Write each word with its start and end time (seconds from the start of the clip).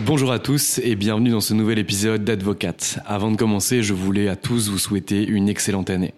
Bonjour 0.00 0.30
à 0.30 0.38
tous 0.38 0.78
et 0.84 0.94
bienvenue 0.94 1.30
dans 1.30 1.40
ce 1.40 1.54
nouvel 1.54 1.78
épisode 1.78 2.22
d'Advocate. 2.22 2.98
Avant 3.06 3.30
de 3.30 3.36
commencer, 3.36 3.82
je 3.82 3.94
voulais 3.94 4.28
à 4.28 4.36
tous 4.36 4.68
vous 4.68 4.78
souhaiter 4.78 5.26
une 5.26 5.48
excellente 5.48 5.88
année. 5.88 6.12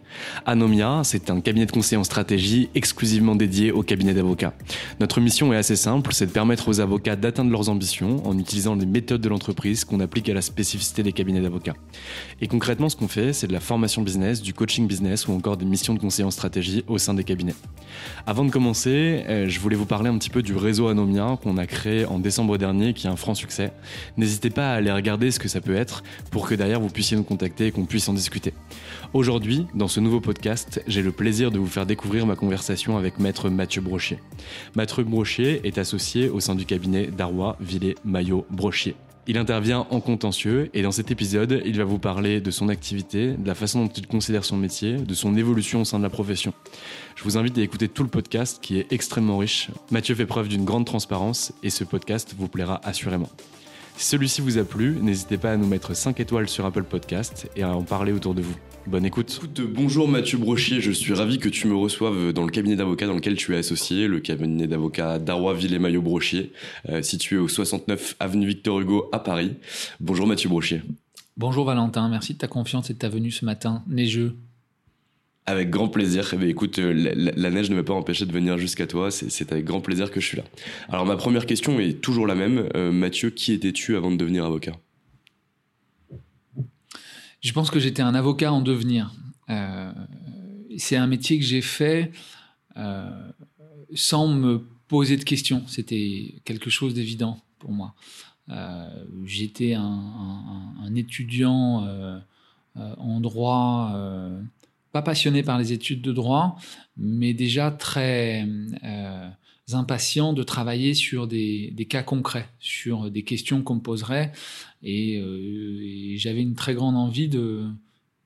Anomia, 0.46 1.02
c'est 1.04 1.30
un 1.30 1.40
cabinet 1.40 1.66
de 1.66 1.72
conseil 1.72 1.98
en 1.98 2.04
stratégie 2.04 2.68
exclusivement 2.74 3.36
dédié 3.36 3.72
au 3.72 3.82
cabinet 3.82 4.14
d'avocats. 4.14 4.54
Notre 5.00 5.20
mission 5.20 5.52
est 5.52 5.56
assez 5.56 5.76
simple, 5.76 6.12
c'est 6.12 6.26
de 6.26 6.30
permettre 6.30 6.68
aux 6.68 6.80
avocats 6.80 7.16
d'atteindre 7.16 7.50
leurs 7.50 7.68
ambitions 7.68 8.26
en 8.26 8.38
utilisant 8.38 8.74
les 8.74 8.86
méthodes 8.86 9.20
de 9.20 9.28
l'entreprise 9.28 9.84
qu'on 9.84 10.00
applique 10.00 10.28
à 10.28 10.34
la 10.34 10.42
spécificité 10.42 11.02
des 11.02 11.12
cabinets 11.12 11.40
d'avocats. 11.40 11.74
Et 12.40 12.48
concrètement, 12.48 12.88
ce 12.88 12.96
qu'on 12.96 13.08
fait, 13.08 13.32
c'est 13.32 13.46
de 13.46 13.52
la 13.52 13.60
formation 13.60 14.02
business, 14.02 14.42
du 14.42 14.54
coaching 14.54 14.86
business 14.86 15.28
ou 15.28 15.32
encore 15.32 15.56
des 15.56 15.64
missions 15.64 15.94
de 15.94 15.98
conseil 15.98 16.24
en 16.24 16.30
stratégie 16.30 16.84
au 16.88 16.98
sein 16.98 17.14
des 17.14 17.24
cabinets. 17.24 17.54
Avant 18.26 18.44
de 18.44 18.50
commencer, 18.50 19.24
euh, 19.28 19.48
je 19.48 19.60
voulais 19.60 19.76
vous 19.76 19.86
parler 19.86 20.08
un 20.08 20.18
petit 20.18 20.30
peu 20.30 20.42
du 20.42 20.54
réseau 20.54 20.88
Anomia 20.88 21.38
qu'on 21.42 21.56
a 21.56 21.66
créé 21.66 22.04
en 22.04 22.18
décembre 22.18 22.58
dernier 22.58 22.94
qui 22.94 23.06
est 23.06 23.10
un 23.10 23.16
franc 23.16 23.34
succès. 23.34 23.72
N'hésitez 24.16 24.50
pas 24.50 24.72
à 24.72 24.74
aller 24.74 24.92
regarder 24.92 25.30
ce 25.30 25.38
que 25.38 25.48
ça 25.48 25.60
peut 25.60 25.76
être 25.76 26.02
pour 26.30 26.48
que 26.48 26.54
derrière 26.54 26.80
vous 26.80 26.88
puissiez 26.88 27.16
nous 27.16 27.22
contacter 27.22 27.66
et 27.66 27.72
qu'on 27.72 27.86
puisse 27.86 28.08
en 28.08 28.14
discuter. 28.14 28.52
Aujourd'hui, 29.12 29.66
dans 29.74 29.88
ce 29.88 30.00
nouveau 30.08 30.20
podcast, 30.22 30.82
j'ai 30.86 31.02
le 31.02 31.12
plaisir 31.12 31.50
de 31.50 31.58
vous 31.58 31.66
faire 31.66 31.84
découvrir 31.84 32.24
ma 32.24 32.34
conversation 32.34 32.96
avec 32.96 33.18
maître 33.18 33.50
Mathieu 33.50 33.82
Brochier. 33.82 34.18
Maître 34.74 35.02
Brochier 35.02 35.60
est 35.64 35.76
associé 35.76 36.30
au 36.30 36.40
sein 36.40 36.54
du 36.54 36.64
cabinet 36.64 37.08
Darrois, 37.08 37.58
Villet, 37.60 37.94
Maillot, 38.06 38.46
Brochier. 38.48 38.96
Il 39.26 39.36
intervient 39.36 39.86
en 39.90 40.00
contentieux 40.00 40.70
et 40.72 40.80
dans 40.80 40.92
cet 40.92 41.10
épisode, 41.10 41.60
il 41.66 41.76
va 41.76 41.84
vous 41.84 41.98
parler 41.98 42.40
de 42.40 42.50
son 42.50 42.70
activité, 42.70 43.34
de 43.34 43.46
la 43.46 43.54
façon 43.54 43.84
dont 43.84 43.92
il 43.94 44.06
considère 44.06 44.46
son 44.46 44.56
métier, 44.56 44.96
de 44.96 45.12
son 45.12 45.36
évolution 45.36 45.82
au 45.82 45.84
sein 45.84 45.98
de 45.98 46.04
la 46.04 46.08
profession. 46.08 46.54
Je 47.14 47.22
vous 47.22 47.36
invite 47.36 47.58
à 47.58 47.60
écouter 47.60 47.88
tout 47.88 48.02
le 48.02 48.08
podcast 48.08 48.60
qui 48.62 48.78
est 48.78 48.90
extrêmement 48.90 49.36
riche. 49.36 49.68
Mathieu 49.90 50.14
fait 50.14 50.24
preuve 50.24 50.48
d'une 50.48 50.64
grande 50.64 50.86
transparence 50.86 51.52
et 51.62 51.68
ce 51.68 51.84
podcast 51.84 52.34
vous 52.38 52.48
plaira 52.48 52.80
assurément. 52.82 53.28
Si 53.98 54.06
celui-ci 54.06 54.40
vous 54.40 54.56
a 54.56 54.64
plu, 54.64 54.96
n'hésitez 55.02 55.36
pas 55.36 55.52
à 55.52 55.58
nous 55.58 55.66
mettre 55.66 55.94
5 55.94 56.18
étoiles 56.18 56.48
sur 56.48 56.64
Apple 56.64 56.84
Podcast 56.84 57.50
et 57.56 57.62
à 57.62 57.76
en 57.76 57.82
parler 57.82 58.12
autour 58.12 58.32
de 58.32 58.40
vous. 58.40 58.56
Bonne 58.88 59.04
écoute. 59.04 59.38
bonjour 59.74 60.08
Mathieu 60.08 60.38
Brochier, 60.38 60.80
je 60.80 60.90
suis 60.90 61.12
ravi 61.12 61.38
que 61.38 61.50
tu 61.50 61.66
me 61.66 61.76
reçoives 61.76 62.32
dans 62.32 62.44
le 62.44 62.50
cabinet 62.50 62.74
d'avocats 62.74 63.06
dans 63.06 63.16
lequel 63.16 63.36
tu 63.36 63.54
es 63.54 63.58
associé, 63.58 64.08
le 64.08 64.18
cabinet 64.18 64.66
d'avocats 64.66 65.18
Darrois 65.18 65.54
et 65.62 65.78
Maillot 65.78 66.00
Brochier, 66.00 66.52
euh, 66.88 67.02
situé 67.02 67.36
au 67.36 67.48
69 67.48 68.16
avenue 68.18 68.46
Victor 68.46 68.80
Hugo 68.80 69.10
à 69.12 69.18
Paris. 69.18 69.56
Bonjour 70.00 70.26
Mathieu 70.26 70.48
Brochier. 70.48 70.80
Bonjour 71.36 71.66
Valentin, 71.66 72.08
merci 72.08 72.32
de 72.32 72.38
ta 72.38 72.48
confiance 72.48 72.88
et 72.88 72.94
de 72.94 72.98
ta 72.98 73.10
venue 73.10 73.30
ce 73.30 73.44
matin 73.44 73.82
neigeux. 73.88 74.36
Avec 75.44 75.68
grand 75.68 75.88
plaisir. 75.88 76.30
Eh 76.32 76.36
bien, 76.38 76.48
écoute, 76.48 76.78
euh, 76.78 77.12
la, 77.14 77.50
neige 77.50 77.68
ne 77.68 77.76
m'a 77.76 77.82
pas 77.82 77.92
empêché 77.92 78.24
de 78.24 78.32
venir 78.32 78.56
jusqu'à 78.56 78.86
toi. 78.86 79.10
C'est 79.10 79.52
avec 79.52 79.66
grand 79.66 79.80
plaisir 79.80 80.10
que 80.10 80.20
je 80.20 80.26
suis 80.26 80.36
là. 80.38 80.44
Alors, 80.88 81.04
ma 81.04 81.16
première 81.16 81.44
question 81.44 81.78
est 81.78 82.00
toujours 82.00 82.26
la 82.26 82.34
même. 82.34 82.68
Euh, 82.74 82.90
Mathieu, 82.90 83.30
qui 83.30 83.52
étais-tu 83.52 83.96
avant 83.96 84.10
de 84.10 84.16
devenir 84.16 84.46
avocat? 84.46 84.72
Je 87.40 87.52
pense 87.52 87.70
que 87.70 87.78
j'étais 87.78 88.02
un 88.02 88.14
avocat 88.14 88.52
en 88.52 88.60
devenir. 88.60 89.12
Euh, 89.50 89.92
c'est 90.76 90.96
un 90.96 91.06
métier 91.06 91.38
que 91.38 91.44
j'ai 91.44 91.62
fait 91.62 92.12
sans 93.94 94.28
me 94.28 94.64
poser 94.86 95.16
de 95.16 95.24
questions. 95.24 95.64
C'était 95.66 96.36
quelque 96.44 96.70
chose 96.70 96.94
d'évident 96.94 97.40
pour 97.58 97.72
moi. 97.72 97.94
j'étais 99.24 99.74
un, 99.74 100.94
étudiant 100.94 101.88
en 102.76 103.20
droit 103.20 103.92
pas 104.92 105.02
passionné 105.02 105.42
par 105.42 105.58
les 105.58 105.72
études 105.72 106.02
de 106.02 106.12
droit, 106.12 106.58
mais 106.96 107.34
déjà 107.34 107.70
très 107.70 108.46
euh, 108.84 109.28
impatient 109.72 110.32
de 110.32 110.42
travailler 110.42 110.94
sur 110.94 111.26
des, 111.26 111.86
cas 111.88 112.02
concrets, 112.02 112.48
sur 112.58 113.10
des 113.10 113.22
questions 113.22 113.62
qu'on 113.62 113.76
me 113.76 113.80
poserait. 113.80 114.32
Et, 114.82 115.18
euh, 115.18 116.16
j'avais 116.16 116.42
une 116.42 116.54
très 116.54 116.74
grande 116.74 116.96
envie 116.96 117.28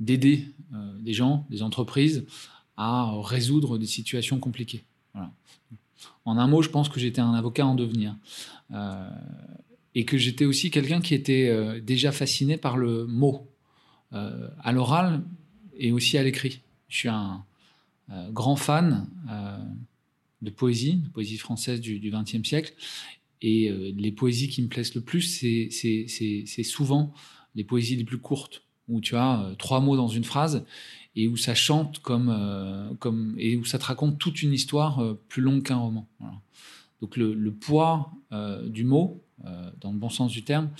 d'aider 0.00 0.46
euh, 0.74 0.98
des 1.00 1.12
gens, 1.12 1.46
des 1.50 1.62
entreprises 1.62 2.24
à 2.76 3.12
résoudre 3.20 3.78
des 3.78 3.86
situations 3.86 4.38
compliquées. 4.38 4.84
En 6.24 6.38
un 6.38 6.46
mot, 6.46 6.62
je 6.62 6.68
pense 6.68 6.88
que 6.88 6.98
j'étais 6.98 7.20
un 7.20 7.34
avocat 7.34 7.66
en 7.66 7.74
devenir. 7.74 8.16
et 9.94 10.04
que 10.04 10.16
j'étais 10.16 10.46
aussi 10.46 10.70
quelqu'un 10.70 11.00
qui 11.00 11.14
était 11.14 11.80
déjà 11.80 12.12
fasciné 12.12 12.56
par 12.56 12.76
le 12.76 13.06
mot. 13.06 13.46
à 14.10 14.72
l'oral, 14.72 15.22
et 15.76 15.92
aussi 15.92 16.16
à 16.18 16.22
l'écrit. 16.22 16.60
Je 16.88 16.96
suis 16.96 17.08
un 17.08 17.44
euh, 18.10 18.30
grand 18.30 18.56
fan 18.56 19.08
euh, 19.30 19.58
de 20.42 20.50
poésie, 20.50 20.96
de 20.96 21.08
poésie 21.08 21.38
française 21.38 21.80
du 21.80 22.10
XXe 22.10 22.46
siècle. 22.46 22.74
Et 23.42 23.68
euh, 23.68 23.92
les 23.96 24.12
poésies 24.12 24.48
qui 24.48 24.62
me 24.62 24.68
plaisent 24.68 24.94
le 24.94 25.00
plus, 25.00 25.22
c'est 25.22 26.62
souvent 26.62 27.12
les 27.54 27.64
poésies 27.64 27.96
les 27.96 28.04
plus 28.04 28.18
courtes, 28.18 28.62
où 28.88 29.00
tu 29.00 29.16
as 29.16 29.54
trois 29.58 29.80
mots 29.80 29.96
dans 29.96 30.08
une 30.08 30.24
phrase 30.24 30.64
et 31.14 31.28
où 31.28 31.36
ça 31.36 31.54
chante 31.54 31.98
comme, 31.98 32.96
comme 32.98 33.34
et 33.38 33.56
où 33.56 33.64
ça 33.64 33.78
te 33.78 33.84
raconte 33.84 34.18
toute 34.18 34.42
une 34.42 34.52
histoire 34.52 35.16
plus 35.28 35.42
longue 35.42 35.62
qu'un 35.62 35.76
roman. 35.76 36.08
Donc 37.00 37.16
le 37.16 37.50
poids 37.52 38.10
du 38.66 38.84
mot, 38.84 39.22
dans 39.80 39.92
le 39.92 39.98
bon 39.98 40.08
sens 40.08 40.32
du 40.32 40.42
terme, 40.42 40.70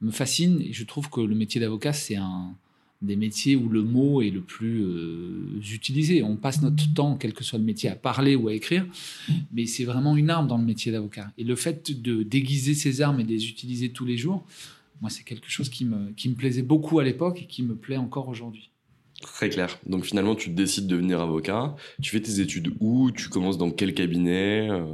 me 0.00 0.10
fascine 0.10 0.60
et 0.62 0.72
je 0.72 0.84
trouve 0.84 1.10
que 1.10 1.20
le 1.20 1.34
métier 1.34 1.60
d'avocat, 1.60 1.92
c'est 1.92 2.16
un, 2.16 2.56
des 3.02 3.16
métiers 3.16 3.56
où 3.56 3.68
le 3.68 3.82
mot 3.82 4.22
est 4.22 4.30
le 4.30 4.40
plus 4.40 4.82
euh, 4.82 5.60
utilisé. 5.72 6.22
On 6.22 6.36
passe 6.36 6.62
notre 6.62 6.92
temps, 6.94 7.16
quel 7.16 7.34
que 7.34 7.44
soit 7.44 7.58
le 7.58 7.64
métier, 7.64 7.90
à 7.90 7.96
parler 7.96 8.36
ou 8.36 8.48
à 8.48 8.54
écrire, 8.54 8.86
mais 9.52 9.66
c'est 9.66 9.84
vraiment 9.84 10.16
une 10.16 10.30
arme 10.30 10.46
dans 10.46 10.58
le 10.58 10.64
métier 10.64 10.92
d'avocat. 10.92 11.30
Et 11.36 11.44
le 11.44 11.56
fait 11.56 12.00
de 12.00 12.22
déguiser 12.22 12.74
ces 12.74 13.02
armes 13.02 13.20
et 13.20 13.24
de 13.24 13.30
les 13.30 13.48
utiliser 13.48 13.90
tous 13.90 14.04
les 14.04 14.16
jours, 14.16 14.46
moi, 15.00 15.10
c'est 15.10 15.24
quelque 15.24 15.50
chose 15.50 15.68
qui 15.68 15.84
me, 15.84 16.12
qui 16.12 16.28
me 16.28 16.34
plaisait 16.34 16.62
beaucoup 16.62 17.00
à 17.00 17.04
l'époque 17.04 17.42
et 17.42 17.46
qui 17.46 17.64
me 17.64 17.74
plaît 17.74 17.96
encore 17.96 18.28
aujourd'hui. 18.28 18.70
Très 19.20 19.50
clair. 19.50 19.78
Donc 19.86 20.04
finalement, 20.04 20.34
tu 20.34 20.50
décides 20.50 20.86
de 20.86 20.96
devenir 20.96 21.20
avocat. 21.20 21.76
Tu 22.00 22.10
fais 22.10 22.20
tes 22.20 22.40
études 22.40 22.72
où? 22.80 23.10
Tu 23.10 23.28
commences 23.28 23.58
dans 23.58 23.70
quel 23.70 23.94
cabinet 23.94 24.68
euh? 24.70 24.84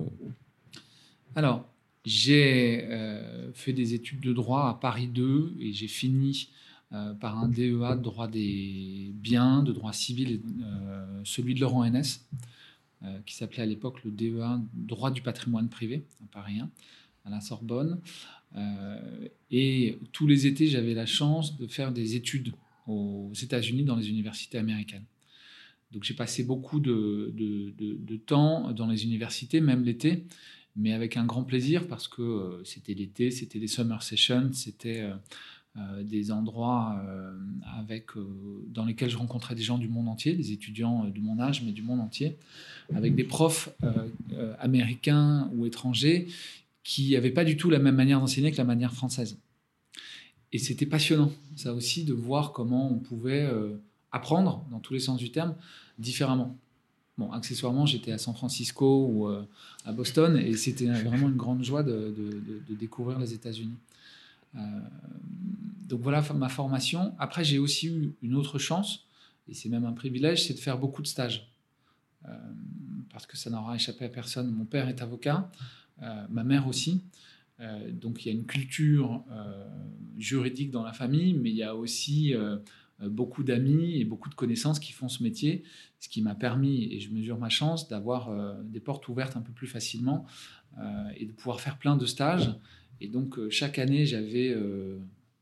Alors, 1.36 1.66
j'ai 2.04 2.84
euh, 2.84 3.52
fait 3.52 3.72
des 3.72 3.94
études 3.94 4.20
de 4.20 4.32
droit 4.32 4.68
à 4.68 4.78
Paris 4.80 5.08
2 5.08 5.56
et 5.60 5.72
j'ai 5.72 5.88
fini 5.88 6.48
par 6.90 7.38
un 7.38 7.48
DEA 7.48 7.96
de 7.96 8.02
droit 8.02 8.28
des 8.28 9.10
biens, 9.14 9.62
de 9.62 9.72
droit 9.72 9.92
civil, 9.92 10.40
euh, 10.62 11.20
celui 11.24 11.54
de 11.54 11.60
Laurent 11.60 11.84
NS, 11.84 12.24
qui 13.26 13.36
s'appelait 13.36 13.62
à 13.62 13.66
l'époque 13.66 14.02
le 14.04 14.10
DEA, 14.10 14.60
droit 14.74 15.10
du 15.10 15.22
patrimoine 15.22 15.68
privé, 15.68 16.04
à 16.24 16.26
Paris 16.32 16.58
1, 16.58 16.70
à 17.26 17.30
la 17.30 17.40
Sorbonne. 17.40 18.00
et 19.50 19.98
tous 20.12 20.26
les 20.26 20.46
étés, 20.46 20.66
j'avais 20.66 20.94
la 20.94 21.06
chance 21.06 21.56
de 21.58 21.66
faire 21.66 21.92
des 21.92 22.16
études 22.16 22.52
aux 22.88 23.32
États-Unis 23.34 23.84
dans 23.84 23.96
les 23.96 24.08
universités 24.08 24.58
américaines. 24.58 25.04
Donc 25.92 26.04
j'ai 26.04 26.14
passé 26.14 26.44
beaucoup 26.44 26.80
de, 26.80 27.32
de, 27.34 28.16
temps 28.16 28.72
dans 28.72 28.86
les 28.86 29.04
universités, 29.04 29.60
même 29.60 29.84
l'été, 29.84 30.24
mais 30.76 30.92
avec 30.92 31.16
un 31.16 31.24
grand 31.24 31.44
plaisir 31.44 31.86
parce 31.88 32.08
que 32.08 32.22
euh, 32.22 32.64
c'était 32.64 32.94
l'été, 32.94 33.30
c'était 33.30 33.58
des 33.58 33.68
summer 33.68 34.02
sessions, 34.02 34.52
c'était 34.52 35.00
euh, 35.00 35.14
euh, 35.14 35.16
des 36.02 36.32
endroits 36.32 37.00
avec, 37.78 38.06
dans 38.68 38.84
lesquels 38.84 39.10
je 39.10 39.16
rencontrais 39.16 39.54
des 39.54 39.62
gens 39.62 39.78
du 39.78 39.88
monde 39.88 40.08
entier, 40.08 40.34
des 40.34 40.50
étudiants 40.52 41.04
de 41.04 41.20
mon 41.20 41.38
âge, 41.38 41.62
mais 41.62 41.70
du 41.72 41.82
monde 41.82 42.00
entier, 42.00 42.36
avec 42.94 43.14
des 43.14 43.24
profs 43.24 43.68
américains 44.58 45.48
ou 45.54 45.66
étrangers 45.66 46.26
qui 46.82 47.12
n'avaient 47.12 47.30
pas 47.30 47.44
du 47.44 47.56
tout 47.56 47.70
la 47.70 47.78
même 47.78 47.94
manière 47.94 48.18
d'enseigner 48.18 48.50
que 48.50 48.56
la 48.56 48.64
manière 48.64 48.92
française. 48.92 49.38
Et 50.52 50.58
c'était 50.58 50.86
passionnant, 50.86 51.30
ça 51.54 51.74
aussi, 51.74 52.04
de 52.04 52.12
voir 52.12 52.52
comment 52.52 52.90
on 52.90 52.98
pouvait 52.98 53.48
apprendre, 54.12 54.64
dans 54.70 54.80
tous 54.80 54.94
les 54.94 55.00
sens 55.00 55.18
du 55.18 55.30
terme, 55.30 55.54
différemment. 55.98 56.56
Bon, 57.16 57.32
accessoirement, 57.32 57.84
j'étais 57.84 58.12
à 58.12 58.18
San 58.18 58.34
Francisco 58.34 59.06
ou 59.10 59.28
euh, 59.28 59.42
à 59.84 59.92
Boston 59.92 60.36
et 60.36 60.54
c'était 60.54 60.86
vraiment 60.86 61.28
une 61.28 61.36
grande 61.36 61.64
joie 61.64 61.82
de, 61.82 62.14
découvrir 62.70 63.18
les 63.18 63.34
États-Unis. 63.34 63.74
Euh, 64.58 64.62
donc 65.86 66.00
voilà 66.00 66.22
ma 66.34 66.48
formation. 66.48 67.14
Après, 67.18 67.44
j'ai 67.44 67.58
aussi 67.58 67.88
eu 67.88 68.14
une 68.22 68.34
autre 68.34 68.58
chance, 68.58 69.06
et 69.48 69.54
c'est 69.54 69.68
même 69.68 69.84
un 69.84 69.92
privilège, 69.92 70.46
c'est 70.46 70.54
de 70.54 70.58
faire 70.58 70.78
beaucoup 70.78 71.02
de 71.02 71.06
stages. 71.06 71.50
Euh, 72.26 72.34
parce 73.10 73.26
que 73.26 73.36
ça 73.36 73.48
n'aura 73.48 73.74
échappé 73.76 74.04
à 74.04 74.08
personne. 74.08 74.50
Mon 74.50 74.64
père 74.64 74.88
est 74.88 75.00
avocat, 75.02 75.50
ma 76.28 76.44
mère 76.44 76.68
aussi. 76.68 77.02
donc 77.90 78.24
il 78.24 78.28
y 78.28 78.30
a 78.30 78.34
une 78.34 78.46
culture 78.46 79.24
juridique 80.16 80.70
dans 80.70 80.84
la 80.84 80.92
famille, 80.92 81.34
mais 81.34 81.50
il 81.50 81.56
y 81.56 81.64
a 81.64 81.74
aussi 81.74 82.34
euh, 83.02 83.08
beaucoup 83.08 83.44
d'amis 83.44 84.00
et 84.00 84.04
beaucoup 84.04 84.28
de 84.28 84.34
connaissances 84.34 84.80
qui 84.80 84.92
font 84.92 85.08
ce 85.08 85.22
métier, 85.22 85.62
ce 86.00 86.08
qui 86.08 86.20
m'a 86.20 86.34
permis, 86.34 86.92
et 86.92 86.98
je 86.98 87.12
mesure 87.12 87.38
ma 87.38 87.48
chance, 87.48 87.88
d'avoir 87.88 88.28
euh, 88.28 88.54
des 88.64 88.80
portes 88.80 89.06
ouvertes 89.08 89.36
un 89.36 89.40
peu 89.40 89.52
plus 89.52 89.68
facilement 89.68 90.26
euh, 90.78 91.08
et 91.16 91.26
de 91.26 91.32
pouvoir 91.32 91.60
faire 91.60 91.78
plein 91.78 91.96
de 91.96 92.06
stages. 92.06 92.50
Et 93.00 93.08
donc, 93.08 93.38
chaque 93.50 93.78
année, 93.78 94.06
j'avais 94.06 94.56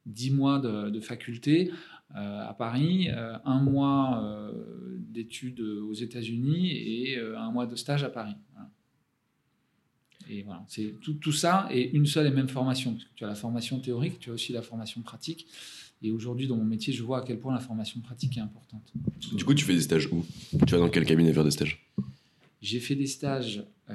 10 0.06 0.31
mois 0.32 0.58
de, 0.58 1.00
faculté 1.00 1.70
à 2.14 2.55
Paris, 2.58 3.08
un 3.11 3.61
mois 3.61 4.53
d'études 4.99 5.61
aux 5.61 5.94
États-Unis 5.94 6.70
et 6.73 7.19
un 7.19 7.50
mois 7.50 7.67
de 7.67 7.76
stage 7.76 8.05
à 8.05 8.11
Paris. 8.11 8.35
Et 10.29 10.43
voilà, 10.43 10.64
c'est 10.69 10.94
tout, 11.00 11.14
tout, 11.14 11.32
ça 11.32 11.69
et 11.70 11.91
une 11.91 12.06
seule 12.06 12.26
et 12.26 12.31
même 12.31 12.49
formation. 12.49 12.93
Parce 12.93 13.05
que 13.05 13.14
tu 13.14 13.25
as 13.25 13.29
la 13.29 13.35
formation 13.35 13.79
théorique, 13.79 14.19
tu 14.19 14.31
as 14.31 14.32
aussi 14.32 14.53
la 14.53 14.62
formation 14.62 15.00
pratique. 15.03 15.47
Et 16.03 16.11
aujourd'hui, 16.11 16.47
dans 16.47 16.56
mon 16.56 16.64
métier, 16.64 16.93
je 16.93 17.03
vois 17.03 17.23
à 17.23 17.25
quel 17.25 17.38
point 17.38 17.55
la 17.55 17.61
formation 17.61 18.00
pratique 18.00 18.37
est 18.37 18.41
importante. 18.41 18.93
Du 19.32 19.44
coup, 19.44 19.55
tu 19.55 19.64
fais 19.64 19.75
des 19.75 19.81
stages 19.81 20.08
où? 20.12 20.25
Tu 20.67 20.73
vas 20.73 20.79
dans 20.79 20.91
quel 20.91 21.06
cabinet 21.06 21.32
faire 21.32 21.44
des 21.44 21.50
stages? 21.50 21.91
J'ai 22.61 22.81
fait 22.81 22.97
des 22.97 23.06
stages. 23.06 23.64
Euh, 23.88 23.94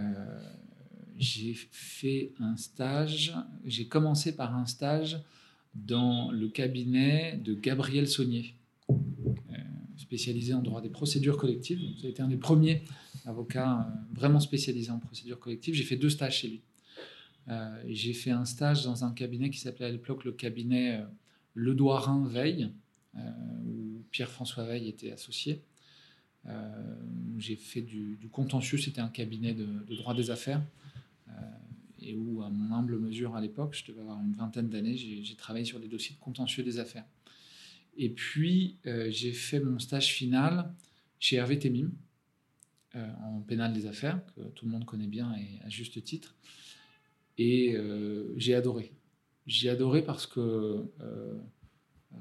j'ai 1.21 1.53
fait 1.53 2.33
un 2.39 2.57
stage. 2.57 3.33
J'ai 3.63 3.87
commencé 3.87 4.35
par 4.35 4.55
un 4.55 4.65
stage 4.65 5.21
dans 5.73 6.31
le 6.31 6.49
cabinet 6.49 7.37
de 7.37 7.53
Gabriel 7.53 8.07
Saunier, 8.07 8.55
euh, 8.89 9.55
spécialisé 9.95 10.53
en 10.53 10.61
droit 10.61 10.81
des 10.81 10.89
procédures 10.89 11.37
collectives. 11.37 11.79
Vous 11.79 11.99
avez 11.99 12.09
été 12.09 12.21
un 12.21 12.27
des 12.27 12.37
premiers 12.37 12.83
avocats 13.25 13.79
euh, 13.79 14.13
vraiment 14.13 14.41
spécialisés 14.41 14.91
en 14.91 14.99
procédures 14.99 15.39
collectives. 15.39 15.75
J'ai 15.75 15.85
fait 15.85 15.95
deux 15.95 16.09
stages 16.09 16.39
chez 16.39 16.49
lui. 16.49 16.61
j'ai 17.87 18.13
fait 18.13 18.31
un 18.31 18.45
stage 18.45 18.83
dans 18.83 19.05
un 19.05 19.13
cabinet 19.13 19.49
qui 19.49 19.59
s'appelait 19.59 19.85
à 19.85 19.91
l'époque 19.91 20.25
le 20.25 20.33
cabinet 20.33 21.01
le 21.53 21.73
Douarin 21.73 22.27
Veille, 22.27 22.71
euh, 23.15 23.19
où 23.65 24.03
Pierre-François 24.11 24.65
Veille 24.65 24.87
était 24.87 25.11
associé. 25.11 25.63
Euh, 26.47 26.95
j'ai 27.37 27.55
fait 27.55 27.81
du, 27.81 28.17
contentieux, 28.31 28.77
c'était 28.77 29.01
un 29.01 29.09
cabinet 29.09 29.53
de, 29.53 29.95
droit 29.95 30.15
des 30.15 30.31
affaires 30.31 30.59
euh, 30.59 30.80
et 31.99 32.15
où, 32.15 32.41
à 32.41 32.49
mon 32.49 32.73
humble 32.73 32.97
mesure 32.97 33.35
à 33.35 33.41
l'époque, 33.41 33.75
je 33.75 33.91
devais 33.91 34.01
avoir 34.01 34.21
une 34.21 34.33
vingtaine 34.33 34.69
d'années, 34.69 34.97
j'ai 34.97 35.35
travaillé 35.35 35.65
sur 35.65 35.79
des 35.79 35.87
dossiers 35.87 36.15
de 36.15 36.19
contentieux 36.19 36.63
des 36.63 36.79
affaires. 36.79 37.05
Et 37.95 38.09
puis, 38.09 38.77
j'ai 39.09 39.33
fait 39.33 39.59
mon 39.59 39.77
stage 39.77 40.13
final 40.13 40.73
chez 41.19 41.35
Hervé 41.35 41.59
Temim, 41.59 41.91
en 42.95 43.41
pénal 43.41 43.73
des 43.73 43.85
affaires, 43.85 44.19
que 44.35 44.41
tout 44.55 44.65
le 44.65 44.71
monde 44.71 44.85
connaît 44.85 45.07
bien 45.07 45.35
et 45.35 45.59
à 45.63 45.69
juste 45.69 46.03
titre. 46.03 46.35
Et 47.37 47.77
j'ai 48.37 48.55
adoré. 48.55 48.91
J'ai 49.47 49.69
adoré 49.69 50.03
parce 50.03 50.27
que 50.27 50.39
euh, 50.39 50.83
euh, 52.13 52.17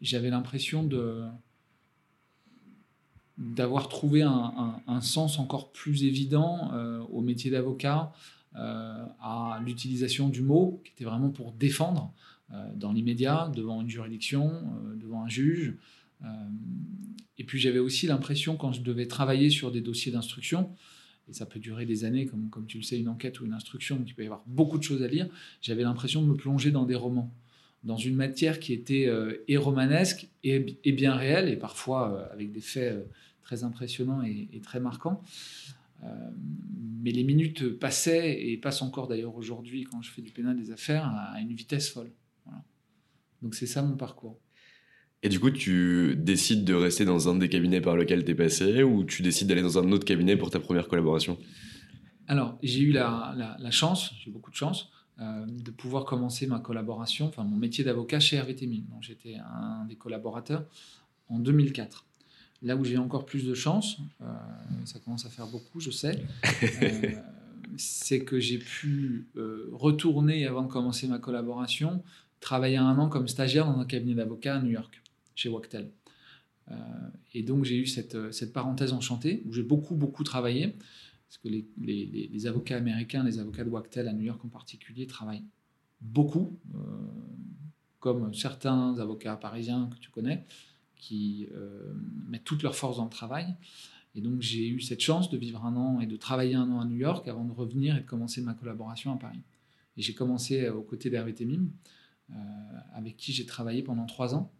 j'avais 0.00 0.30
l'impression 0.30 0.84
de 0.84 1.24
d'avoir 3.42 3.88
trouvé 3.88 4.22
un, 4.22 5.00
sens 5.00 5.38
encore 5.38 5.72
plus 5.72 6.04
évident 6.04 6.70
euh, 6.72 7.00
au 7.10 7.20
métier 7.20 7.50
d'avocat, 7.50 8.12
à 8.54 9.60
l'utilisation 9.64 10.28
du 10.28 10.42
mot, 10.42 10.82
qui 10.84 10.92
était 10.92 11.06
vraiment 11.06 11.30
pour 11.30 11.52
défendre 11.52 12.12
dans 12.74 12.92
l'immédiat, 12.92 13.50
devant 13.56 13.80
une 13.80 13.88
juridiction, 13.88 14.62
devant 15.00 15.24
un 15.24 15.28
juge. 15.30 15.74
et 17.38 17.44
puis 17.44 17.58
j'avais 17.58 17.78
aussi 17.78 18.06
l'impression, 18.06 18.58
quand 18.58 18.72
je 18.72 18.82
devais 18.82 19.06
travailler 19.06 19.48
sur 19.48 19.72
des 19.72 19.80
dossiers 19.80 20.12
d'instruction, 20.12 20.68
et 21.30 21.32
ça 21.32 21.46
peut 21.46 21.60
durer 21.60 21.86
des 21.86 22.04
années, 22.04 22.26
comme, 22.26 22.50
comme 22.50 22.66
tu 22.66 22.78
le 22.78 22.82
sais, 22.82 22.98
une 22.98 23.08
enquête 23.08 23.40
ou 23.40 23.46
une 23.46 23.54
instruction, 23.54 23.96
donc 23.96 24.08
il 24.08 24.14
peut 24.14 24.22
y 24.22 24.26
avoir 24.26 24.42
beaucoup 24.46 24.78
de 24.78 24.82
choses 24.82 25.02
à 25.02 25.08
lire, 25.08 25.28
j'avais 25.60 25.82
l'impression 25.82 26.22
de 26.22 26.26
me 26.26 26.34
plonger 26.34 26.70
dans 26.70 26.84
des 26.84 26.94
romans, 26.94 27.32
dans 27.84 27.96
une 27.96 28.14
matière 28.14 28.60
qui 28.60 28.72
était 28.72 29.06
euh, 29.06 29.44
et 29.48 29.56
romanesque 29.56 30.28
et, 30.44 30.60
bien 30.92 31.14
réelle, 31.14 31.48
et 31.48 31.56
parfois 31.56 32.12
euh, 32.12 32.32
avec 32.32 32.52
des 32.52 32.60
faits 32.60 32.92
euh, 32.92 33.02
très 33.42 33.64
impressionnants 33.64 34.22
et, 34.22 34.60
très 34.62 34.80
marquants. 34.80 35.22
mais 37.02 37.10
les 37.10 37.24
minutes 37.24 37.78
passaient, 37.78 38.48
et 38.48 38.56
passent 38.56 38.82
encore 38.82 39.08
d'ailleurs 39.08 39.36
aujourd'hui 39.36 39.84
quand 39.84 40.02
je 40.02 40.10
fais 40.10 40.22
du 40.22 40.30
pénal 40.30 40.56
des 40.56 40.70
affaires, 40.70 41.06
à, 41.06 41.40
une 41.40 41.52
vitesse 41.52 41.90
folle. 41.90 42.10
Donc 43.42 43.54
c'est 43.54 43.66
ça 43.66 43.82
mon 43.82 43.96
parcours. 43.96 44.38
Et 45.24 45.28
du 45.28 45.38
coup, 45.38 45.50
tu 45.50 46.16
décides 46.16 46.64
de 46.64 46.74
rester 46.74 47.04
dans 47.04 47.28
un 47.28 47.36
des 47.36 47.48
cabinets 47.48 47.80
par 47.80 47.96
lequel 47.96 48.24
tu 48.24 48.32
es 48.32 48.34
passé 48.34 48.82
ou 48.82 49.04
tu 49.04 49.22
décides 49.22 49.46
d'aller 49.46 49.62
dans 49.62 49.78
un 49.78 49.92
autre 49.92 50.04
cabinet 50.04 50.36
pour 50.36 50.50
ta 50.50 50.58
première 50.58 50.88
collaboration? 50.88 51.38
Alors, 52.26 52.58
j'ai 52.62 52.80
eu 52.80 52.92
la, 52.92 53.54
chance, 53.70 54.14
j'ai 54.24 54.30
beaucoup 54.30 54.50
de 54.50 54.56
chance, 54.56 54.90
euh, 55.20 55.46
de 55.46 55.70
pouvoir 55.70 56.04
commencer 56.06 56.46
ma 56.46 56.58
collaboration, 56.58 57.26
enfin 57.26 57.44
mon 57.44 57.56
métier 57.56 57.84
d'avocat 57.84 58.18
chez 58.18 58.38
Donc, 58.38 59.02
j'étais 59.02 59.36
un 59.36 59.84
des 59.84 59.96
collaborateurs 59.96 60.64
en 61.28 61.38
2004. 61.38 62.06
Là 62.62 62.76
où 62.76 62.84
j'ai 62.84 62.98
encore 62.98 63.26
plus 63.26 63.44
de 63.44 63.54
chance, 63.54 63.98
euh, 64.20 64.24
ça 64.84 64.98
commence 65.00 65.26
à 65.26 65.30
faire 65.30 65.46
beaucoup, 65.48 65.80
je 65.80 65.90
sais, 65.90 66.22
euh, 66.82 67.12
c'est 67.76 68.24
que 68.24 68.38
j'ai 68.38 68.58
pu 68.58 69.26
retourner 69.72 70.46
avant 70.46 70.62
de 70.62 70.70
commencer 70.70 71.08
ma 71.08 71.18
collaboration, 71.18 72.02
travailler 72.40 72.76
un 72.76 72.98
an 72.98 73.08
comme 73.08 73.28
stagiaire 73.28 73.66
dans 73.66 73.78
un 73.78 73.84
cabinet 73.84 74.14
d'avocat 74.14 74.56
à 74.56 74.60
New 74.60 74.70
York 74.70 75.02
chez 75.34 75.48
Wachtel. 75.48 75.90
Euh, 76.70 76.74
et 77.34 77.42
donc 77.42 77.64
j'ai 77.64 77.76
eu 77.76 77.86
cette, 77.86 78.14
euh, 78.14 78.32
cette, 78.32 78.52
parenthèse 78.52 78.92
enchantée 78.92 79.42
où 79.46 79.52
j'ai 79.52 79.62
beaucoup, 79.62 79.96
beaucoup 79.96 80.22
travaillé, 80.22 80.68
parce 81.28 81.38
que 81.42 81.48
les, 81.48 81.66
les, 81.80 82.28
les, 82.32 82.46
avocats 82.46 82.76
américains, 82.76 83.24
les 83.24 83.38
avocats 83.38 83.64
de 83.64 83.70
Wachtel 83.70 84.06
à 84.06 84.12
New 84.12 84.22
York 84.22 84.44
en 84.44 84.48
particulier, 84.48 85.06
travaillent 85.06 85.44
beaucoup, 86.00 86.58
euh, 86.74 86.78
comme 88.00 88.32
certains 88.34 88.98
avocats 88.98 89.36
parisiens 89.36 89.90
que 89.92 89.98
tu 89.98 90.10
connais, 90.10 90.44
qui 91.02 91.48
mettent 92.28 92.44
toute 92.44 92.62
leur 92.62 92.76
force 92.76 92.98
dans 92.98 93.04
le 93.04 93.10
travail. 93.10 93.54
Et 94.14 94.20
donc 94.20 94.40
j'ai 94.40 94.68
eu 94.68 94.80
cette 94.80 95.00
chance 95.00 95.30
de 95.30 95.36
vivre 95.36 95.64
un 95.64 95.74
an 95.74 96.00
et 96.00 96.06
de 96.06 96.16
travailler 96.16 96.54
un 96.54 96.70
an 96.70 96.80
à 96.80 96.84
New 96.84 96.96
York 96.96 97.26
avant 97.26 97.44
de 97.44 97.52
revenir 97.52 97.96
et 97.96 98.00
de 98.00 98.06
commencer 98.06 98.40
ma 98.40 98.54
collaboration 98.54 99.12
à 99.12 99.16
Paris. 99.16 99.42
Et 99.96 100.02
j'ai 100.02 100.14
commencé 100.14 100.68
aux 100.68 100.82
côtés 100.82 101.10
d'Hervé 101.10 101.34
Temim, 101.34 101.68
avec 102.92 103.16
qui 103.16 103.32
j'ai 103.32 103.46
travaillé 103.46 103.82
pendant 103.82 104.06
trois 104.06 104.34
ans. 104.34 104.52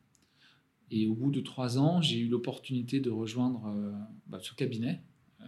Et 0.92 1.06
au 1.06 1.14
bout 1.14 1.30
de 1.30 1.40
trois 1.40 1.78
ans, 1.78 2.02
j'ai 2.02 2.18
eu 2.18 2.28
l'opportunité 2.28 3.00
de 3.00 3.08
rejoindre 3.08 3.66
euh, 3.66 3.92
bah, 4.26 4.38
ce 4.42 4.52
cabinet 4.52 5.00
euh, 5.40 5.44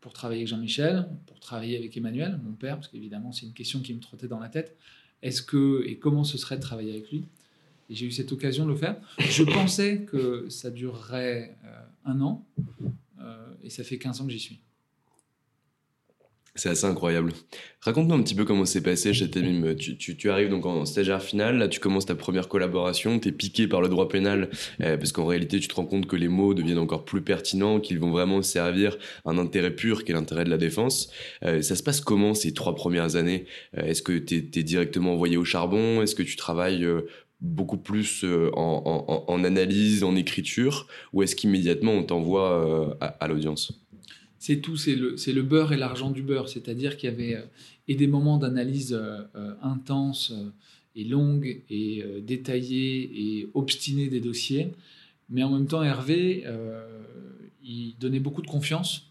pour 0.00 0.14
travailler 0.14 0.40
avec 0.40 0.48
Jean-Michel, 0.48 1.06
pour 1.26 1.38
travailler 1.38 1.76
avec 1.76 1.94
Emmanuel, 1.98 2.40
mon 2.42 2.54
père, 2.54 2.76
parce 2.76 2.88
qu'évidemment, 2.88 3.32
c'est 3.32 3.44
une 3.44 3.52
question 3.52 3.80
qui 3.80 3.92
me 3.92 4.00
trottait 4.00 4.26
dans 4.26 4.38
la 4.38 4.48
tête. 4.48 4.78
Est-ce 5.20 5.42
que 5.42 5.84
et 5.86 5.98
comment 5.98 6.24
ce 6.24 6.38
serait 6.38 6.56
de 6.56 6.62
travailler 6.62 6.92
avec 6.92 7.10
lui? 7.10 7.26
J'ai 7.88 8.06
eu 8.06 8.10
cette 8.10 8.32
occasion 8.32 8.64
de 8.64 8.70
le 8.70 8.76
faire. 8.76 8.96
Je 9.18 9.44
pensais 9.44 10.02
que 10.02 10.48
ça 10.48 10.70
durerait 10.70 11.56
euh, 11.64 11.80
un 12.04 12.20
an, 12.20 12.46
et 13.62 13.70
ça 13.70 13.82
fait 13.82 13.98
15 13.98 14.20
ans 14.20 14.26
que 14.26 14.32
j'y 14.32 14.38
suis. 14.38 14.60
C'est 16.56 16.70
assez 16.70 16.86
incroyable. 16.86 17.32
Raconte-nous 17.82 18.14
un 18.14 18.22
petit 18.22 18.34
peu 18.34 18.46
comment 18.46 18.64
c'est 18.64 18.80
passé 18.80 19.12
chez 19.12 19.30
Temim. 19.30 19.74
Tu, 19.74 20.30
arrives 20.30 20.48
donc 20.48 20.64
en 20.64 20.86
stagiaire 20.86 21.22
final, 21.22 21.58
là 21.58 21.68
tu 21.68 21.80
commences 21.80 22.06
ta 22.06 22.14
première 22.14 22.48
collaboration, 22.48 23.20
tu 23.20 23.28
es 23.28 23.32
piqué 23.32 23.68
par 23.68 23.82
le 23.82 23.88
droit 23.88 24.08
pénal, 24.08 24.48
euh, 24.80 24.96
parce 24.96 25.12
qu'en 25.12 25.26
réalité 25.26 25.60
tu 25.60 25.68
te 25.68 25.74
rends 25.74 25.84
compte 25.84 26.06
que 26.06 26.16
les 26.16 26.28
mots 26.28 26.54
deviennent 26.54 26.78
encore 26.78 27.04
plus 27.04 27.20
pertinents, 27.20 27.78
qu'ils 27.78 28.00
vont 28.00 28.10
vraiment 28.10 28.40
servir 28.40 28.96
un 29.26 29.36
intérêt 29.36 29.70
pur 29.70 30.04
qui 30.04 30.12
est 30.12 30.14
l'intérêt 30.14 30.44
de 30.44 30.50
la 30.50 30.56
défense. 30.56 31.10
Euh, 31.44 31.60
ça 31.60 31.76
se 31.76 31.82
passe 31.82 32.00
comment 32.00 32.32
ces 32.32 32.54
trois 32.54 32.74
premières 32.74 33.16
années? 33.16 33.44
Euh, 33.76 33.82
Est-ce 33.82 34.00
que 34.00 34.16
tu 34.16 34.36
es, 34.36 34.62
directement 34.62 35.12
envoyé 35.12 35.36
au 35.36 35.44
charbon? 35.44 36.00
Est-ce 36.00 36.14
que 36.14 36.22
tu 36.22 36.36
travailles 36.36 36.86
beaucoup 37.40 37.78
plus 37.78 38.24
en, 38.24 39.24
en, 39.28 39.44
analyse, 39.44 40.04
en 40.04 40.16
écriture, 40.16 40.86
ou 41.12 41.22
est-ce 41.22 41.36
qu'immédiatement 41.36 41.92
on 41.92 42.02
t'envoie 42.02 42.96
à 43.00 43.28
l'audience? 43.28 43.86
C'est 44.38 44.60
tout, 44.60 44.76
c'est 44.76 44.94
le, 44.94 45.42
beurre 45.42 45.72
et 45.72 45.76
l'argent 45.76 46.10
du 46.10 46.22
beurre. 46.22 46.48
C'est-à-dire 46.48 46.96
qu'il 46.96 47.10
y 47.10 47.12
avait 47.12 47.34
euh, 47.34 47.46
et 47.88 47.94
des 47.94 48.06
moments 48.06 48.38
d'analyse 48.38 48.92
euh, 48.92 49.22
euh, 49.34 49.54
intenses 49.62 50.32
et 50.94 51.04
longues 51.04 51.62
et 51.68 52.02
détaillées 52.22 53.10
et 53.12 53.50
obstinées 53.54 54.08
des 54.08 54.20
dossiers. 54.20 54.72
Mais 55.28 55.42
en 55.42 55.50
même 55.50 55.66
temps, 55.66 55.82
Hervé, 55.82 56.44
il 57.62 57.96
donnait 57.98 58.18
beaucoup 58.18 58.40
de 58.40 58.46
confiance 58.46 59.06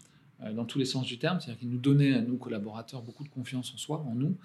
dans 0.56 0.64
tous 0.64 0.80
les 0.80 0.84
sens 0.84 1.06
du 1.06 1.18
terme. 1.18 1.38
C'est-à-dire 1.38 1.60
qu'il 1.60 1.70
nous 1.70 1.78
donnait 1.78 2.14
à 2.14 2.22
nous, 2.22 2.38
collaborateurs, 2.38 3.02
beaucoup 3.02 3.22
de 3.22 3.28
confiance 3.28 3.72
en 3.72 3.78
soi, 3.78 4.04
en 4.08 4.16
nous. 4.16 4.36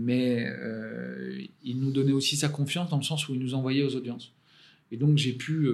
Mais 0.00 0.46
il 1.64 1.80
nous 1.80 1.90
donnait 1.90 2.12
aussi 2.12 2.36
sa 2.36 2.48
confiance 2.48 2.88
dans 2.88 2.96
le 2.96 3.02
sens 3.02 3.28
où 3.28 3.34
il 3.34 3.40
nous 3.40 3.54
envoyait 3.54 3.82
aux 3.82 3.96
audiences. 3.96 4.32
Et 4.92 4.96
donc, 4.96 5.18
j'ai 5.18 5.32
pu 5.32 5.68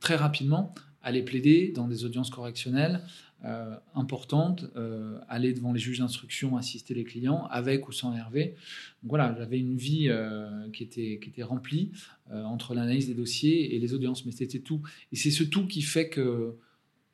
très 0.00 0.16
rapidement 0.16 0.74
aller 1.02 1.22
plaider 1.22 1.72
dans 1.72 1.86
des 1.86 2.04
audiences 2.04 2.30
correctionnelles, 2.30 3.00
euh, 3.44 3.76
importante, 3.94 4.64
euh, 4.74 5.20
aller 5.28 5.52
devant 5.52 5.72
les 5.72 5.78
juges 5.78 6.00
d'instruction, 6.00 6.56
assister 6.56 6.94
les 6.94 7.04
clients, 7.04 7.46
avec 7.50 7.86
ou 7.86 7.92
sans 7.92 8.12
Hervé. 8.12 8.56
Donc 9.02 9.10
voilà, 9.10 9.36
j'avais 9.38 9.60
une 9.60 9.76
vie 9.76 10.08
euh, 10.08 10.68
qui, 10.72 10.82
était, 10.82 11.20
qui 11.22 11.28
était 11.28 11.44
remplie 11.44 11.92
entre 12.32 12.74
l'analyse 12.74 13.06
des 13.06 13.14
dossiers 13.14 13.76
et 13.76 13.78
les 13.78 13.94
audiences, 13.94 14.26
mais 14.26 14.32
c'était 14.32 14.58
tout. 14.58 14.82
Et 15.12 15.16
c'est 15.16 15.30
ce 15.30 15.44
tout 15.44 15.68
qui 15.68 15.82
fait 15.82 16.08
que 16.08 16.56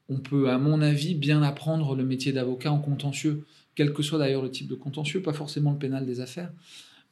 on 0.09 0.21
peut, 0.21 0.49
à 0.49 0.57
mon 0.57 0.81
avis, 0.81 1.15
bien 1.15 1.43
apprendre 1.43 1.95
le 1.95 2.05
métier 2.05 2.33
d'avocat 2.33 2.73
en 2.73 2.79
contentieux, 2.79 3.45
quel 3.75 3.93
que 3.93 4.03
soit 4.03 4.19
d'ailleurs 4.19 4.43
le 4.43 4.51
type 4.51 4.69
de 4.69 4.75
contentieux, 4.75 5.23
pas 5.23 5.33
forcément 5.33 5.73
le 5.73 5.79
pénal 5.79 6.07
des 6.07 6.21
affaires. 6.21 6.53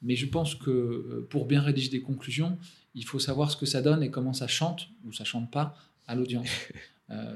Mais 0.02 0.16
je 0.16 0.26
pense 0.26 0.54
que 0.54 1.26
pour 1.30 1.46
bien 1.46 1.60
rédiger 1.60 1.90
des 1.90 2.00
conclusions, 2.00 2.58
il 2.94 3.04
faut 3.04 3.18
savoir 3.18 3.50
ce 3.50 3.56
que 3.56 3.66
ça 3.66 3.82
donne 3.82 4.02
et 4.02 4.10
comment 4.10 4.32
ça 4.32 4.46
chante, 4.46 4.88
ou 5.04 5.12
ça 5.12 5.24
chante 5.24 5.50
pas, 5.50 5.76
à 6.06 6.14
l'audience. 6.14 6.48
Euh, 7.12 7.34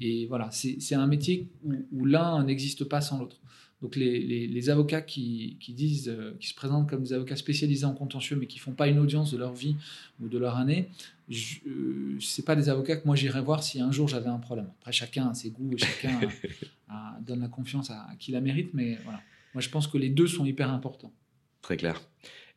et 0.00 0.26
voilà, 0.26 0.48
c'est 0.52 0.94
un 0.94 1.08
métier 1.08 1.48
où, 1.90 2.04
l'un 2.04 2.44
n'existe 2.44 2.84
pas 2.84 3.00
sans 3.00 3.18
l'autre. 3.18 3.40
Donc 3.82 3.96
les, 3.96 4.70
avocats 4.70 5.02
qui, 5.02 5.58
disent, 5.68 6.08
euh, 6.08 6.36
qui 6.38 6.46
se 6.46 6.54
présentent 6.54 6.88
comme 6.88 7.02
des 7.02 7.12
avocats 7.12 7.34
spécialisés 7.34 7.84
en 7.84 7.94
contentieux, 7.94 8.36
mais 8.36 8.46
qui 8.46 8.60
font 8.60 8.72
pas 8.72 8.86
une 8.86 9.00
audience 9.00 9.32
de 9.32 9.38
leur 9.38 9.52
vie 9.52 9.74
ou 10.20 10.28
de 10.28 10.38
leur 10.38 10.56
année, 10.56 10.88
ce 11.28 11.56
euh, 11.66 12.16
c'est 12.20 12.44
pas 12.44 12.54
des 12.54 12.68
avocats 12.68 12.96
que 12.96 13.06
moi 13.06 13.16
j'irais 13.16 13.42
voir 13.42 13.64
si 13.64 13.80
un 13.80 13.90
jour 13.90 14.06
j'avais 14.06 14.28
un 14.28 14.38
problème. 14.38 14.70
Après 14.80 14.92
chacun 14.92 15.30
a 15.30 15.34
ses 15.34 15.50
goûts 15.50 15.72
et 15.72 15.78
chacun 15.78 16.20
donne 17.26 17.40
la 17.40 17.48
confiance 17.48 17.90
à, 17.90 18.06
qui 18.20 18.30
la 18.30 18.40
mérite, 18.40 18.70
mais 18.72 18.98
voilà. 19.02 19.20
Moi 19.52 19.60
je 19.60 19.68
pense 19.68 19.88
que 19.88 19.98
les 19.98 20.10
deux 20.10 20.28
sont 20.28 20.44
hyper 20.44 20.70
importants. 20.70 21.12
Très 21.60 21.76
clair. 21.76 22.00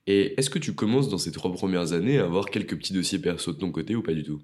Et 0.05 0.36
est-ce 0.38 0.51
que 0.51 0.60
tu 0.60 0.74
commences 0.74 1.10
dans 1.10 1.17
ces 1.17 1.32
trois 1.32 1.51
premières 1.51 1.94
années 1.94 2.20
à 2.20 2.25
avoir 2.25 2.46
quelques 2.46 2.77
petits 2.77 2.94
dossiers 2.94 3.17
perso 3.17 3.51
de 3.51 3.58
ton 3.58 3.72
côté 3.72 3.96
ou 3.96 4.03
pas 4.03 4.13
du 4.13 4.24
tout? 4.24 4.41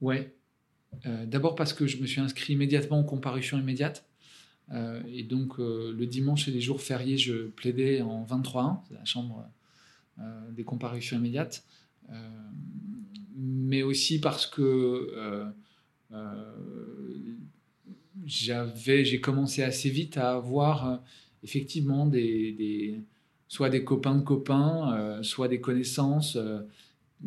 Ouais. 0.00 0.34
Euh, 1.06 1.26
d'abord 1.26 1.54
parce 1.54 1.74
que 1.74 1.86
je 1.86 1.98
me 1.98 2.06
suis 2.06 2.20
inscrit 2.20 2.54
immédiatement 2.54 3.00
aux 3.00 3.04
comparutions 3.04 3.58
immédiates. 3.58 4.08
Euh, 4.70 5.02
et 5.08 5.22
donc, 5.22 5.58
euh, 5.58 5.92
le 5.96 6.06
dimanche 6.06 6.48
et 6.48 6.50
les 6.50 6.60
jours 6.60 6.80
fériés, 6.80 7.18
je 7.18 7.48
plaidais 7.48 8.02
en 8.02 8.24
23-1, 8.24 8.80
c'est 8.88 8.94
la 8.94 9.04
chambre 9.04 9.48
des 10.50 10.62
comparutions 10.62 11.16
immédiates. 11.16 11.64
mais 13.34 13.82
aussi 13.82 14.20
parce 14.20 14.46
que 14.46 15.50
j'avais, 18.26 19.04
j'ai 19.04 19.20
commencé 19.20 19.62
assez 19.64 19.88
vite 19.88 20.18
à 20.18 20.34
avoir 20.34 21.02
effectivement 21.42 22.06
des, 22.06 23.00
soit 23.48 23.70
des 23.70 23.84
copains 23.84 24.14
de 24.14 24.22
copains, 24.22 25.20
soit 25.22 25.48
des 25.48 25.60
connaissances 25.60 26.38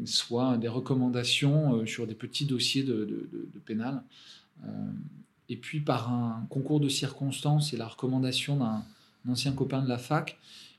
soit 0.04 0.58
des 0.58 0.68
recommandations 0.68 1.76
euh, 1.76 1.86
sur 1.86 2.06
des 2.08 2.16
petits 2.16 2.46
dossiers 2.46 2.84
de, 2.84 3.30
pénal. 3.66 4.04
Euh, 5.50 5.54
et 5.54 5.58
puis 5.58 5.80
par 5.80 6.12
un 6.12 6.46
concours 6.50 6.80
de 6.80 6.90
circonstances 6.90 7.74
et 7.74 7.78
la 7.78 7.88
recommandation 7.88 8.58
d'un 8.58 8.84
ancien 9.28 9.54
copain 9.54 9.82
de 9.82 9.90
la 9.90 9.98
fac, 9.98 10.38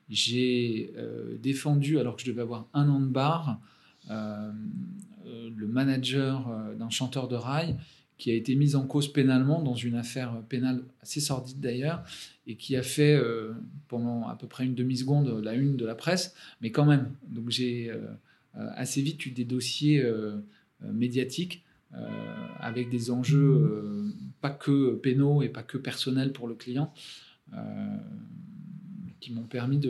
j'ai 0.09 0.93
euh, 0.97 1.37
défendu, 1.43 1.99
alors 1.99 2.17
que 2.17 2.23
je 2.23 2.31
devais 2.31 2.43
avoir 2.43 2.67
un 2.75 2.89
an 2.89 3.01
de 3.01 3.07
bar, 3.07 3.61
le 4.09 5.67
manager 5.67 6.49
d'un 6.79 6.91
chanteur 6.91 7.27
de 7.27 7.35
rail 7.35 7.77
qui 8.19 8.31
a 8.31 8.35
été 8.35 8.55
mis 8.55 8.77
en 8.77 8.87
cause 8.87 9.13
pénalement 9.13 9.61
dans 9.61 9.75
une 9.75 9.97
affaire 9.97 10.41
pénale 10.49 10.85
assez 11.03 11.21
sordide 11.21 11.59
d'ailleurs, 11.59 12.05
et 12.47 12.55
qui 12.55 12.77
a 12.77 12.83
fait 12.83 13.21
pendant 13.89 14.29
à 14.29 14.37
peu 14.37 14.47
près 14.47 14.65
une 14.65 14.77
demi-seconde 14.77 15.43
la 15.43 15.55
une 15.55 15.77
de 15.77 15.85
la 15.85 15.97
presse, 15.97 16.35
mais 16.61 16.71
quand 16.71 16.87
même. 16.87 17.11
Donc 17.29 17.51
j'ai 17.51 17.93
euh, 18.59 18.71
assez 18.75 19.03
vite 19.03 19.27
eu 19.27 19.31
des 19.31 19.45
dossiers 19.45 20.03
euh, 20.03 20.37
euh, 20.85 20.93
médiatiques 20.93 21.63
avec 22.61 22.91
des 22.91 23.11
enjeux 23.11 24.13
pas 24.47 24.55
que 24.55 24.95
pénaux 24.95 25.43
et 25.43 25.49
pas 25.49 25.65
que 25.65 25.77
personnels 25.77 26.33
pour 26.33 26.47
le 26.47 26.55
client 26.55 26.93
qui 29.21 29.33
m'ont 29.33 29.43
permis 29.43 29.81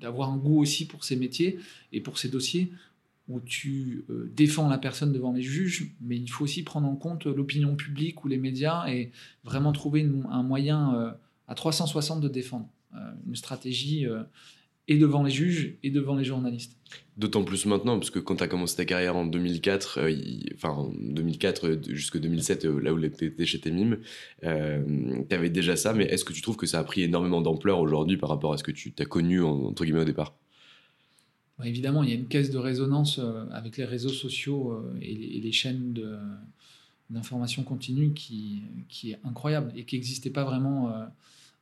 d'avoir 0.00 0.30
un 0.30 0.38
goût 0.38 0.58
aussi 0.60 0.86
pour 0.86 1.04
ces 1.04 1.16
métiers 1.16 1.58
et 1.92 2.00
pour 2.00 2.18
ces 2.18 2.28
dossiers 2.28 2.72
où 3.28 3.40
tu 3.40 4.04
défends 4.34 4.68
la 4.68 4.78
personne 4.78 5.12
devant 5.12 5.32
les 5.32 5.42
juges, 5.42 5.92
mais 6.00 6.16
il 6.16 6.28
faut 6.28 6.44
aussi 6.44 6.62
prendre 6.62 6.88
en 6.88 6.96
compte 6.96 7.26
l'opinion 7.26 7.76
publique 7.76 8.24
ou 8.24 8.28
les 8.28 8.38
médias 8.38 8.86
et 8.88 9.12
vraiment 9.44 9.72
trouver 9.72 10.08
un 10.30 10.42
moyen 10.42 11.14
à 11.46 11.54
360 11.54 12.22
de 12.22 12.28
défendre, 12.28 12.68
une 13.26 13.36
stratégie 13.36 14.06
et 14.86 14.98
devant 14.98 15.22
les 15.22 15.30
juges 15.30 15.76
et 15.82 15.90
devant 15.90 16.14
les 16.14 16.24
journalistes. 16.24 16.76
D'autant 17.16 17.44
plus 17.44 17.64
maintenant, 17.66 17.98
parce 17.98 18.10
que 18.10 18.18
quand 18.18 18.36
tu 18.36 18.42
as 18.42 18.48
commencé 18.48 18.76
ta 18.76 18.84
carrière 18.84 19.16
en 19.16 19.24
2004, 19.24 20.00
euh, 20.00 20.12
enfin 20.54 20.90
2004 21.00 21.68
euh, 21.68 21.80
jusqu'à 21.88 22.18
2007, 22.18 22.64
euh, 22.64 22.80
là 22.80 22.92
où 22.92 23.00
tu 23.00 23.24
étais 23.24 23.46
chez 23.46 23.60
Temim, 23.60 23.98
tu 24.42 24.48
avais 25.34 25.50
déjà 25.50 25.76
ça, 25.76 25.94
mais 25.94 26.04
est-ce 26.04 26.24
que 26.24 26.32
tu 26.32 26.42
trouves 26.42 26.56
que 26.56 26.66
ça 26.66 26.80
a 26.80 26.84
pris 26.84 27.02
énormément 27.02 27.40
d'ampleur 27.40 27.80
aujourd'hui 27.80 28.16
par 28.16 28.28
rapport 28.28 28.52
à 28.52 28.58
ce 28.58 28.64
que 28.64 28.72
tu 28.72 28.92
as 28.98 29.04
connu 29.04 29.42
entre 29.42 29.84
guillemets 29.84 30.00
au 30.00 30.04
départ? 30.04 30.34
Évidemment, 31.62 32.02
il 32.02 32.10
y 32.10 32.12
a 32.12 32.16
une 32.16 32.26
caisse 32.26 32.50
de 32.50 32.58
résonance 32.58 33.20
avec 33.52 33.76
les 33.76 33.84
réseaux 33.84 34.08
sociaux 34.08 34.76
et 35.00 35.14
les, 35.14 35.52
chaînes 35.52 35.94
d'information 37.10 37.62
continue 37.62 38.12
qui, 38.12 38.62
qui, 38.88 39.12
est 39.12 39.20
incroyable 39.22 39.72
et 39.76 39.84
qui 39.84 39.94
n'existait 39.94 40.30
pas 40.30 40.42
vraiment 40.42 40.88
à, 40.88 41.12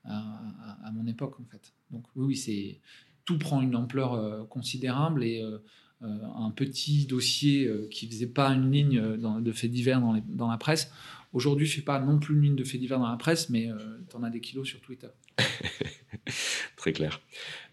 à, 0.04 0.90
mon 0.92 1.06
époque 1.06 1.38
en 1.40 1.44
fait. 1.44 1.74
Donc 1.90 2.04
oui, 2.16 2.26
oui 2.28 2.36
c'est 2.36 2.78
tout 3.24 3.38
prend 3.38 3.62
une 3.62 3.76
ampleur 3.76 4.14
euh, 4.14 4.44
considérable 4.44 5.24
et 5.24 5.42
euh, 5.42 5.58
euh, 6.02 6.18
un 6.36 6.50
petit 6.50 7.06
dossier 7.06 7.70
qui 7.90 8.08
faisait 8.08 8.26
pas 8.26 8.48
une 8.48 8.70
ligne 8.72 9.00
de 9.18 9.52
faits 9.52 9.70
divers 9.70 10.00
dans, 10.00 10.50
la 10.50 10.58
presse, 10.58 10.90
aujourd'hui 11.32 11.68
fait 11.68 11.82
pas 11.82 12.00
non 12.00 12.18
plus 12.18 12.34
une 12.34 12.42
ligne 12.42 12.56
de 12.56 12.64
faits 12.64 12.80
divers 12.80 12.98
dans 12.98 13.08
la 13.08 13.16
presse, 13.16 13.50
mais 13.50 13.68
tu 14.10 14.16
en 14.16 14.24
as 14.24 14.30
des 14.30 14.40
kilos 14.40 14.66
sur 14.66 14.80
Twitter. 14.80 15.06
Très 16.82 16.92
clair. 16.92 17.20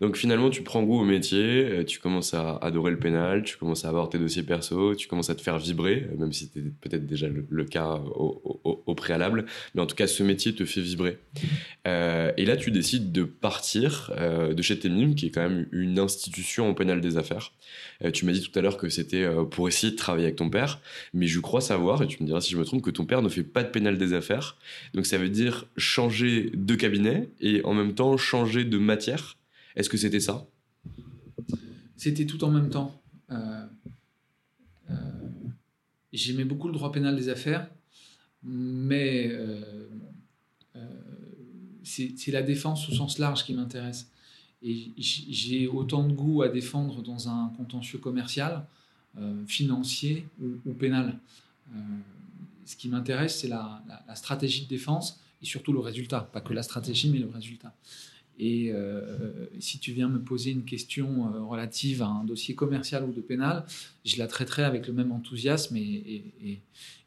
Donc 0.02 0.18
finalement, 0.18 0.52
tu 0.52 0.62
prends 0.62 0.84
goût 0.84 1.00
au 1.00 1.04
métier, 1.04 1.66
euh, 1.66 1.84
tu 1.84 1.98
commences 1.98 2.36
à 2.36 2.58
adorer 2.58 2.92
le 2.92 3.00
pénal, 3.00 3.42
tu 3.44 3.58
commences 3.58 3.84
à 3.84 3.90
avoir 3.90 4.08
tes 4.08 4.20
dossiers 4.20 4.44
perso, 4.44 4.94
tu 4.94 5.08
commences 5.08 5.32
à 5.32 5.36
te 5.36 5.42
faire 5.42 5.58
vibrer, 5.58 6.08
euh, 6.12 6.18
même 6.18 6.32
si 6.32 6.46
c'était 6.46 6.70
peut-être 6.80 7.08
déjà 7.08 7.28
le, 7.28 7.66
cas 7.66 7.96
au, 7.96 8.94
préalable. 8.96 9.46
Mais 9.74 9.82
en 9.82 9.88
tout 9.88 9.96
cas, 9.96 10.06
ce 10.06 10.22
métier 10.22 10.54
te 10.54 10.64
fait 10.64 10.82
vibrer. 10.82 11.18
Euh, 11.88 12.32
et 12.38 12.46
là, 12.46 12.56
tu 12.56 12.70
décides 12.70 13.12
de 13.12 13.24
partir 13.24 14.12
de 14.16 14.62
chez 14.62 14.78
Temim, 14.78 15.16
qui 15.16 15.28
est 15.28 15.32
quand 15.32 15.42
même 15.42 15.68
une 15.72 15.98
institution 15.98 16.70
en 16.70 16.76
pénal 16.76 17.02
des 17.02 17.18
affaires. 17.18 17.52
tu 18.14 18.26
m'as 18.26 18.32
dit 18.32 18.42
tout 18.42 18.58
à 18.60 18.62
l'heure 18.62 18.78
que 18.78 18.90
c'était 18.90 19.28
pour 19.50 19.68
essayer 19.68 19.92
de 19.92 19.98
travailler 19.98 20.26
avec 20.26 20.36
ton 20.36 20.50
père, 20.50 20.82
mais 21.14 21.28
je 21.28 21.40
crois 21.40 21.62
savoir, 21.62 22.04
et 22.04 22.08
tu 22.08 22.22
me 22.22 22.28
diras 22.28 22.42
si 22.42 22.52
je 22.52 22.58
me 22.58 22.66
trompe, 22.66 22.82
que 22.82 22.92
ton 22.92 23.06
père 23.06 23.22
ne 23.22 23.30
fait 23.30 23.44
pas 23.44 23.64
de 23.64 23.70
pénal 23.70 23.98
des 23.98 24.14
affaires. 24.14 24.58
Donc 24.94 25.06
ça 25.06 25.18
veut 25.18 25.30
dire 25.30 25.66
changer 25.78 26.52
de 26.54 26.76
cabinet 26.76 27.30
et 27.40 27.62
en 27.64 27.74
même 27.74 27.94
temps 27.94 28.18
changer 28.18 28.66
de 28.66 28.78
Est-ce 29.76 29.90
que 29.90 29.98
c'était 29.98 30.20
ça? 30.20 30.48
C'était 31.96 32.26
tout 32.26 32.44
en 32.44 32.52
même 32.52 32.70
temps. 32.70 33.02
Euh, 33.32 33.66
euh, 34.90 34.96
j'aimais 36.14 36.46
beaucoup 36.46 36.68
le 36.68 36.74
droit 36.74 36.92
pénal 36.92 37.16
des 37.16 37.30
affaires, 37.30 37.70
mais 38.44 39.28
euh, 39.30 39.62
c'est 41.84 42.32
la 42.32 42.42
défense 42.42 42.88
au 42.90 42.94
sens 42.94 43.20
large 43.20 43.44
qui 43.44 43.54
m'intéresse. 43.54 44.10
Et 44.62 44.92
j'ai 44.98 45.68
autant 45.68 46.08
de 46.08 46.14
goût 46.14 46.42
à 46.42 46.50
défendre 46.50 47.02
dans 47.02 47.30
un 47.30 47.52
contentieux 47.58 48.00
commercial, 48.00 48.66
financier 49.48 50.26
ou, 50.42 50.74
pénal. 50.74 51.18
ce 52.66 52.76
qui 52.76 52.90
m'intéresse, 52.90 53.40
c'est 53.40 53.48
la, 53.48 53.82
stratégie 54.16 54.64
de 54.66 54.70
défense 54.70 55.20
et 55.42 55.46
surtout 55.46 55.74
le 55.74 55.80
résultat, 55.80 56.22
pas 56.22 56.42
que 56.42 56.54
la 56.54 56.64
stratégie, 56.64 57.10
mais 57.10 57.20
le 57.20 57.28
résultat. 57.30 57.74
Et 58.40 58.72
si 59.60 59.80
tu 59.80 59.92
viens 59.92 60.08
me 60.08 60.20
poser 60.20 60.52
une 60.52 60.64
question 60.64 61.30
relative 61.50 62.02
à 62.02 62.08
un 62.08 62.24
dossier 62.24 62.56
commercial 62.56 63.04
ou 63.04 63.12
de 63.12 63.20
pénal, 63.22 63.66
je 64.06 64.18
la 64.18 64.28
traiterai 64.28 64.64
avec 64.64 64.88
le 64.88 64.94
même 64.94 65.12
enthousiasme 65.12 65.76
et, 65.76 66.24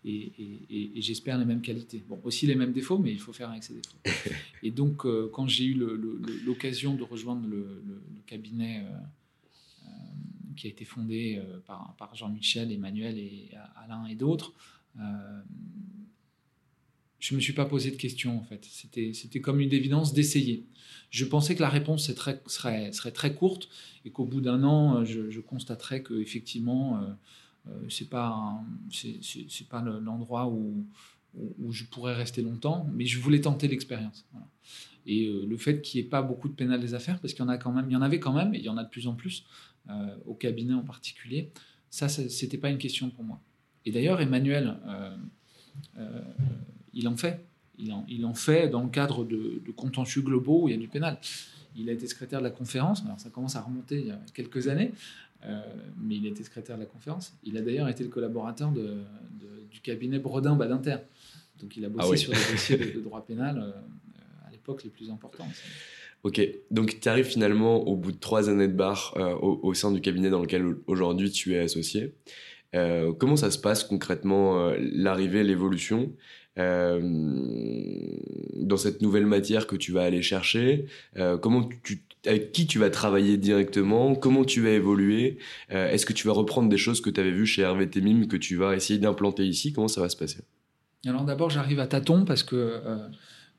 et, 0.04 1.00
j'espère 1.00 1.38
les 1.38 1.44
mêmes 1.44 1.62
qualités. 1.62 2.02
Bon, 2.08 2.20
aussi 2.24 2.46
les 2.46 2.54
mêmes 2.54 2.72
défauts, 2.72 2.98
mais 2.98 3.12
il 3.12 3.20
faut 3.20 3.32
faire 3.32 3.50
avec 3.50 3.62
ces 3.62 3.74
défauts. 3.74 3.96
et 4.62 4.70
donc, 4.70 5.04
euh, 5.04 5.30
quand 5.32 5.46
j'ai 5.46 5.64
eu 5.64 5.74
l'occasion 6.44 6.94
de 6.94 7.02
rejoindre 7.02 7.46
le, 7.48 7.82
cabinet 8.26 8.80
euh, 8.80 9.84
euh, 9.84 9.88
qui 10.56 10.66
a 10.66 10.70
été 10.70 10.84
fondé 10.84 11.40
par, 11.66 11.94
par 11.98 12.14
Jean-Michel, 12.14 12.72
Emmanuel 12.72 13.18
et 13.18 13.50
Alain 13.76 14.06
et 14.06 14.14
d'autres, 14.14 14.52
je 17.22 17.34
ne 17.34 17.36
me 17.36 17.40
suis 17.40 17.52
pas 17.52 17.66
posé 17.66 17.92
de 17.92 17.96
questions 17.96 18.36
en 18.36 18.42
fait. 18.42 18.66
C'était 18.68 19.40
comme 19.40 19.60
une 19.60 19.72
évidence 19.72 20.12
d'essayer. 20.12 20.66
Je 21.10 21.24
pensais 21.24 21.54
que 21.54 21.62
la 21.62 21.68
réponse 21.68 22.10
serait, 22.12 22.42
serait, 22.48 23.12
très 23.12 23.32
courte 23.32 23.68
et 24.04 24.10
qu'au 24.10 24.24
bout 24.24 24.40
d'un 24.40 24.64
an, 24.64 25.04
je, 25.04 25.30
je 25.30 25.40
constaterais 25.40 26.02
qu'effectivement, 26.02 27.00
euh, 27.68 27.70
c'est 27.88 28.08
pas 28.08 28.60
pas 29.70 29.82
l'endroit 29.82 30.48
où, 30.48 30.84
où, 31.34 31.72
je 31.72 31.84
pourrais 31.84 32.14
rester 32.14 32.42
longtemps, 32.42 32.88
mais 32.92 33.06
je 33.06 33.20
voulais 33.20 33.40
tenter 33.40 33.68
l'expérience. 33.68 34.26
Et 35.06 35.26
euh, 35.28 35.46
le 35.46 35.56
fait 35.56 35.80
qu'il 35.80 36.00
n'y 36.00 36.06
ait 36.06 36.10
pas 36.10 36.22
beaucoup 36.22 36.48
de 36.48 36.54
pénal 36.54 36.80
des 36.80 36.94
affaires, 36.94 37.20
parce 37.20 37.34
qu'il 37.34 37.44
y 37.44 37.48
en 37.48 37.88
y 37.88 37.96
en 37.96 38.02
avait 38.02 38.18
quand 38.18 38.32
même, 38.32 38.52
et 38.52 38.58
il 38.58 38.64
y 38.64 38.68
en 38.68 38.78
a 38.78 38.82
de 38.82 38.90
plus 38.90 39.06
en 39.06 39.14
plus 39.14 39.44
euh, 39.90 40.16
au 40.26 40.34
cabinet 40.34 40.74
en 40.74 40.82
particulier. 40.82 41.52
Ça, 41.88 42.08
c'était 42.08 42.58
pas 42.58 42.70
une 42.70 42.78
question 42.78 43.10
pour 43.10 43.22
moi. 43.22 43.40
Et 43.84 43.92
d'ailleurs, 43.92 44.20
Emmanuel, 44.20 44.76
il 46.94 47.08
en 47.08 47.16
fait. 47.16 47.44
Il 47.78 47.92
en, 47.92 48.04
il 48.08 48.24
en, 48.26 48.34
fait 48.34 48.68
dans 48.68 48.82
le 48.82 48.90
cadre 48.90 49.24
de, 49.24 49.60
de, 49.64 49.72
contentieux 49.72 50.20
globaux 50.20 50.64
où 50.64 50.68
il 50.68 50.72
y 50.72 50.74
a 50.74 50.80
du 50.80 50.88
pénal. 50.88 51.18
Il 51.74 51.88
a 51.88 51.92
été 51.92 52.06
secrétaire 52.06 52.40
de 52.40 52.44
la 52.44 52.50
conférence, 52.50 53.02
alors 53.04 53.18
ça 53.18 53.30
commence 53.30 53.56
à 53.56 53.62
remonter 53.62 53.98
il 53.98 54.06
y 54.08 54.10
a 54.10 54.20
quelques 54.34 54.68
années, 54.68 54.92
euh, 55.46 55.60
mais 56.00 56.16
il 56.16 56.26
était 56.26 56.44
secrétaire 56.44 56.76
de 56.76 56.82
la 56.82 56.86
conférence. 56.86 57.34
Il 57.44 57.56
a 57.56 57.62
d'ailleurs 57.62 57.88
été 57.88 58.04
le 58.04 58.10
collaborateur 58.10 58.70
de, 58.72 58.98
du 59.70 59.80
cabinet 59.80 60.18
Brodin-Badinter. 60.18 60.96
Donc 61.60 61.76
il 61.76 61.84
a 61.84 61.88
bossé 61.88 62.10
ah 62.12 62.16
sur 62.16 62.32
des 62.32 62.52
dossiers 62.52 62.76
de, 62.76 63.00
droit 63.00 63.24
pénal 63.24 63.58
euh, 63.58 64.46
à 64.46 64.50
l'époque 64.50 64.84
les 64.84 64.90
plus 64.90 65.10
importants. 65.10 65.48
Ok, 66.24 66.40
donc 66.70 67.00
tu 67.00 67.08
arrives 67.08 67.24
finalement 67.24 67.80
au 67.88 67.96
bout 67.96 68.12
de 68.12 68.18
trois 68.18 68.48
années 68.48 68.68
de 68.68 68.74
barre 68.74 69.14
euh, 69.16 69.34
au, 69.34 69.74
sein 69.74 69.90
du 69.90 70.00
cabinet 70.00 70.30
dans 70.30 70.40
lequel 70.40 70.76
aujourd'hui 70.86 71.30
tu 71.30 71.54
es 71.54 71.58
associé. 71.58 72.12
comment 73.18 73.36
ça 73.36 73.50
se 73.50 73.58
passe 73.58 73.82
concrètement 73.82 74.72
l'arrivée, 74.78 75.42
l'évolution? 75.42 76.12
Dans 76.56 77.00
cette 78.76 79.00
nouvelle 79.02 79.26
matière 79.26 79.66
que 79.66 79.76
tu 79.76 79.92
vas 79.92 80.02
aller 80.02 80.22
chercher 80.22 80.86
tu 81.82 82.02
avec 82.26 82.52
qui 82.52 82.66
tu 82.66 82.78
vas 82.78 82.90
travailler 82.90 83.36
directement, 83.36 84.14
comment 84.14 84.44
tu 84.44 84.60
vas 84.62 84.70
évoluer, 84.70 85.38
euh, 85.72 85.90
est-ce 85.90 86.06
que 86.06 86.12
tu 86.12 86.26
vas 86.26 86.32
reprendre 86.32 86.68
des 86.68 86.78
choses 86.78 87.00
que 87.00 87.10
tu 87.10 87.20
avais 87.20 87.32
vues 87.32 87.46
chez 87.46 87.62
Hervé 87.62 87.88
Temim 87.88 88.26
que 88.26 88.36
tu 88.36 88.56
vas 88.56 88.76
essayer 88.76 88.98
d'implanter 88.98 89.46
ici, 89.46 89.72
comment 89.72 89.88
ça 89.88 90.00
va 90.00 90.08
se 90.08 90.16
passer? 90.16 90.42
Alors 91.04 91.24
d'abord 91.24 91.50
j'arrive 91.50 91.80
à 91.80 91.88
tâtons 91.88 92.24
parce 92.24 92.44
que 92.44 92.54
euh, 92.54 93.08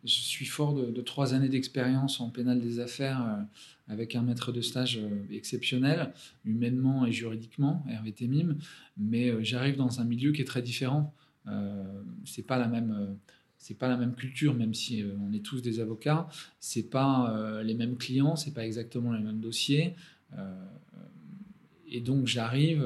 je 0.06 0.14
suis 0.14 0.46
fort 0.46 0.74
de, 0.74 1.02
trois 1.02 1.34
années 1.34 1.50
d'expérience 1.50 2.22
en 2.22 2.30
pénal 2.30 2.62
des 2.62 2.80
affaires 2.80 3.22
euh, 3.22 3.94
avec 3.94 4.16
un 4.16 4.22
maître 4.22 4.54
de 4.54 4.62
stage 4.62 5.02
exceptionnel, 5.30 6.14
humainement 6.46 7.06
et 7.06 7.12
juridiquement, 7.12 7.86
Hervé 7.92 8.14
Temim, 8.14 8.56
mais 8.98 9.44
j'arrive 9.44 9.76
dans 9.76 10.00
un 10.00 10.06
milieu 10.06 10.32
qui 10.32 10.42
est 10.42 10.46
très 10.46 10.62
différent. 10.62 11.14
C'est 12.26 12.46
pas 12.46 12.58
la 12.58 12.68
même 12.68 13.18
c'est 13.64 13.76
pas 13.76 13.88
la 13.88 13.96
même 13.96 14.14
culture, 14.14 14.54
même 14.54 14.74
si 14.74 15.02
euh, 15.02 15.16
on 15.22 15.32
est 15.32 15.40
tous 15.40 15.62
des 15.62 15.80
avocats. 15.80 16.28
C'est 16.60 16.90
pas 16.90 17.32
euh, 17.32 17.64
les 17.64 17.76
mêmes 17.76 17.96
clients, 17.96 18.36
c'est 18.36 18.54
pas 18.54 18.66
exactement 18.66 19.14
les 19.14 19.24
mêmes 19.24 19.40
dossiers. 19.40 19.96
Euh, 20.38 20.66
et 21.88 22.02
donc 22.02 22.28
j'arrive 22.28 22.86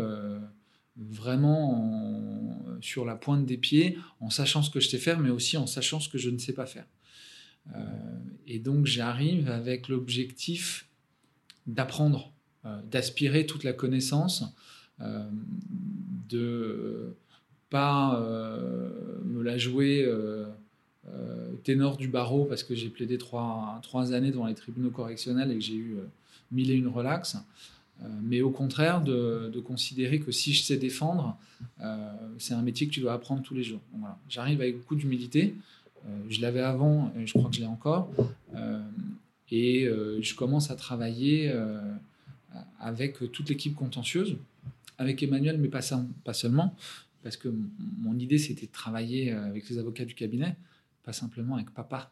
vraiment 0.97 2.77
sur 2.81 3.05
la 3.05 3.15
pointe 3.15 3.45
des 3.45 3.57
pieds, 3.57 3.97
en 4.19 4.29
sachant 4.29 4.61
ce 4.61 4.69
que 4.69 4.79
je 4.79 4.87
sais 4.87 4.99
faire, 4.99 5.19
mais 5.19 5.31
aussi 5.31 5.57
en 5.57 5.65
sachant 5.65 5.99
ce 5.99 6.09
que 6.09 6.19
je 6.19 6.29
ne 6.29 6.37
sais 6.37 6.53
pas 6.53 6.65
faire. 6.65 6.85
et 8.45 8.59
donc 8.59 8.85
j'arrive 8.85 9.49
avec 9.49 9.87
l'objectif 9.87 10.89
d'apprendre, 11.67 12.33
d'aspirer 12.91 13.45
toute 13.45 13.63
la 13.63 13.71
connaissance, 13.71 14.43
de 14.99 17.15
pas 17.69 18.19
me 19.25 19.43
la 19.43 19.57
jouer 19.57 20.05
euh, 21.13 21.53
ténor 21.63 21.95
du 21.95 22.09
barreau 22.09 22.43
parce 22.43 22.63
que 22.63 22.75
j'ai 22.75 22.89
plaidé 22.89 23.17
trois, 23.17 23.79
trois 23.81 24.11
années 24.11 24.31
devant 24.31 24.47
les 24.47 24.55
tribunaux 24.55 24.89
correctionnels 24.89 25.51
et 25.51 25.55
que 25.55 25.61
j'ai 25.61 25.75
eu 25.75 25.93
euh, 25.93 26.03
mille 26.51 26.69
et 26.69 26.73
une 26.73 26.89
relax. 26.89 27.37
Euh, 28.01 28.07
mais 28.23 28.41
au 28.41 28.49
contraire, 28.49 29.01
de, 29.01 29.61
considérer 29.65 30.19
que 30.19 30.31
si 30.31 30.53
je 30.53 30.63
sais 30.63 30.77
défendre, 30.77 31.37
c'est 32.37 32.53
un 32.53 32.61
métier 32.61 32.87
que 32.87 32.93
tu 32.93 32.99
dois 32.99 33.13
apprendre 33.13 33.41
tous 33.41 33.53
les 33.53 33.63
jours. 33.63 33.79
J'arrive 34.29 34.61
avec 34.61 34.77
beaucoup 34.77 34.95
d'humilité. 34.95 35.55
je 36.29 36.41
l'avais 36.41 36.61
avant, 36.61 37.11
et 37.17 37.25
je 37.25 37.33
crois 37.33 37.49
que 37.49 37.55
je 37.55 37.61
l'ai 37.61 37.67
encore. 37.67 38.09
et 39.51 39.89
je 40.21 40.35
commence 40.35 40.69
à 40.69 40.75
travailler 40.75 41.51
avec 42.79 43.31
toute 43.31 43.49
l'équipe 43.49 43.75
contentieuse, 43.75 44.37
avec 44.99 45.23
Emmanuel, 45.23 45.57
mais 45.57 45.69
pas 45.69 46.33
seulement, 46.33 46.75
parce 47.27 47.37
que 47.37 47.49
mon 47.97 48.17
idée, 48.17 48.37
c'était 48.37 48.67
de 48.67 48.71
travailler 48.71 49.31
avec 49.31 49.69
les 49.69 49.77
avocats 49.77 50.05
du 50.05 50.15
cabinet 50.15 50.55
pas 51.07 51.13
simplement 51.13 51.55
avec 51.55 51.73
papa. 51.73 52.11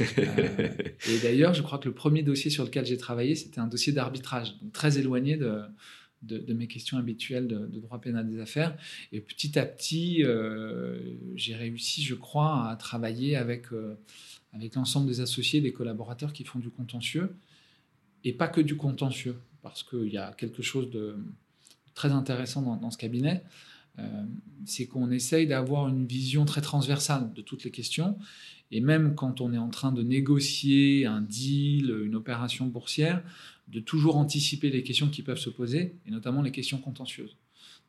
Euh, 0.00 0.68
et 1.08 1.18
d'ailleurs, 1.24 1.54
je 1.54 1.62
crois 1.62 1.78
que 1.78 1.88
le 1.88 1.94
premier 1.94 2.22
dossier 2.22 2.52
sur 2.52 2.64
lequel 2.64 2.86
j'ai 2.86 2.96
travaillé, 2.96 3.34
c'était 3.34 3.58
un 3.58 3.66
dossier 3.66 3.92
d'arbitrage, 3.92 4.56
donc 4.62 4.72
très 4.72 4.96
éloigné 4.96 5.36
de, 5.36 5.62
de, 6.22 6.54
mes 6.54 6.68
questions 6.68 6.98
habituelles 6.98 7.48
de, 7.48 7.66
droit 7.80 8.00
pénal 8.00 8.30
des 8.30 8.38
affaires. 8.38 8.78
Et 9.10 9.20
petit 9.20 9.58
à 9.58 9.66
petit, 9.66 10.22
euh, 10.22 11.16
j'ai 11.34 11.56
réussi, 11.56 12.04
je 12.04 12.14
crois, 12.14 12.68
à 12.68 12.76
travailler 12.76 13.34
avec, 13.34 13.72
euh, 13.72 13.96
avec 14.52 14.76
l'ensemble 14.76 15.08
des 15.08 15.20
associés, 15.20 15.60
des 15.60 15.72
collaborateurs 15.72 16.32
qui 16.32 16.44
font 16.44 16.60
du 16.60 16.70
contentieux, 16.70 17.34
et 18.22 18.32
pas 18.32 18.46
que 18.46 18.60
du 18.60 18.76
contentieux, 18.76 19.34
parce 19.62 19.82
qu'il 19.82 20.12
y 20.12 20.18
a 20.18 20.32
quelque 20.32 20.62
chose 20.62 20.90
de 20.90 21.16
très 21.96 22.12
intéressant 22.12 22.62
dans, 22.62 22.76
dans 22.76 22.92
ce 22.92 22.98
cabinet. 22.98 23.42
Euh, 23.98 24.24
c'est 24.64 24.86
qu'on 24.86 25.10
essaye 25.10 25.46
d'avoir 25.46 25.88
une 25.88 26.06
vision 26.06 26.44
très 26.44 26.60
transversale 26.60 27.32
de 27.32 27.40
toutes 27.40 27.64
les 27.64 27.70
questions. 27.70 28.18
Et 28.70 28.80
même 28.80 29.14
quand 29.14 29.40
on 29.40 29.52
est 29.52 29.58
en 29.58 29.70
train 29.70 29.92
de 29.92 30.02
négocier 30.02 31.06
un 31.06 31.22
deal, 31.22 31.90
une 32.04 32.14
opération 32.14 32.66
boursière, 32.66 33.22
de 33.68 33.80
toujours 33.80 34.16
anticiper 34.16 34.70
les 34.70 34.82
questions 34.82 35.08
qui 35.08 35.22
peuvent 35.22 35.38
se 35.38 35.50
poser, 35.50 35.94
et 36.06 36.10
notamment 36.10 36.42
les 36.42 36.50
questions 36.50 36.78
contentieuses. 36.78 37.36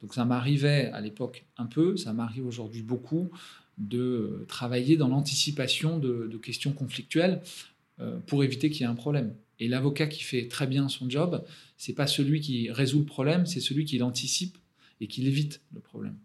Donc 0.01 0.13
ça 0.13 0.23
m'arrivait 0.23 0.85
à 0.93 1.01
l'époque 1.01 1.45
un 1.57 1.65
peu, 1.65 1.97
ça 1.97 2.13
m'arrive 2.13 2.45
aujourd'hui 2.45 2.81
beaucoup, 2.81 3.29
de 3.77 4.45
travailler 4.47 4.97
dans 4.97 5.07
l'anticipation 5.07 5.99
de, 5.99 6.37
questions 6.41 6.71
conflictuelles 6.71 7.41
euh, 7.99 8.19
pour 8.27 8.43
éviter 8.43 8.69
qu'il 8.69 8.81
y 8.81 8.83
ait 8.83 8.91
un 8.91 8.95
problème. 8.95 9.33
Et 9.59 9.67
l'avocat 9.67 10.07
qui 10.07 10.23
fait 10.23 10.47
très 10.47 10.67
bien 10.67 10.87
son 10.87 11.09
job, 11.09 11.43
c'est 11.77 11.93
pas 11.93 12.07
celui 12.07 12.39
qui 12.39 12.71
résout 12.71 12.99
le 12.99 13.05
problème, 13.05 13.45
c'est 13.45 13.59
celui 13.59 13.85
qui 13.85 13.97
l'anticipe 13.97 14.57
et 15.01 15.07
qu'il 15.07 15.27
évite 15.27 15.61
le 15.73 15.79
problème. 15.79 16.17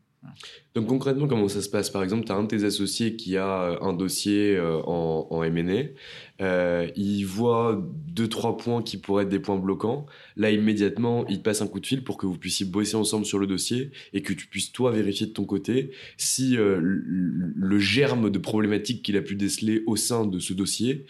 Donc 0.74 0.88
concrètement, 0.88 1.28
comment 1.28 1.48
ça 1.48 1.62
se 1.62 1.68
passe? 1.68 1.90
Par 1.90 2.02
exemple, 2.02 2.24
tu 2.24 2.32
as 2.32 2.34
un 2.34 2.42
de 2.42 2.48
tes 2.48 2.64
associés 2.64 3.14
qui 3.14 3.37
a 3.37 3.62
euh, 3.62 3.76
un 3.80 3.92
dossier 3.92 4.56
euh, 4.56 4.80
en, 4.84 5.28
en 5.30 5.42
M&A, 5.44 6.44
euh, 6.44 6.88
il 6.96 7.22
voit 7.24 7.80
deux, 8.08 8.28
trois 8.28 8.56
points 8.56 8.82
qui 8.82 8.96
pourraient 8.96 9.22
être 9.22 9.28
des 9.28 9.38
points 9.38 9.56
bloquants. 9.56 10.06
Là, 10.37 10.50
immédiatement, 10.50 11.26
il 11.28 11.38
te 11.38 11.42
passe 11.42 11.62
un 11.62 11.68
coup 11.68 11.78
de 11.78 11.87
fil 11.87 12.02
pour 12.02 12.16
que 12.16 12.26
vous 12.26 12.37
puissiez 12.37 12.66
bosser 12.66 12.96
ensemble 12.96 13.24
sur 13.24 13.38
le 13.38 13.46
dossier 13.46 13.92
et 14.12 14.22
que 14.22 14.32
tu 14.32 14.48
puisses, 14.48 14.72
toi, 14.72 14.90
vérifier 14.90 15.28
de 15.28 15.32
ton 15.32 15.44
côté 15.44 15.92
si 16.16 16.56
le 16.56 17.78
germe 17.78 18.30
de 18.30 18.38
problématique 18.38 19.02
qu'il 19.02 19.16
a 19.16 19.22
pu 19.22 19.37
déceler 19.37 19.84
au 19.87 19.94
sein 19.94 20.26
de 20.26 20.38
ce 20.40 20.52
dossier 20.52 21.06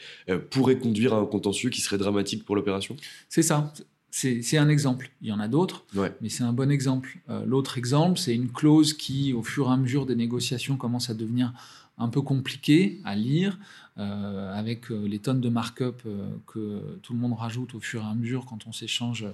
pourrait 0.50 0.78
conduire 0.78 1.14
à 1.14 1.18
un 1.18 1.26
contentieux 1.26 1.70
qui 1.70 1.80
serait 1.80 1.98
dramatique 1.98 2.44
pour 2.44 2.54
l'opération? 2.54 2.96
C'est 3.28 3.42
ça. 3.42 3.72
C'est 4.16 4.58
un 4.58 4.68
exemple. 4.68 5.10
Il 5.22 5.28
y 5.28 5.32
en 5.32 5.40
a 5.40 5.48
d'autres, 5.48 5.84
mais 6.20 6.28
c'est 6.28 6.44
un 6.44 6.52
bon 6.52 6.70
exemple. 6.70 7.18
Euh, 7.28 7.44
l'autre 7.44 7.78
exemple, 7.78 8.16
c'est 8.16 8.32
une 8.32 8.48
clause 8.48 8.92
qui, 8.92 9.32
au 9.32 9.42
fur 9.42 9.68
et 9.68 9.72
à 9.72 9.76
mesure 9.76 10.06
des 10.06 10.14
négociations, 10.14 10.76
commence 10.76 11.10
à 11.10 11.14
devenir 11.14 11.52
un 11.98 12.08
peu 12.08 12.22
compliquée 12.22 13.00
à 13.04 13.16
lire, 13.16 13.58
euh, 13.98 14.54
avec 14.54 14.92
euh, 14.92 15.08
les 15.08 15.18
tonnes 15.18 15.40
de 15.40 15.48
markup 15.48 16.02
que 16.46 16.98
tout 17.02 17.12
le 17.12 17.18
monde 17.18 17.32
rajoute 17.32 17.74
au 17.74 17.80
fur 17.80 18.02
et 18.02 18.06
à 18.06 18.14
mesure 18.14 18.46
quand 18.46 18.68
on 18.68 18.72
s'échange 18.72 19.26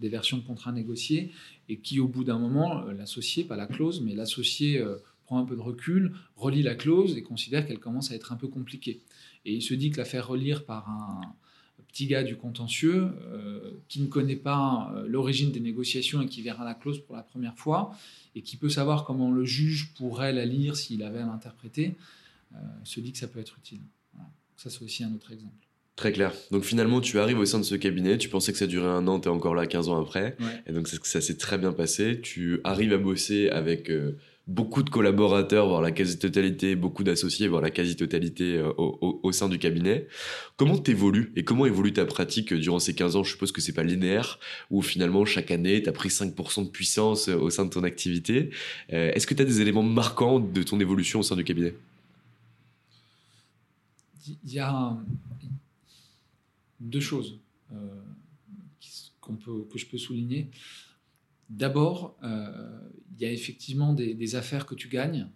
des 0.00 0.10
versions 0.10 0.36
de 0.36 0.42
contrats 0.42 0.72
négociés, 0.72 1.32
et 1.70 1.78
qui, 1.78 1.98
au 1.98 2.06
bout 2.06 2.22
d'un 2.22 2.38
moment, 2.38 2.82
l'associé, 2.84 3.42
pas 3.42 3.56
la 3.56 3.66
clause, 3.66 4.02
mais 4.02 4.14
l'associé 4.14 4.84
prend 5.24 5.38
un 5.38 5.46
peu 5.46 5.56
de 5.56 5.62
recul, 5.62 6.12
relit 6.36 6.62
la 6.62 6.74
clause 6.74 7.16
et 7.16 7.22
considère 7.22 7.66
qu'elle 7.66 7.80
commence 7.80 8.10
à 8.10 8.14
être 8.14 8.32
un 8.32 8.36
peu 8.36 8.48
compliquée. 8.48 9.00
Et 9.46 9.54
il 9.54 9.62
se 9.62 9.72
dit 9.72 9.90
que 9.90 9.96
la 9.96 10.04
faire 10.04 10.28
relire 10.28 10.66
par 10.66 10.90
un 10.90 11.22
petit 11.96 12.06
gars 12.06 12.22
du 12.22 12.36
contentieux 12.36 13.08
euh, 13.32 13.70
qui 13.88 14.02
ne 14.02 14.06
connaît 14.06 14.36
pas 14.36 14.92
euh, 14.94 15.06
l'origine 15.08 15.50
des 15.50 15.60
négociations 15.60 16.20
et 16.20 16.26
qui 16.26 16.42
verra 16.42 16.62
la 16.62 16.74
clause 16.74 17.00
pour 17.00 17.16
la 17.16 17.22
première 17.22 17.56
fois 17.56 17.96
et 18.34 18.42
qui 18.42 18.58
peut 18.58 18.68
savoir 18.68 19.04
comment 19.04 19.30
le 19.30 19.46
juge 19.46 19.94
pourrait 19.96 20.34
la 20.34 20.44
lire 20.44 20.76
s'il 20.76 21.02
avait 21.02 21.20
à 21.20 21.26
l'interpréter, 21.26 21.94
euh, 22.52 22.58
se 22.84 23.00
dit 23.00 23.12
que 23.12 23.18
ça 23.18 23.28
peut 23.28 23.40
être 23.40 23.56
utile. 23.56 23.80
Ça, 24.58 24.68
c'est 24.68 24.82
aussi 24.82 25.04
un 25.04 25.14
autre 25.14 25.32
exemple. 25.32 25.54
Très 25.96 26.12
clair. 26.12 26.32
Donc 26.50 26.64
finalement, 26.64 27.00
tu 27.00 27.18
arrives 27.18 27.38
au 27.38 27.46
sein 27.46 27.58
de 27.58 27.64
ce 27.64 27.74
cabinet, 27.74 28.18
tu 28.18 28.28
pensais 28.28 28.52
que 28.52 28.58
ça 28.58 28.66
durait 28.66 28.88
un 28.88 29.06
an, 29.08 29.18
tu 29.18 29.28
es 29.28 29.30
encore 29.30 29.54
là 29.54 29.66
15 29.66 29.88
ans 29.88 30.00
après. 30.00 30.36
Et 30.66 30.72
donc 30.72 30.88
ça, 30.88 30.98
ça 31.02 31.22
s'est 31.22 31.38
très 31.38 31.56
bien 31.56 31.72
passé. 31.72 32.20
Tu 32.20 32.60
arrives 32.64 32.92
à 32.92 32.98
bosser 32.98 33.48
avec 33.48 33.90
beaucoup 34.46 34.82
de 34.82 34.90
collaborateurs, 34.90 35.68
voire 35.68 35.80
la 35.80 35.90
quasi-totalité, 35.90 36.76
beaucoup 36.76 37.04
d'associés, 37.04 37.48
voire 37.48 37.62
la 37.62 37.70
quasi-totalité 37.70 38.56
euh, 38.56 38.72
au, 38.76 39.32
sein 39.32 39.48
du 39.48 39.58
cabinet. 39.58 40.06
Comment 40.56 40.78
t'évolues 40.78 41.32
et 41.36 41.44
comment 41.44 41.66
évolue 41.66 41.92
ta 41.92 42.06
pratique 42.06 42.52
euh, 42.52 42.58
durant 42.58 42.78
ces 42.78 42.94
15 42.94 43.16
ans? 43.16 43.24
Je 43.24 43.30
suppose 43.30 43.52
que 43.52 43.60
c'est 43.60 43.72
pas 43.72 43.82
linéaire, 43.82 44.38
où 44.70 44.82
finalement 44.82 45.24
chaque 45.24 45.50
année, 45.50 45.82
tu 45.82 45.88
as 45.88 45.92
pris 45.92 46.08
5% 46.08 46.64
de 46.64 46.70
puissance 46.70 47.28
au 47.28 47.50
sein 47.50 47.64
de 47.64 47.70
ton 47.70 47.82
activité. 47.82 48.50
Est-ce 48.88 49.26
que 49.26 49.34
tu 49.34 49.42
as 49.42 49.44
des 49.44 49.60
éléments 49.60 49.82
marquants 49.82 50.38
de 50.38 50.62
ton 50.62 50.78
évolution 50.80 51.20
au 51.20 51.22
sein 51.22 51.36
du 51.36 51.44
cabinet? 51.44 51.74
Il 54.44 54.52
y 54.52 54.58
a 54.58 54.96
deux 56.80 57.00
choses 57.00 57.38
euh, 57.72 57.76
que 59.22 59.78
je 59.78 59.86
peux 59.86 59.98
souligner. 59.98 60.48
D'abord, 61.50 62.16
euh, 62.22 62.78
il 63.16 63.22
y 63.22 63.26
a 63.26 63.32
effectivement 63.32 63.92
des, 63.92 64.34
affaires 64.34 64.66
que 64.66 64.74
tu 64.74 64.88
gagnes, 64.88 65.28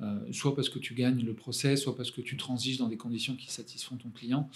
euh, 0.00 0.32
soit 0.32 0.54
parce 0.54 0.68
que 0.68 0.78
tu 0.78 0.94
gagnes 0.94 1.24
le 1.24 1.34
procès, 1.34 1.76
soit 1.76 1.96
parce 1.96 2.10
que 2.10 2.20
tu 2.20 2.36
transiges 2.36 2.78
dans 2.78 2.88
des 2.88 2.96
conditions 2.96 3.36
qui 3.36 3.50
satisfont 3.50 3.96
ton 3.96 4.10
client, 4.10 4.48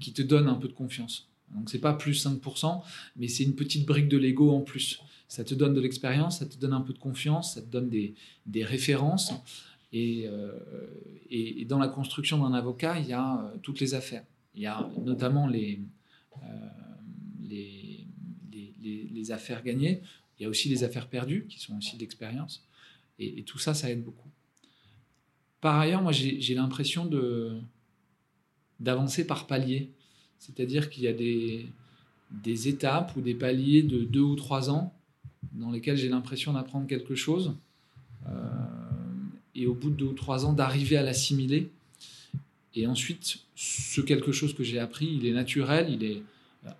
qui 0.00 0.12
te 0.12 0.22
donnent 0.22 0.48
un 0.48 0.54
peu 0.54 0.68
de 0.68 0.72
confiance. 0.72 1.28
Donc 1.54 1.70
c'est 1.70 1.78
pas 1.78 1.94
plus 1.94 2.26
5%, 2.26 2.82
mais 3.16 3.28
c'est 3.28 3.44
une 3.44 3.54
petite 3.54 3.86
brique 3.86 4.08
de 4.08 4.18
Lego 4.18 4.50
en 4.50 4.60
plus. 4.60 5.00
Ça 5.28 5.44
te 5.44 5.54
donne 5.54 5.74
de 5.74 5.80
l'expérience, 5.80 6.40
ça 6.40 6.46
te 6.46 6.56
donne 6.56 6.72
un 6.72 6.80
peu 6.80 6.92
de 6.92 6.98
confiance, 6.98 7.54
ça 7.54 7.62
te 7.62 7.68
donne 7.68 7.88
des, 7.88 8.14
références. 8.64 9.32
Et, 9.92 10.26
et, 11.30 11.64
dans 11.64 11.78
la 11.78 11.88
construction 11.88 12.38
d'un 12.38 12.52
avocat, 12.52 12.98
il 12.98 13.06
y 13.06 13.14
a 13.14 13.52
toutes 13.62 13.80
les 13.80 13.94
affaires. 13.94 14.24
Il 14.54 14.62
y 14.62 14.66
a 14.66 14.90
notamment 15.04 15.46
les, 15.46 15.80
euh, 16.42 16.68
les, 17.40 18.06
les, 18.82 19.30
affaires 19.30 19.62
gagnées. 19.62 20.00
Il 20.38 20.44
y 20.44 20.46
a 20.46 20.48
aussi 20.48 20.68
les 20.68 20.84
affaires 20.84 21.08
perdues, 21.08 21.46
qui 21.48 21.58
sont 21.58 21.76
aussi 21.76 21.96
d'expérience. 21.96 22.64
Et, 23.18 23.42
tout 23.42 23.58
ça, 23.58 23.74
ça 23.74 23.90
aide 23.90 24.04
beaucoup. 24.04 24.28
Par 25.60 25.78
ailleurs, 25.78 26.02
moi, 26.02 26.12
j'ai 26.12 26.54
l'impression 26.54 27.10
d'avancer 28.78 29.26
par 29.26 29.46
paliers. 29.46 29.90
C'est-à-dire 30.38 30.88
qu'il 30.88 31.02
y 31.02 31.08
a 31.08 31.12
des, 31.12 31.66
des 32.30 32.68
étapes 32.68 33.16
ou 33.16 33.20
des 33.20 33.34
paliers 33.34 33.82
de 33.82 34.04
deux 34.04 34.20
ou 34.20 34.36
trois 34.36 34.70
ans 34.70 34.94
dans 35.52 35.72
lesquels 35.72 35.96
j'ai 35.96 36.08
l'impression 36.08 36.52
d'apprendre 36.52 36.86
quelque 36.86 37.16
chose. 37.16 37.56
Euh, 38.28 38.32
et 39.56 39.66
au 39.66 39.74
bout 39.74 39.90
de 39.90 39.96
deux 39.96 40.06
ou 40.06 40.12
trois 40.12 40.46
ans, 40.46 40.52
d'arriver 40.52 40.96
à 40.96 41.02
l'assimiler 41.02 41.70
et 42.78 42.86
ensuite, 42.86 43.40
ce 43.56 44.00
quelque 44.00 44.30
chose 44.30 44.54
que 44.54 44.62
j'ai 44.62 44.78
appris, 44.78 45.06
il 45.06 45.26
est 45.26 45.32
naturel, 45.32 45.88
il 45.90 46.04
est 46.04 46.22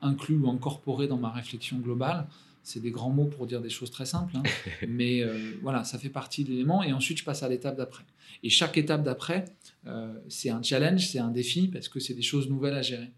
inclus 0.01 0.37
ou 0.37 0.49
incorporé 0.49 1.09
dans 1.09 1.16
ma 1.16 1.31
réflexion 1.31 1.79
globale. 1.79 2.27
C'est 2.62 2.81
des 2.81 2.90
grands 2.90 3.11
mots 3.11 3.27
pour 3.27 3.47
dire 3.47 3.61
des 3.61 3.71
choses 3.71 3.90
très 3.90 4.07
simples, 4.07 4.37
hein. 4.37 4.42
mais 4.88 5.23
euh, 5.23 5.37
voilà, 5.62 5.85
ça 5.85 5.99
fait 5.99 6.11
partie 6.11 6.44
de 6.44 6.51
l'élément. 6.51 6.83
Et 6.83 6.92
ensuite, 6.92 7.18
je 7.18 7.25
passe 7.25 7.42
à 7.42 7.49
l'étape 7.49 7.77
d'après. 7.77 8.05
Et 8.42 8.51
chaque 8.51 8.77
étape 8.77 9.03
d'après, 9.03 9.44
euh, 9.87 10.12
c'est 10.29 10.51
un 10.51 10.62
challenge, 10.62 11.09
c'est 11.09 11.18
un 11.18 11.31
défi, 11.31 11.68
parce 11.68 11.88
que 11.88 12.01
c'est 12.01 12.14
des 12.14 12.23
choses 12.23 12.49
nouvelles 12.49 12.75
à 12.75 12.83
gérer. 12.83 13.11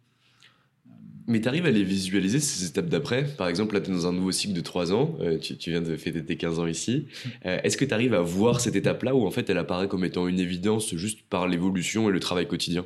Mais 1.30 1.40
tu 1.40 1.46
arrives 1.46 1.66
à 1.66 1.70
les 1.70 1.84
visualiser, 1.84 2.40
ces 2.40 2.66
étapes 2.66 2.88
d'après? 2.88 3.24
Par 3.24 3.46
exemple, 3.46 3.74
là, 3.74 3.80
tu 3.80 3.90
es 3.90 3.94
dans 3.94 4.08
un 4.08 4.12
nouveau 4.12 4.32
cycle 4.32 4.52
de 4.52 4.60
3 4.60 4.92
ans, 4.92 5.16
euh, 5.20 5.38
tu, 5.38 5.70
viens 5.70 5.80
de 5.80 5.96
fêter 5.96 6.24
tes 6.24 6.36
15 6.36 6.58
ans 6.58 6.66
ici. 6.66 7.06
Euh, 7.46 7.58
est-ce 7.62 7.76
que 7.76 7.84
tu 7.84 7.94
arrives 7.94 8.12
à 8.12 8.20
voir 8.20 8.60
cette 8.60 8.76
étape-là 8.76 9.14
ou 9.14 9.24
en 9.24 9.30
fait 9.30 9.48
elle 9.48 9.56
apparaît 9.56 9.88
comme 9.88 10.04
étant 10.04 10.28
une 10.28 10.40
évidence 10.40 10.94
juste 10.96 11.20
par 11.30 11.48
l'évolution 11.48 12.08
et 12.08 12.12
le 12.12 12.20
travail 12.20 12.46
quotidien? 12.46 12.84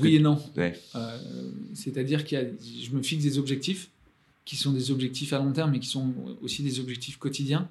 Oui 0.00 0.16
et 0.16 0.20
non. 0.20 0.40
Euh, 0.56 1.18
c'est-à-dire 1.74 2.24
que 2.24 2.36
je 2.60 2.90
me 2.92 3.02
fixe 3.02 3.24
des 3.24 3.38
objectifs 3.38 3.90
qui 4.44 4.56
sont 4.56 4.72
des 4.72 4.90
objectifs 4.90 5.32
à 5.32 5.38
long 5.38 5.52
terme 5.52 5.72
mais 5.72 5.80
qui 5.80 5.88
sont 5.88 6.14
aussi 6.40 6.62
des 6.62 6.78
objectifs 6.78 7.16
quotidiens. 7.16 7.68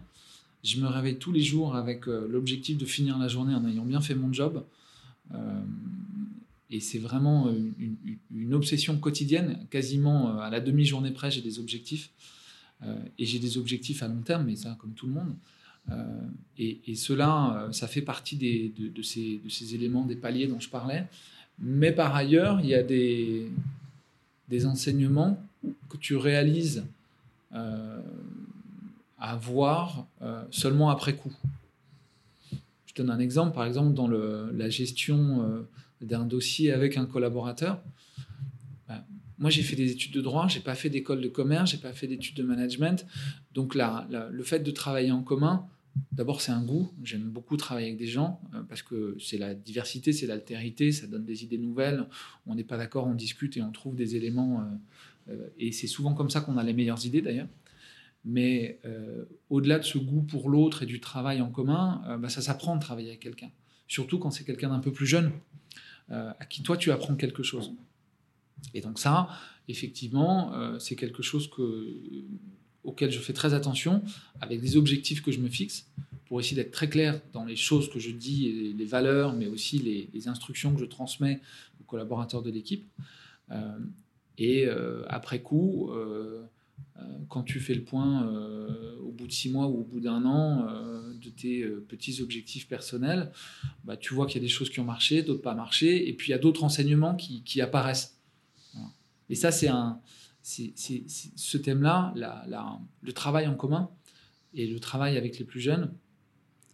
Je 0.63 0.79
me 0.81 0.87
réveille 0.87 1.17
tous 1.17 1.31
les 1.31 1.41
jours 1.41 1.75
avec 1.75 2.07
l'objectif 2.07 2.77
de 2.77 2.85
finir 2.85 3.17
la 3.17 3.27
journée 3.27 3.53
en 3.53 3.65
ayant 3.67 3.85
bien 3.85 4.01
fait 4.01 4.15
mon 4.15 4.33
job. 4.33 4.63
Euh, 5.33 5.61
et 6.69 6.79
c'est 6.79 6.99
vraiment 6.99 7.51
une, 8.31 8.53
obsession 8.53 8.97
quotidienne, 8.97 9.65
quasiment 9.69 10.29
euh, 10.29 10.39
à 10.39 10.49
la 10.49 10.59
demi-journée 10.59 11.11
près, 11.11 11.31
j'ai 11.31 11.41
des 11.41 11.59
objectifs. 11.59 12.09
Euh, 12.83 12.97
et 13.17 13.25
j'ai 13.25 13.39
des 13.39 13.57
objectifs 13.57 14.03
à 14.03 14.07
long 14.07 14.21
terme, 14.21 14.45
mais 14.45 14.55
ça, 14.55 14.77
comme 14.79 14.93
tout 14.93 15.07
le 15.07 15.13
monde. 15.13 15.35
et, 16.57 16.95
cela, 16.95 17.69
ça 17.71 17.87
fait 17.87 18.01
partie 18.01 18.37
des, 18.37 18.73
de, 18.75 19.01
ces, 19.01 19.39
de, 19.43 19.49
ces, 19.49 19.75
éléments, 19.75 20.05
des 20.05 20.15
paliers 20.15 20.47
dont 20.47 20.59
je 20.59 20.69
parlais. 20.69 21.05
Mais 21.59 21.91
par 21.91 22.15
ailleurs, 22.15 22.59
il 22.61 22.67
y 22.67 22.75
a 22.75 22.83
des, 22.83 23.49
des 24.49 24.65
enseignements 24.65 25.41
que 25.89 25.97
tu 25.97 26.15
réalises 26.15 26.83
à 27.51 29.35
voir 29.37 30.05
seulement 30.51 30.89
après 30.89 31.15
coup. 31.15 31.33
Je 32.95 33.03
donne 33.03 33.09
un 33.11 33.19
exemple, 33.19 33.53
par 33.53 33.65
exemple, 33.65 33.93
dans 33.93 34.07
la 34.07 34.69
gestion 34.69 35.43
euh, 35.43 35.67
d'un 36.01 36.25
dossier 36.25 36.71
avec 36.71 36.95
un 36.95 37.05
collaborateur. 37.05 37.81
Ben, 38.87 39.03
moi, 39.37 39.49
j'ai 39.49 39.63
fait 39.63 39.75
des 39.75 39.91
études 39.91 40.13
de 40.13 40.21
droit, 40.21 40.47
j'ai 40.47 40.61
pas 40.61 40.75
fait 40.75 40.89
d'école 40.89 41.19
de 41.19 41.27
commerce, 41.27 41.71
j'ai 41.71 41.77
pas 41.77 41.91
fait 41.91 42.07
d'études 42.07 42.37
de 42.37 42.43
management. 42.43 43.05
Donc, 43.53 43.75
là, 43.75 44.07
le 44.31 44.43
fait 44.43 44.59
de 44.59 44.71
travailler 44.71 45.11
en 45.11 45.23
commun, 45.23 45.65
d'abord, 46.11 46.41
c'est 46.41 46.51
un 46.51 46.63
goût. 46.63 46.91
J'aime 47.03 47.29
beaucoup 47.29 47.57
travailler 47.57 47.87
avec 47.87 47.97
des 47.97 48.07
gens 48.07 48.41
euh, 48.53 48.63
parce 48.63 48.81
que 48.81 49.15
c'est 49.19 49.37
la 49.37 49.53
diversité, 49.53 50.13
c'est 50.13 50.27
l'altérité, 50.27 50.91
ça 50.91 51.07
donne 51.07 51.25
des 51.25 51.43
idées 51.43 51.57
nouvelles. 51.57 52.07
On 52.45 52.55
n'est 52.55 52.63
pas 52.63 52.77
d'accord, 52.77 53.07
on 53.07 53.15
discute 53.15 53.57
et 53.57 53.61
on 53.61 53.71
trouve 53.71 53.95
des 53.95 54.15
éléments. 54.15 54.63
Euh, 55.29 55.47
et 55.57 55.71
c'est 55.71 55.87
souvent 55.87 56.13
comme 56.13 56.29
ça 56.29 56.41
qu'on 56.41 56.57
a 56.57 56.63
les 56.63 56.73
meilleures 56.73 57.05
idées, 57.05 57.21
d'ailleurs. 57.21 57.47
Mais 58.25 58.79
euh, 58.85 59.25
au-delà 59.51 59.77
de 59.77 59.83
ce 59.83 59.99
goût 59.99 60.23
pour 60.23 60.49
l'autre 60.49 60.81
et 60.81 60.87
du 60.87 60.99
travail 60.99 61.41
en 61.41 61.51
commun, 61.51 62.01
euh, 62.07 62.17
bah, 62.17 62.27
ça 62.27 62.41
s'apprend 62.41 62.75
de 62.75 62.81
travailler 62.81 63.09
avec 63.09 63.19
quelqu'un. 63.19 63.51
Surtout 63.87 64.17
quand 64.17 64.31
c'est 64.31 64.43
quelqu'un 64.43 64.69
d'un 64.69 64.79
peu 64.79 64.91
plus 64.91 65.05
jeune, 65.05 65.31
euh, 66.09 66.31
à 66.39 66.45
qui 66.45 66.63
toi 66.63 66.75
tu 66.75 66.91
apprends 66.91 67.15
quelque 67.15 67.43
chose. 67.43 67.73
Et 68.73 68.81
donc 68.81 68.97
ça, 68.97 69.29
effectivement, 69.67 70.79
c'est 70.79 70.95
quelque 70.95 71.21
chose 71.21 71.49
que, 71.49 72.01
auquel 72.85 73.11
je 73.11 73.19
fais 73.19 73.33
très 73.33 73.53
attention, 73.53 74.03
avec 74.41 74.61
des 74.61 74.77
objectifs 74.77 75.21
que 75.21 75.31
je 75.31 75.39
me 75.39 75.49
fixe, 75.49 75.87
pour 76.25 76.39
essayer 76.39 76.55
d'être 76.55 76.71
très 76.71 76.89
clair 76.89 77.21
dans 77.33 77.45
les 77.45 77.55
choses 77.55 77.89
que 77.89 77.99
je 77.99 78.11
dis, 78.11 78.73
les 78.77 78.85
valeurs, 78.85 79.33
mais 79.33 79.47
aussi 79.47 79.79
les, 79.79 80.27
instructions 80.27 80.73
que 80.73 80.79
je 80.79 80.85
transmets 80.85 81.41
aux 81.81 81.83
collaborateurs 81.83 82.41
de 82.41 82.49
l'équipe. 82.49 82.87
et 84.37 84.67
après 85.07 85.41
coup, 85.41 85.91
euh, 86.97 87.01
quand 87.27 87.43
tu 87.43 87.59
fais 87.59 87.73
le 87.73 87.83
point 87.83 88.27
euh, 88.27 88.95
au 89.01 89.11
bout 89.11 89.27
de 89.27 89.31
six 89.31 89.49
mois 89.49 89.67
ou 89.67 89.81
au 89.81 89.83
bout 89.83 89.99
d'un 89.99 90.23
an 90.25 90.65
euh, 90.69 91.13
de 91.21 91.29
tes 91.29 91.65
petits 91.87 92.21
objectifs 92.21 92.67
personnels, 92.67 93.31
bah, 93.83 93.97
tu 93.97 94.13
vois 94.13 94.27
qu'il 94.27 94.41
y 94.41 94.45
a 94.45 94.47
des 94.47 94.51
choses 94.51 94.69
qui 94.69 94.79
ont 94.79 94.85
marché, 94.85 95.21
d'autres 95.21 95.41
pas 95.41 95.55
marché, 95.55 96.07
et 96.07 96.13
puis 96.13 96.29
il 96.29 96.31
y 96.31 96.35
a 96.35 96.37
d'autres 96.37 96.63
enseignements 96.63 97.15
qui, 97.15 97.61
apparaissent. 97.61 98.17
Et 99.29 99.35
ça, 99.35 99.51
c'est 99.51 99.67
un, 99.67 99.99
ce 100.45 101.57
thème-là, 101.57 102.13
le 103.01 103.13
travail 103.13 103.47
en 103.47 103.55
commun 103.55 103.89
et 104.53 104.67
le 104.67 104.79
travail 104.79 105.17
avec 105.17 105.39
les 105.39 105.45
plus 105.45 105.59
jeunes. 105.59 105.91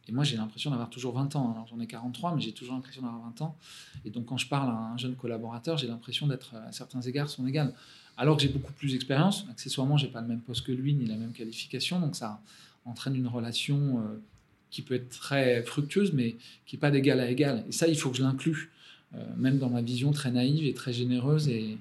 Et 0.08 0.12
moi, 0.12 0.24
j'ai 0.24 0.36
l'impression 0.36 0.72
d'avoir 0.72 0.90
toujours 0.90 1.14
20 1.14 1.36
ans. 1.36 1.52
Alors, 1.52 1.68
j'en 1.68 1.80
ai 1.80 1.88
43, 1.88 2.36
mais 2.36 2.42
j'ai 2.42 2.52
toujours 2.52 2.74
l'impression 2.74 3.02
d'avoir 3.04 3.22
20 3.22 3.42
ans. 3.42 3.58
Et 4.04 4.10
donc, 4.10 4.26
quand 4.26 4.38
je 4.38 4.48
parle 4.48 4.70
à 4.70 4.74
un 4.74 4.98
jeune 4.98 5.16
collaborateur, 5.16 5.78
j'ai 5.78 5.88
l'impression 5.88 6.28
d'être, 6.28 6.56
à 6.56 6.72
certains 6.72 7.02
égards, 7.02 7.30
son 7.30 7.48
égal 7.48 7.74
alors 8.18 8.38
que 8.38 8.44
j'ai 8.44 8.50
beaucoup 8.50 8.74
plus 8.74 8.92
d'expérience. 8.92 9.46
Accessoirement, 9.50 9.98
j'ai 9.98 10.08
pas 10.08 10.22
le 10.22 10.28
même 10.28 10.42
poste 10.42 10.66
que 10.66 10.72
lui, 10.72 10.94
ni 10.94 11.06
la 11.06 11.16
même 11.16 11.32
qualification, 11.32 12.00
donc 12.00 12.16
ça 12.16 12.42
entraîne 12.86 13.16
une 13.16 13.28
relation 13.28 14.00
euh, 14.00 14.22
qui 14.70 14.82
peut 14.82 14.96
être 14.96 15.10
très 15.10 15.64
fructueuse, 15.64 16.14
mais 16.14 16.36
qui 16.66 16.76
n'est 16.76 16.80
pas 16.80 16.92
d'égal 16.92 17.20
à 17.20 17.30
égal. 17.30 17.66
Et 17.68 17.72
ça, 17.72 17.88
il 17.88 17.98
faut 17.98 18.10
que 18.10 18.18
je 18.18 18.24
l'inclue, 18.24 18.72
euh, 19.16 19.26
même 19.38 19.58
dans 19.58 19.70
ma 19.70 19.82
vision 19.82 20.12
très 20.12 20.32
naïve 20.32 20.66
et 20.66 20.74
très 20.74 20.94
généreuse 20.94 21.48
et, 21.48 21.78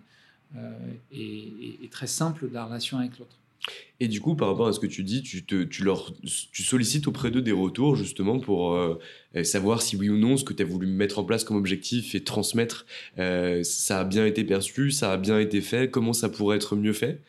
euh, 0.57 0.71
et 1.13 1.89
très 1.91 2.07
simple 2.07 2.49
de 2.49 2.55
la 2.55 2.65
relation 2.65 2.99
avec 2.99 3.19
l'autre. 3.19 3.37
Et 4.01 4.09
du 4.09 4.21
coup, 4.21 4.35
par 4.35 4.49
rapport 4.49 4.69
à 4.69 4.73
ce 4.73 4.81
que 4.81 4.87
tu 4.87 5.03
dis, 5.03 5.23
tu, 5.23 5.85
leur, 5.85 6.13
tu 6.53 6.63
sollicites 6.63 7.07
auprès 7.07 7.31
d'eux 7.31 7.43
des 7.43 7.53
retours 7.53 7.97
justement 7.97 8.39
pour 8.41 8.75
euh, 8.75 8.99
savoir 9.45 9.83
si 9.83 9.97
oui 9.97 10.09
ou 10.09 10.17
non 10.17 10.37
ce 10.37 10.45
que 10.45 10.55
tu 10.55 10.63
as 10.63 10.67
voulu 10.67 10.87
mettre 10.87 11.19
en 11.19 11.25
place 11.25 11.45
comme 11.45 11.57
objectif 11.57 12.15
et 12.15 12.25
transmettre, 12.25 12.87
euh, 13.19 13.63
ça 13.63 14.01
a 14.01 14.05
bien 14.05 14.25
été 14.25 14.45
perçu, 14.45 14.91
ça 14.91 15.13
a 15.13 15.17
bien 15.19 15.39
été 15.39 15.61
fait, 15.61 15.91
comment 15.91 16.15
ça 16.15 16.31
pourrait 16.31 16.57
être 16.57 16.77
mieux 16.77 16.95
fait? 16.95 17.21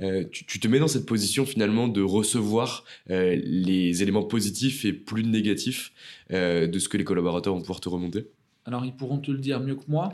Euh, 0.00 0.24
tu, 0.30 0.44
tu, 0.44 0.60
te 0.60 0.68
mets 0.68 0.78
dans 0.78 0.88
cette 0.88 1.06
position 1.06 1.46
finalement 1.46 1.88
de 1.88 2.02
recevoir 2.02 2.84
les 3.08 4.02
éléments 4.02 4.24
positifs 4.24 4.84
et 4.84 4.92
plus 4.92 5.24
négatifs 5.24 5.92
de 6.30 6.78
ce 6.78 6.88
que 6.88 6.96
les 6.98 7.04
collaborateurs 7.04 7.54
vont 7.54 7.60
pouvoir 7.60 7.80
te 7.80 7.88
remonter? 7.88 8.26
Alors 8.66 8.84
ils 8.84 8.92
pourront 8.92 9.18
te 9.18 9.30
le 9.30 9.38
dire 9.38 9.60
mieux 9.60 9.76
que 9.76 9.84
moi. 9.86 10.10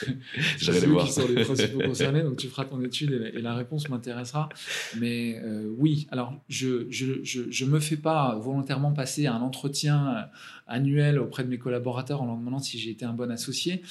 J'allais 0.58 0.80
les 0.80 0.86
voir. 0.86 1.06
qui 1.06 1.12
sont 1.12 1.26
les 1.26 1.44
principaux 1.44 1.80
concernés, 1.84 2.22
donc 2.22 2.36
tu 2.36 2.48
feras 2.48 2.66
ton 2.66 2.80
étude 2.82 3.12
et 3.12 3.18
la, 3.18 3.28
et 3.30 3.40
la 3.40 3.54
réponse 3.54 3.88
m'intéressera. 3.88 4.50
Mais 4.98 5.40
euh, 5.42 5.72
oui, 5.78 6.06
alors 6.10 6.34
je 6.48 6.86
je, 6.90 7.24
je 7.24 7.50
je 7.50 7.64
me 7.64 7.80
fais 7.80 7.96
pas 7.96 8.36
volontairement 8.36 8.92
passer 8.92 9.26
un 9.26 9.40
entretien 9.40 10.08
euh, 10.08 10.22
annuel 10.66 11.18
auprès 11.18 11.42
de 11.42 11.48
mes 11.48 11.58
collaborateurs 11.58 12.20
en 12.20 12.26
leur 12.26 12.36
demandant 12.36 12.58
si 12.58 12.78
j'ai 12.78 12.90
été 12.90 13.06
un 13.06 13.14
bon 13.14 13.30
associé. 13.30 13.82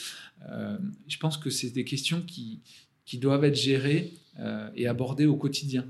Euh, 0.50 0.78
je 1.08 1.18
pense 1.18 1.38
que 1.38 1.50
c'est 1.50 1.72
des 1.72 1.84
questions 1.84 2.22
qui, 2.22 2.60
qui 3.06 3.18
doivent 3.18 3.44
être 3.44 3.56
gérées 3.56 4.14
euh, 4.40 4.70
et 4.76 4.88
abordées 4.88 5.26
au 5.26 5.36
quotidien. 5.36 5.84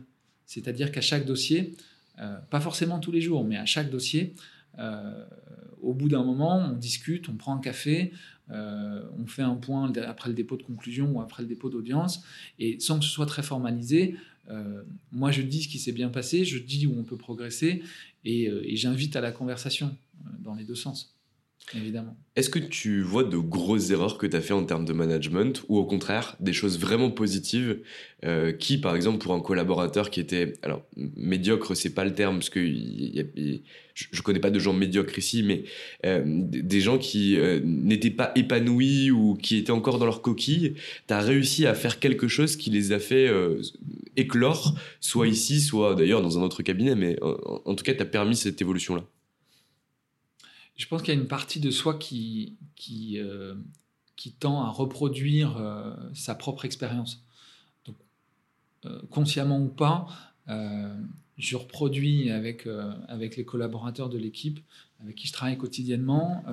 C'est-à-dire 0.45 0.91
qu'à 0.91 1.01
chaque 1.01 1.25
dossier, 1.25 1.75
pas 2.49 2.61
forcément 2.61 2.99
tous 2.99 3.11
les 3.11 3.19
jours, 3.19 3.43
mais 3.43 3.57
à 3.57 3.65
chaque 3.65 3.89
dossier, 3.89 4.35
au 5.81 5.93
bout 5.93 6.09
d'un 6.09 6.23
moment, 6.23 6.57
on 6.57 6.73
discute, 6.73 7.29
on 7.29 7.35
prend 7.35 7.55
un 7.55 7.59
café, 7.59 8.11
euh, 8.51 9.01
on 9.17 9.25
fait 9.25 9.41
un 9.41 9.55
point 9.55 9.91
après 10.07 10.29
le 10.29 10.35
dépôt 10.35 10.57
de 10.57 10.63
conclusion 10.63 11.11
ou 11.11 11.21
après 11.21 11.43
le 11.43 11.49
dépôt 11.49 11.69
d'audience, 11.69 12.23
et 12.59 12.79
sans 12.79 12.99
que 12.99 13.05
ce 13.05 13.11
soit 13.11 13.25
très 13.25 13.43
formalisé, 13.43 14.15
euh, 14.49 14.83
moi 15.11 15.31
je 15.31 15.41
dis 15.41 15.63
ce 15.63 15.67
qui 15.67 15.79
s'est 15.79 15.91
bien 15.91 16.09
passé, 16.09 16.45
je 16.45 16.59
dis 16.59 16.85
où 16.85 16.95
on 16.97 17.03
peut 17.03 17.17
progresser, 17.17 17.83
et, 18.23 18.49
euh, 18.49 18.63
j'invite 18.73 19.15
à 19.15 19.21
la 19.21 19.31
conversation 19.31 19.95
euh, 20.25 20.29
dans 20.39 20.53
les 20.53 20.63
deux 20.63 20.75
sens, 20.75 21.14
évidemment. 21.73 22.15
Est-ce 22.35 22.49
que 22.49 22.59
tu 22.59 23.01
vois 23.01 23.23
de 23.23 23.37
grosses 23.37 23.91
erreurs 23.91 24.17
que 24.17 24.27
tu 24.27 24.35
as 24.35 24.41
fait 24.41 24.53
en 24.53 24.65
termes 24.65 24.85
de 24.85 24.93
management 24.93 25.63
ou 25.69 25.77
au 25.77 25.85
contraire 25.85 26.35
des 26.39 26.53
choses 26.53 26.79
vraiment 26.79 27.09
positives 27.09 27.79
euh, 28.23 28.51
qui, 28.51 28.77
par 28.77 28.95
exemple, 28.95 29.19
pour 29.19 29.33
un 29.33 29.39
collaborateur 29.39 30.09
qui 30.09 30.19
était. 30.19 30.53
Alors, 30.61 30.83
médiocre, 31.15 31.75
c'est 31.75 31.93
pas 31.93 32.03
le 32.05 32.13
terme 32.13 32.37
parce 32.37 32.49
que 32.49 32.59
y 32.59 33.63
je, 33.93 34.21
connais 34.21 34.39
pas 34.39 34.51
de 34.51 34.59
gens 34.59 34.73
médiocres 34.73 35.17
ici, 35.17 35.43
mais 35.43 35.63
euh, 36.05 36.23
des 36.25 36.81
gens 36.81 36.97
qui 36.97 37.37
euh, 37.37 37.61
n'étaient 37.63 38.11
pas 38.11 38.33
épanouis 38.35 39.09
ou 39.11 39.35
qui 39.35 39.57
étaient 39.57 39.71
encore 39.71 39.99
dans 39.99 40.05
leur 40.05 40.21
coquille, 40.21 40.75
tu 41.07 41.13
as 41.13 41.21
réussi 41.21 41.65
à 41.65 41.73
faire 41.73 41.99
quelque 41.99 42.27
chose 42.27 42.57
qui 42.57 42.69
les 42.69 42.91
a 42.91 42.99
fait 42.99 43.31
éclore, 44.17 44.75
soit 44.99 45.27
ici, 45.27 45.61
soit 45.61 45.95
d'ailleurs 45.95 46.21
dans 46.21 46.37
un 46.37 46.41
autre 46.41 46.63
cabinet, 46.63 46.95
mais 46.95 47.17
en, 47.21 47.61
en 47.63 47.75
tout 47.75 47.83
cas, 47.85 47.93
tu 47.93 48.01
as 48.01 48.05
permis 48.05 48.35
cette 48.35 48.61
évolution-là. 48.61 49.05
Je 50.75 50.87
pense 50.87 51.01
qu'il 51.01 51.13
y 51.13 51.17
a 51.17 51.19
une 51.19 51.27
partie 51.27 51.59
de 51.59 51.71
soi 51.71 51.97
qui, 51.97 52.57
euh, 53.17 53.55
tend 54.39 54.63
à 54.63 54.69
reproduire 54.69 55.57
euh, 55.57 55.95
sa 56.13 56.35
propre 56.35 56.65
expérience. 56.65 57.23
Euh, 58.85 59.01
consciemment 59.09 59.59
ou 59.59 59.67
pas, 59.67 60.07
je 61.37 61.55
reproduis 61.55 62.29
avec, 62.29 62.67
les 62.67 63.45
collaborateurs 63.45 64.09
de 64.09 64.17
l'équipe 64.17 64.59
avec 65.01 65.15
qui 65.15 65.27
je 65.27 65.33
travaille 65.33 65.57
quotidiennement 65.57 66.43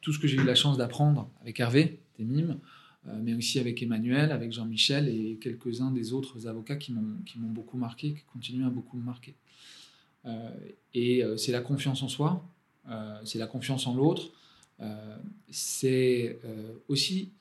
tout 0.00 0.12
ce 0.12 0.18
que 0.18 0.26
j'ai 0.26 0.36
eu 0.36 0.44
la 0.44 0.56
chance 0.56 0.76
d'apprendre 0.76 1.30
avec 1.40 1.60
Hervé, 1.60 2.00
des 2.18 2.26
mais 3.22 3.34
aussi 3.34 3.60
avec 3.60 3.82
Emmanuel, 3.82 4.32
avec 4.32 4.52
Jean-Michel 4.52 5.08
et 5.08 5.38
quelques-uns 5.40 5.92
des 5.92 6.12
autres 6.12 6.48
avocats 6.48 6.74
qui 6.74 6.92
m'ont 6.92 7.50
beaucoup 7.50 7.78
marqué, 7.78 8.14
qui 8.14 8.24
continuent 8.32 8.66
à 8.66 8.70
beaucoup 8.70 8.96
me 8.96 9.04
marquer. 9.04 9.36
Et 10.92 11.22
c'est 11.36 11.52
la 11.52 11.60
confiance 11.60 12.02
en 12.02 12.08
soi, 12.08 12.44
c'est 13.24 13.38
la 13.38 13.46
confiance 13.46 13.86
en 13.86 13.94
l'autre, 13.94 14.30
euh, 14.80 15.16
c'est 15.50 16.40
euh, 16.44 16.72
aussi 16.88 17.32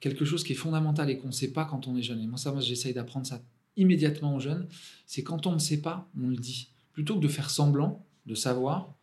quelque 0.00 0.24
chose 0.24 0.44
qui 0.44 0.52
est 0.52 0.56
fondamental 0.56 1.08
et 1.10 1.18
qu'on 1.18 1.28
ne 1.28 1.32
sait 1.32 1.52
pas 1.52 1.64
quand 1.64 1.86
on 1.86 1.96
est 1.96 2.02
jeune. 2.02 2.20
Et 2.20 2.26
moi, 2.26 2.38
ça, 2.38 2.52
moi, 2.52 2.60
j'essaye 2.60 2.92
d'apprendre 2.92 3.26
ça 3.26 3.40
immédiatement 3.76 4.34
aux 4.34 4.40
jeunes. 4.40 4.68
C'est 5.06 5.22
quand 5.22 5.46
on 5.46 5.52
ne 5.52 5.58
sait 5.58 5.80
pas, 5.80 6.08
on 6.20 6.28
le 6.28 6.36
dit. 6.36 6.68
Plutôt 6.92 7.16
que 7.16 7.20
de 7.20 7.28
faire 7.28 7.50
semblant 7.50 8.04
de 8.26 8.34
savoir, 8.34 8.94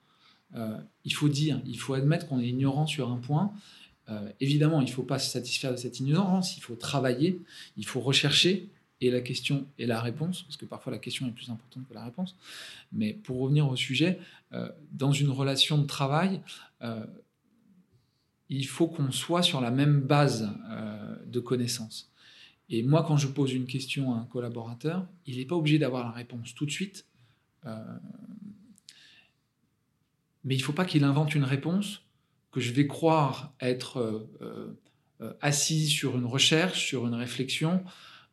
euh, 0.55 0.77
il 1.05 1.13
faut 1.13 1.29
dire, 1.29 1.61
il 1.65 1.77
faut 1.77 1.93
admettre 1.93 2.27
qu'on 2.27 2.39
est 2.39 2.47
ignorant 2.47 2.87
sur 2.87 3.11
un 3.11 3.17
point. 3.17 3.53
Euh, 4.09 4.31
évidemment, 4.39 4.81
il 4.81 4.85
ne 4.85 4.91
faut 4.91 5.03
pas 5.03 5.19
se 5.19 5.29
satisfaire 5.29 5.71
de 5.71 5.77
cette 5.77 5.99
ignorance, 5.99 6.57
il 6.57 6.61
faut 6.61 6.75
travailler, 6.75 7.41
il 7.77 7.85
faut 7.85 7.99
rechercher, 7.99 8.69
et 9.01 9.11
la 9.11 9.21
question 9.21 9.67
et 9.77 9.85
la 9.85 9.99
réponse, 9.99 10.43
parce 10.43 10.57
que 10.57 10.65
parfois 10.65 10.91
la 10.91 10.99
question 10.99 11.27
est 11.27 11.31
plus 11.31 11.49
importante 11.49 11.87
que 11.87 11.93
la 11.93 12.03
réponse. 12.03 12.35
Mais 12.91 13.13
pour 13.13 13.39
revenir 13.39 13.67
au 13.67 13.75
sujet, 13.75 14.19
euh, 14.53 14.69
dans 14.91 15.11
une 15.11 15.29
relation 15.29 15.77
de 15.77 15.85
travail, 15.85 16.41
euh, 16.81 17.05
il 18.49 18.67
faut 18.67 18.87
qu'on 18.87 19.11
soit 19.11 19.43
sur 19.43 19.59
la 19.59 19.71
même 19.71 20.01
base 20.01 20.49
euh, 20.69 21.15
de 21.25 21.39
connaissances. 21.39 22.11
Et 22.69 22.83
moi, 22.83 23.03
quand 23.03 23.17
je 23.17 23.27
pose 23.27 23.53
une 23.53 23.65
question 23.65 24.13
à 24.13 24.17
un 24.17 24.25
collaborateur, 24.25 25.07
il 25.25 25.37
n'est 25.37 25.45
pas 25.45 25.55
obligé 25.55 25.79
d'avoir 25.79 26.05
la 26.05 26.11
réponse 26.11 26.53
tout 26.53 26.65
de 26.65 26.71
suite. 26.71 27.05
Mais 30.43 30.55
il 30.55 30.59
ne 30.59 30.63
faut 30.63 30.73
pas 30.73 30.85
qu'il 30.85 31.03
invente 31.03 31.35
une 31.35 31.43
réponse 31.43 32.01
que 32.51 32.59
je 32.59 32.73
vais 32.73 32.87
croire 32.87 33.53
être 33.61 33.97
euh, 33.97 34.29
euh, 34.41 34.79
euh, 35.21 35.33
assis 35.41 35.87
sur 35.87 36.17
une 36.17 36.25
recherche, 36.25 36.85
sur 36.85 37.07
une 37.07 37.13
réflexion. 37.13 37.83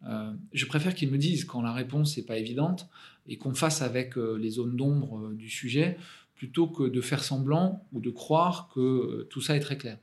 Euh, 0.06 0.32
je 0.52 0.64
préfère 0.66 0.94
qu'il 0.94 1.10
me 1.10 1.18
dise 1.18 1.44
quand 1.44 1.60
la 1.62 1.72
réponse 1.72 2.16
n'est 2.16 2.22
pas 2.22 2.38
évidente 2.38 2.88
et 3.28 3.36
qu'on 3.36 3.54
fasse 3.54 3.82
avec 3.82 4.16
euh, 4.16 4.36
les 4.40 4.50
zones 4.50 4.76
d'ombre 4.76 5.18
euh, 5.18 5.34
du 5.34 5.50
sujet 5.50 5.96
plutôt 6.36 6.68
que 6.68 6.84
de 6.84 7.00
faire 7.00 7.24
semblant 7.24 7.84
ou 7.92 8.00
de 8.00 8.10
croire 8.10 8.70
que 8.72 9.26
tout 9.28 9.40
ça 9.40 9.56
est 9.56 9.60
très 9.60 9.76
clair. 9.76 9.98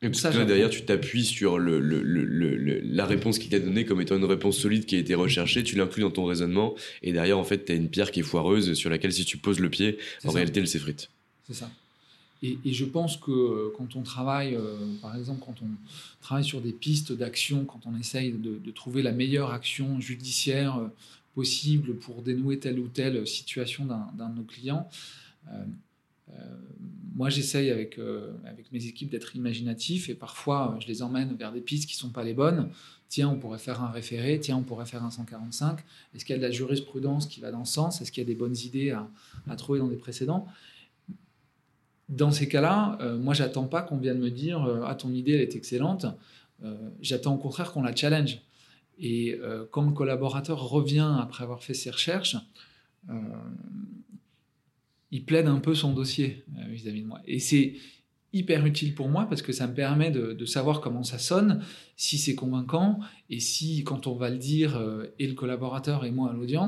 Et 0.00 0.06
Donc 0.06 0.12
parce 0.12 0.20
ça, 0.20 0.30
toi, 0.30 0.44
derrière, 0.44 0.70
tu 0.70 0.82
t'appuies 0.84 1.24
sur 1.24 1.58
le, 1.58 1.80
le- 1.80 2.00
le- 2.04 2.24
le- 2.24 2.54
le- 2.56 2.78
la 2.84 3.04
réponse 3.04 3.40
qui 3.40 3.48
t'a 3.48 3.58
donnée 3.58 3.84
comme 3.84 4.00
étant 4.00 4.16
une 4.16 4.24
réponse 4.24 4.56
solide 4.56 4.86
qui 4.86 4.94
a 4.94 4.98
été 4.98 5.16
recherchée, 5.16 5.64
tu 5.64 5.74
l'inclus 5.74 6.02
dans 6.02 6.12
ton 6.12 6.24
raisonnement, 6.24 6.76
et 7.02 7.12
derrière, 7.12 7.36
en 7.36 7.42
fait, 7.42 7.64
tu 7.64 7.72
as 7.72 7.74
une 7.74 7.88
pierre 7.88 8.12
qui 8.12 8.20
est 8.20 8.22
foireuse 8.22 8.74
sur 8.74 8.88
laquelle, 8.90 9.12
si 9.12 9.24
tu 9.24 9.38
poses 9.38 9.58
le 9.58 9.68
pied, 9.68 9.98
en 10.24 10.28
ça. 10.30 10.36
réalité, 10.36 10.60
elle 10.60 10.68
s'effrite. 10.68 11.10
C'est 11.48 11.54
ça. 11.54 11.68
Et, 12.42 12.72
je 12.72 12.84
pense 12.84 13.16
que 13.16 13.32
euh, 13.32 13.72
quand 13.76 13.96
on 13.96 14.02
travaille, 14.02 14.54
euh, 14.54 14.76
par 15.02 15.16
exemple, 15.16 15.42
quand 15.44 15.56
on 15.62 15.68
travaille 16.20 16.44
sur 16.44 16.60
des 16.60 16.72
pistes 16.72 17.12
d'action, 17.12 17.64
quand 17.64 17.80
on 17.86 17.98
essaye 17.98 18.32
de, 18.32 18.70
trouver 18.70 19.02
la 19.02 19.12
meilleure 19.12 19.52
action 19.52 19.98
judiciaire 19.98 20.78
euh, 20.78 20.88
possible 21.34 21.96
pour 21.96 22.22
dénouer 22.22 22.58
telle 22.58 22.78
ou 22.78 22.86
telle 22.86 23.26
situation 23.26 23.86
d'un 23.86 24.28
de 24.28 24.34
nos 24.36 24.44
clients, 24.44 24.88
moi 27.14 27.30
j'essaye 27.30 27.70
avec, 27.70 27.98
avec 28.44 28.70
mes 28.72 28.86
équipes 28.86 29.08
d'être 29.08 29.34
imaginatif 29.34 30.08
et 30.08 30.14
parfois 30.14 30.76
je 30.80 30.86
les 30.88 31.00
emmène 31.00 31.34
vers 31.36 31.52
des 31.52 31.60
pistes 31.60 31.88
qui 31.88 31.96
ne 31.96 32.00
sont 32.00 32.10
pas 32.10 32.24
les 32.24 32.34
bonnes. 32.34 32.68
Tiens, 33.08 33.28
on 33.28 33.38
pourrait 33.38 33.58
faire 33.58 33.82
un 33.82 33.90
référé, 33.90 34.38
tiens, 34.40 34.56
on 34.56 34.62
pourrait 34.62 34.84
faire 34.84 35.04
un 35.04 35.10
145. 35.10 35.78
Est-ce 36.14 36.24
qu'il 36.24 36.34
y 36.34 36.38
a 36.38 36.42
de 36.42 36.46
la 36.46 36.50
jurisprudence 36.50 37.26
qui 37.26 37.40
va 37.40 37.50
dans 37.52 37.64
ce 37.64 37.72
sens? 37.72 38.00
Est-ce 38.00 38.10
qu'il 38.10 38.22
y 38.22 38.26
a 38.26 38.28
des 38.28 38.34
bonnes 38.34 38.56
idées 38.56 38.90
à 39.48 39.56
trouver 39.56 39.78
dans 39.78 39.88
des 39.88 39.96
précédents? 39.96 40.46
Dans 42.08 42.30
ces 42.30 42.48
cas-là, 42.48 42.98
euh, 43.00 43.18
moi, 43.18 43.34
j'attends 43.34 43.66
pas 43.66 43.82
qu'on 43.82 43.98
vienne 43.98 44.18
me 44.18 44.30
dire 44.30 44.64
euh, 44.64 44.82
Ah, 44.86 44.94
ton 44.94 45.12
idée, 45.12 45.32
elle 45.32 45.40
est 45.40 45.56
excellente. 45.56 46.06
Euh, 46.64 46.74
j'attends 47.00 47.34
au 47.34 47.38
contraire 47.38 47.72
qu'on 47.72 47.82
la 47.82 47.94
challenge. 47.94 48.40
Et 49.00 49.38
quand 49.70 49.82
le 49.82 49.92
collaborateur 49.92 50.60
revient 50.60 51.18
après 51.20 51.44
avoir 51.44 51.62
fait 51.62 51.72
ses 51.72 51.88
recherches, 51.88 52.34
il 55.12 55.24
plaide 55.24 55.46
un 55.46 55.60
peu 55.60 55.76
son 55.76 55.92
dossier 55.92 56.42
vis-à-vis 56.68 57.02
de 57.02 57.06
moi. 57.06 57.20
Et 57.24 57.38
c'est 57.38 57.74
hyper 58.32 58.66
utile 58.66 58.96
pour 58.96 59.08
moi 59.08 59.26
parce 59.28 59.40
que 59.40 59.52
ça 59.52 59.68
me 59.68 59.74
permet 59.74 60.10
de, 60.10 60.32
de 60.32 60.44
savoir 60.46 60.80
comment 60.80 61.04
ça 61.04 61.18
sonne, 61.18 61.62
si 61.94 62.18
c'est 62.18 62.34
convaincant, 62.34 62.98
et 63.30 63.38
si, 63.38 63.84
quand 63.84 64.08
on 64.08 64.16
va 64.16 64.30
le 64.30 64.38
dire, 64.38 64.82
et 65.20 65.28
le 65.28 65.34
collaborateur 65.34 66.04
et 66.04 66.10
moi 66.10 66.30
à 66.30 66.32
l'audience, 66.32 66.67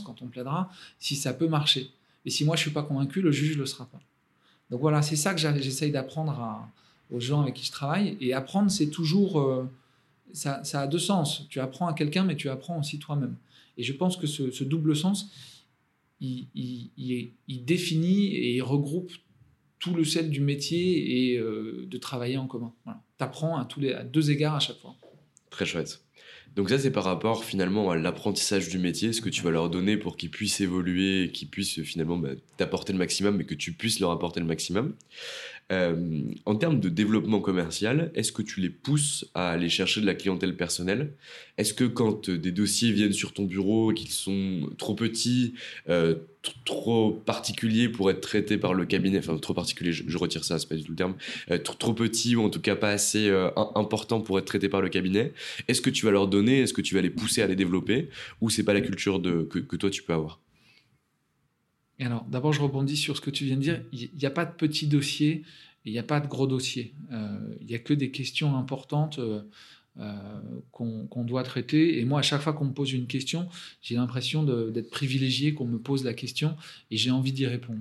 Quand 0.00 0.22
on 0.22 0.28
plaidera, 0.28 0.70
si 0.98 1.16
ça 1.16 1.34
peut 1.34 1.48
marcher. 1.48 1.90
Et 2.24 2.30
si 2.30 2.44
moi 2.44 2.56
je 2.56 2.62
suis 2.62 2.70
pas 2.70 2.82
convaincu, 2.82 3.20
le 3.20 3.32
juge 3.32 3.56
le 3.56 3.66
sera 3.66 3.86
pas. 3.86 4.00
Donc 4.70 4.80
voilà, 4.80 5.02
c'est 5.02 5.16
ça 5.16 5.34
que 5.34 5.40
j'essaye 5.40 5.92
d'apprendre 5.92 6.66
aux 7.10 7.20
gens 7.20 7.42
avec 7.42 7.54
qui 7.54 7.66
je 7.66 7.72
travaille. 7.72 8.16
Et 8.20 8.32
apprendre, 8.32 8.70
c'est 8.70 8.88
toujours, 8.88 9.40
euh, 9.40 9.70
ça, 10.32 10.62
a 10.72 10.86
deux 10.86 10.98
sens. 10.98 11.46
Tu 11.50 11.60
apprends 11.60 11.86
à 11.86 11.92
quelqu'un, 11.92 12.24
mais 12.24 12.36
tu 12.36 12.48
apprends 12.48 12.78
aussi 12.78 12.98
toi-même. 12.98 13.36
Et 13.76 13.82
je 13.82 13.92
pense 13.92 14.16
que 14.16 14.26
ce, 14.26 14.64
double 14.64 14.96
sens, 14.96 15.30
il, 16.20 17.30
définit 17.66 18.34
et 18.34 18.56
il 18.56 18.62
regroupe 18.62 19.12
tout 19.78 19.94
le 19.94 20.04
sel 20.04 20.30
du 20.30 20.40
métier 20.40 21.32
et 21.32 21.38
euh, 21.38 21.86
de 21.86 21.98
travailler 21.98 22.38
en 22.38 22.46
commun. 22.46 22.72
Tu 22.86 23.24
apprends 23.24 23.58
à, 23.58 23.64
tous 23.64 23.80
les, 23.80 23.92
à 23.92 24.04
deux 24.04 24.30
égards 24.30 24.54
à 24.54 24.60
chaque 24.60 24.78
fois. 24.78 24.94
Très 25.50 25.66
chouette. 25.66 26.02
Donc 26.54 26.68
ça, 26.68 26.78
c'est 26.78 26.90
par 26.90 27.04
rapport 27.04 27.44
finalement 27.44 27.90
à 27.90 27.96
l'apprentissage 27.96 28.68
du 28.68 28.78
métier, 28.78 29.12
ce 29.12 29.22
que 29.22 29.30
tu 29.30 29.42
vas 29.42 29.50
leur 29.50 29.70
donner 29.70 29.96
pour 29.96 30.16
qu'ils 30.16 30.30
puissent 30.30 30.60
évoluer, 30.60 31.30
qu'ils 31.32 31.48
puissent 31.48 31.82
finalement 31.82 32.18
bah, 32.18 32.30
t'apporter 32.58 32.92
le 32.92 32.98
maximum, 32.98 33.36
mais 33.36 33.44
que 33.44 33.54
tu 33.54 33.72
puisses 33.72 34.00
leur 34.00 34.10
apporter 34.10 34.40
le 34.40 34.46
maximum. 34.46 34.94
Euh, 35.72 36.22
en 36.44 36.54
termes 36.56 36.80
de 36.80 36.90
développement 36.90 37.40
commercial, 37.40 38.12
est-ce 38.14 38.30
que 38.30 38.42
tu 38.42 38.60
les 38.60 38.68
pousses 38.68 39.24
à 39.34 39.50
aller 39.50 39.70
chercher 39.70 40.02
de 40.02 40.06
la 40.06 40.14
clientèle 40.14 40.54
personnelle? 40.54 41.14
Est-ce 41.56 41.72
que 41.72 41.84
quand 41.84 42.28
euh, 42.28 42.36
des 42.36 42.52
dossiers 42.52 42.92
viennent 42.92 43.14
sur 43.14 43.32
ton 43.32 43.44
bureau 43.44 43.90
et 43.90 43.94
qu'ils 43.94 44.10
sont 44.10 44.68
trop 44.76 44.94
petits, 44.94 45.54
euh, 45.88 46.16
trop 46.66 47.12
particuliers 47.12 47.88
pour 47.88 48.10
être 48.10 48.20
traités 48.20 48.58
par 48.58 48.74
le 48.74 48.84
cabinet, 48.84 49.18
enfin 49.18 49.38
trop 49.38 49.54
particuliers, 49.54 49.92
je, 49.92 50.18
retire 50.18 50.44
ça, 50.44 50.58
c'est 50.58 50.68
pas 50.68 50.74
du 50.74 50.84
tout 50.84 50.92
le 50.92 50.96
terme, 50.96 51.14
trop, 51.64 51.94
petits 51.94 52.36
ou 52.36 52.42
en 52.42 52.50
tout 52.50 52.60
cas 52.60 52.76
pas 52.76 52.90
assez 52.90 53.30
importants 53.76 54.20
pour 54.20 54.38
être 54.38 54.44
traités 54.46 54.68
par 54.68 54.80
le 54.80 54.88
cabinet, 54.88 55.32
est-ce 55.68 55.80
que 55.80 55.90
tu 55.90 56.04
vas 56.04 56.10
leur 56.10 56.26
donner, 56.26 56.60
est-ce 56.60 56.72
que 56.72 56.82
tu 56.82 56.96
vas 56.96 57.00
les 57.00 57.10
pousser 57.10 57.42
à 57.42 57.46
les 57.46 57.54
développer 57.54 58.08
ou 58.40 58.50
c'est 58.50 58.64
pas 58.64 58.74
la 58.74 58.80
culture 58.80 59.22
que 59.22 59.76
toi 59.76 59.88
tu 59.88 60.02
peux 60.02 60.14
avoir? 60.14 60.40
Alors, 62.04 62.24
d'abord, 62.24 62.52
je 62.52 62.60
rebondis 62.60 62.96
sur 62.96 63.16
ce 63.16 63.20
que 63.20 63.30
tu 63.30 63.44
viens 63.44 63.56
de 63.56 63.62
dire. 63.62 63.82
Il 63.92 64.10
n'y 64.18 64.26
a 64.26 64.30
pas 64.30 64.44
de 64.44 64.52
petits 64.52 64.86
dossiers, 64.86 65.44
il 65.84 65.92
n'y 65.92 65.98
a 65.98 66.02
pas 66.02 66.20
de 66.20 66.26
gros 66.26 66.46
dossiers. 66.46 66.94
Euh, 67.12 67.38
il 67.60 67.66
n'y 67.66 67.74
a 67.74 67.78
que 67.78 67.94
des 67.94 68.10
questions 68.10 68.56
importantes 68.56 69.18
euh, 69.18 69.42
euh, 70.00 70.14
qu'on 70.70 71.24
doit 71.24 71.42
traiter. 71.42 71.98
Et 72.00 72.04
moi, 72.04 72.20
à 72.20 72.22
chaque 72.22 72.40
fois 72.40 72.52
qu'on 72.52 72.66
me 72.66 72.72
pose 72.72 72.92
une 72.92 73.06
question, 73.06 73.48
j'ai 73.82 73.96
l'impression 73.96 74.42
d'être 74.42 74.90
privilégié, 74.90 75.54
qu'on 75.54 75.66
me 75.66 75.78
pose 75.78 76.04
la 76.04 76.14
question, 76.14 76.56
et 76.90 76.96
j'ai 76.96 77.10
envie 77.10 77.32
d'y 77.32 77.46
répondre, 77.46 77.80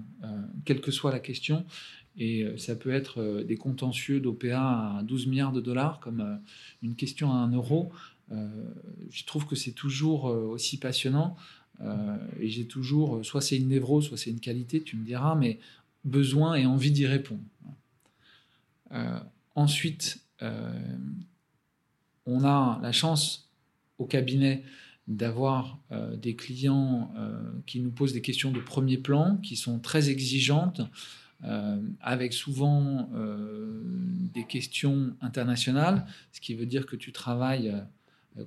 quelle 0.66 0.82
que 0.82 0.92
soit 0.92 1.12
la 1.12 1.20
question. 1.20 1.66
Et 2.18 2.46
ça 2.58 2.76
peut 2.76 2.92
être 2.92 3.44
des 3.48 3.56
contentieux 3.56 4.20
d'OPA 4.20 4.98
à 5.00 5.04
12 5.04 5.28
milliards 5.28 5.54
de 5.54 5.62
dollars, 5.62 6.02
comme 6.02 6.42
une 6.84 6.96
question 6.96 7.32
à 7.32 7.36
1 7.36 7.54
euro. 7.54 7.94
je 8.30 9.24
trouve 9.26 9.46
que 9.46 9.56
c'est 9.56 9.72
toujours 9.72 10.26
aussi 10.26 10.78
passionnant 10.78 11.38
euh, 11.84 12.18
et 12.40 12.50
j'ai 12.50 12.66
toujours, 12.66 13.18
euh, 13.18 13.24
soit 13.24 13.42
c'est 13.42 13.58
une 13.58 13.70
névrose, 13.70 14.08
soit 14.08 14.18
c'est 14.18 14.30
une 14.30 14.40
qualité, 14.40 14.82
tu 14.82 14.98
me 14.98 15.06
diras, 15.06 15.36
mais 15.36 15.60
besoin 16.04 16.56
et 16.56 16.66
envie 16.66 16.92
d'y 16.92 17.06
répondre. 17.06 17.42
Euh, 18.92 19.20
ensuite, 19.56 20.20
on 22.26 22.44
a 22.44 22.80
la 22.82 22.92
chance 22.92 23.52
au 24.00 24.06
cabinet 24.06 24.64
d'avoir 25.08 25.78
des 26.18 26.36
clients 26.36 27.14
qui 27.68 27.80
nous 27.80 27.92
posent 27.92 28.14
des 28.14 28.24
questions 28.24 28.52
de 28.52 28.60
premier 28.60 28.98
plan, 28.98 29.38
qui 29.38 29.56
sont 29.56 29.78
très 29.78 30.10
exigeantes, 30.10 30.82
avec 32.00 32.34
souvent 32.34 33.12
des 34.34 34.46
questions 34.46 35.16
internationales, 35.22 36.08
ce 36.32 36.42
qui 36.42 36.56
veut 36.56 36.66
dire 36.66 36.88
que 36.88 36.96
tu 36.96 37.12
travailles 37.12 37.72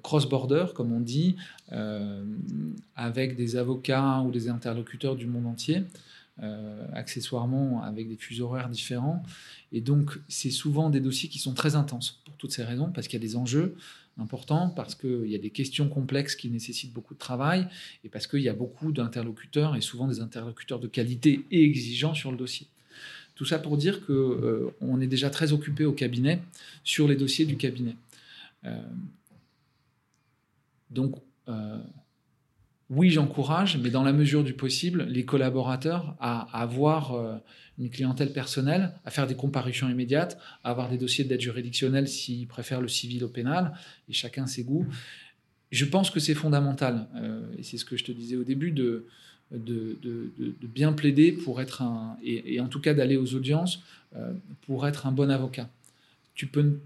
cross-border, 0.03 0.66
comme 0.75 0.92
on 0.92 1.01
dit, 1.01 1.37
euh, 1.73 2.25
avec 2.97 3.37
des 3.37 3.57
avocats 3.57 4.20
ou 4.20 4.31
des 4.31 4.49
interlocuteurs 4.49 5.16
du 5.16 5.27
monde 5.27 5.47
entier, 5.47 5.83
euh, 6.42 6.87
accessoirement 6.94 7.83
avec 7.83 8.09
des 8.09 8.16
fuseaux 8.16 8.47
horaires 8.47 8.68
différents. 8.68 9.23
Et 9.73 9.81
donc, 9.81 10.18
c'est 10.29 10.51
souvent 10.51 10.90
des 10.90 11.01
dossiers 11.01 11.29
qui 11.29 11.38
sont 11.38 11.55
très 11.55 11.77
intenses 11.77 12.23
pour 12.25 12.35
toutes 12.37 12.53
ces 12.53 12.64
raisons, 12.64 12.90
parce 12.92 13.09
qu'il 13.09 13.20
y 13.20 13.23
a 13.23 13.27
des 13.27 13.37
enjeux 13.37 13.77
importants, 14.18 14.70
parce 14.70 14.94
qu'il 14.94 15.27
y 15.27 15.35
a 15.35 15.38
des 15.38 15.51
questions 15.51 15.88
complexes 15.88 16.35
qui 16.35 16.49
nécessitent 16.49 16.92
beaucoup 16.92 17.14
de 17.14 17.18
travail, 17.18 17.66
et 18.05 18.09
parce 18.09 18.27
qu'il 18.27 18.40
y 18.40 18.49
a 18.49 18.55
beaucoup 18.55 18.90
d'interlocuteurs, 18.90 19.77
et 19.77 19.81
souvent 19.81 20.09
des 20.09 20.20
interlocuteurs 20.20 20.81
de 20.81 20.87
qualité 20.87 21.44
et 21.51 21.64
exigeants 21.64 22.14
sur 22.14 22.31
le 22.31 22.37
dossier. 22.37 22.66
Tout 23.35 23.44
ça 23.44 23.59
pour 23.59 23.77
dire 23.77 24.07
qu'on 24.07 24.12
euh, 24.12 24.75
on 24.81 25.01
est 25.01 25.09
déjà 25.09 25.29
très 25.29 25.53
occupé 25.53 25.85
au 25.85 25.92
cabinet 25.92 26.40
sur 26.85 27.09
les 27.09 27.16
dossiers 27.16 27.47
du 27.47 27.57
cabinet. 27.57 27.97
Donc, 30.90 31.16
euh, 31.49 31.79
oui, 32.90 33.11
j'encourage, 33.11 33.79
mais 33.79 33.90
dans 33.90 34.03
la 34.03 34.12
mesure 34.12 34.44
du 34.44 34.53
possible, 34.53 35.05
les 35.05 35.25
collaborateurs 35.25 36.16
à, 36.20 36.61
avoir 36.61 37.14
euh, 37.14 37.37
une 37.79 37.90
clientèle 37.90 38.33
personnelle, 38.33 38.92
à 39.05 39.11
faire 39.11 39.27
des 39.27 39.35
comparutions 39.35 39.88
immédiates, 39.88 40.38
à 40.62 40.70
avoir 40.70 40.88
des 40.90 40.99
dossiers 40.99 41.25
d'aide 41.25 41.40
juridictionnelle 41.40 42.09
s'ils 42.09 42.47
préfèrent 42.47 42.83
le 42.83 42.88
civil 42.88 43.25
au 43.25 43.29
pénal, 43.29 43.73
et 44.09 44.12
chacun 44.12 44.47
ses 44.47 44.64
goûts. 44.64 44.87
Je 45.73 45.85
pense 45.85 46.11
que 46.11 46.20
c'est 46.20 46.35
fondamental, 46.35 47.09
euh, 47.16 47.42
et 47.59 47.62
c'est 47.62 47.79
ce 47.79 47.85
que 47.85 47.97
je 47.97 48.05
te 48.05 48.12
disais 48.12 48.37
au 48.37 48.44
début, 48.44 48.70
de, 48.70 49.07
de, 49.51 50.31
bien 50.62 50.92
plaider 50.92 51.33
pour 51.33 51.61
être 51.61 51.83
un, 51.83 52.16
et, 52.23 52.61
en 52.61 52.68
tout 52.68 52.81
cas 52.81 52.94
d'aller 52.94 53.16
aux 53.16 53.35
audiences 53.35 53.81
pour 54.62 54.87
être 54.87 55.07
un 55.07 55.12
bon 55.12 55.31
avocat. 55.31 55.68
Tu 56.35 56.47
peux 56.47 56.79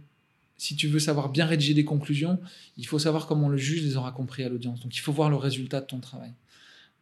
si 0.59 0.75
tu 0.77 0.89
veux 0.89 0.99
savoir 0.99 1.31
bien 1.31 1.47
rédiger 1.47 1.73
des 1.73 1.85
conclusions, 1.85 2.39
il 2.77 2.87
faut 2.87 2.99
savoir 2.99 3.27
comment 3.27 3.49
le 3.49 3.57
juge 3.57 3.83
les 3.85 3.97
aura 3.97 4.13
compris 4.13 4.43
à 4.43 4.49
l'audience. 4.49 4.81
Donc 4.81 4.95
il 4.95 5.01
faut 5.01 5.13
voir 5.13 5.31
le 5.31 5.37
résultat 5.37 5.81
de 5.81 5.87
ton 5.87 6.01
travail. 6.01 6.33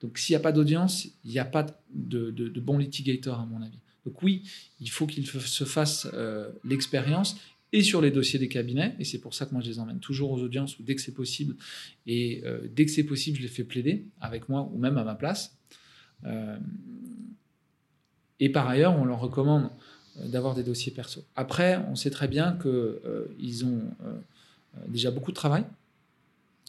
Donc 0.00 0.18
s'il 0.18 0.34
n'y 0.34 0.36
a 0.36 0.40
pas 0.40 0.52
d'audience, 0.52 1.06
il 1.24 1.30
n'y 1.30 1.38
a 1.38 1.44
pas 1.46 1.66
de, 1.92 2.30
bon 2.60 2.78
litigator 2.78 3.40
à 3.40 3.46
mon 3.46 3.62
avis. 3.62 3.78
Donc 4.04 4.22
oui, 4.22 4.42
il 4.78 4.90
faut 4.90 5.06
qu'il 5.06 5.26
se 5.26 5.64
fasse 5.64 6.06
euh, 6.12 6.52
l'expérience 6.64 7.36
et 7.72 7.82
sur 7.82 8.00
les 8.00 8.10
dossiers 8.10 8.38
des 8.38 8.48
cabinets, 8.48 8.94
et 9.00 9.04
c'est 9.04 9.18
pour 9.18 9.34
ça 9.34 9.46
que 9.46 9.52
moi 9.52 9.60
je 9.60 9.68
les 9.68 9.78
emmène 9.80 9.98
toujours 9.98 10.30
aux 10.30 10.40
audiences 10.40 10.78
ou 10.78 10.84
dès 10.84 10.94
que 10.94 11.00
c'est 11.00 11.14
possible, 11.14 11.56
et 12.06 12.42
euh, 12.44 12.60
dès 12.70 12.84
que 12.84 12.92
c'est 12.92 13.04
possible, 13.04 13.38
je 13.38 13.42
les 13.42 13.48
fais 13.48 13.64
plaider 13.64 14.06
avec 14.20 14.48
moi 14.48 14.70
ou 14.72 14.78
même 14.78 14.98
à 14.98 15.04
ma 15.04 15.16
place. 15.16 15.58
Euh, 16.24 16.58
et 18.38 18.50
par 18.50 18.68
ailleurs, 18.68 18.96
on 18.96 19.04
leur 19.04 19.18
recommande 19.18 19.70
d'avoir 20.24 20.54
des 20.54 20.62
dossiers 20.62 20.92
perso. 20.92 21.24
Après, 21.36 21.78
on 21.90 21.94
sait 21.94 22.10
très 22.10 22.28
bien 22.28 22.52
qu'ils 22.60 22.70
euh, 22.70 23.64
ont 23.64 23.82
euh, 24.04 24.18
déjà 24.88 25.10
beaucoup 25.10 25.30
de 25.30 25.36
travail, 25.36 25.64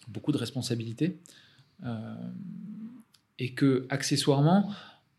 beaucoup 0.07 0.31
de 0.31 0.37
responsabilités, 0.37 1.17
et 3.37 3.51
que 3.51 3.85
accessoirement, 3.89 4.71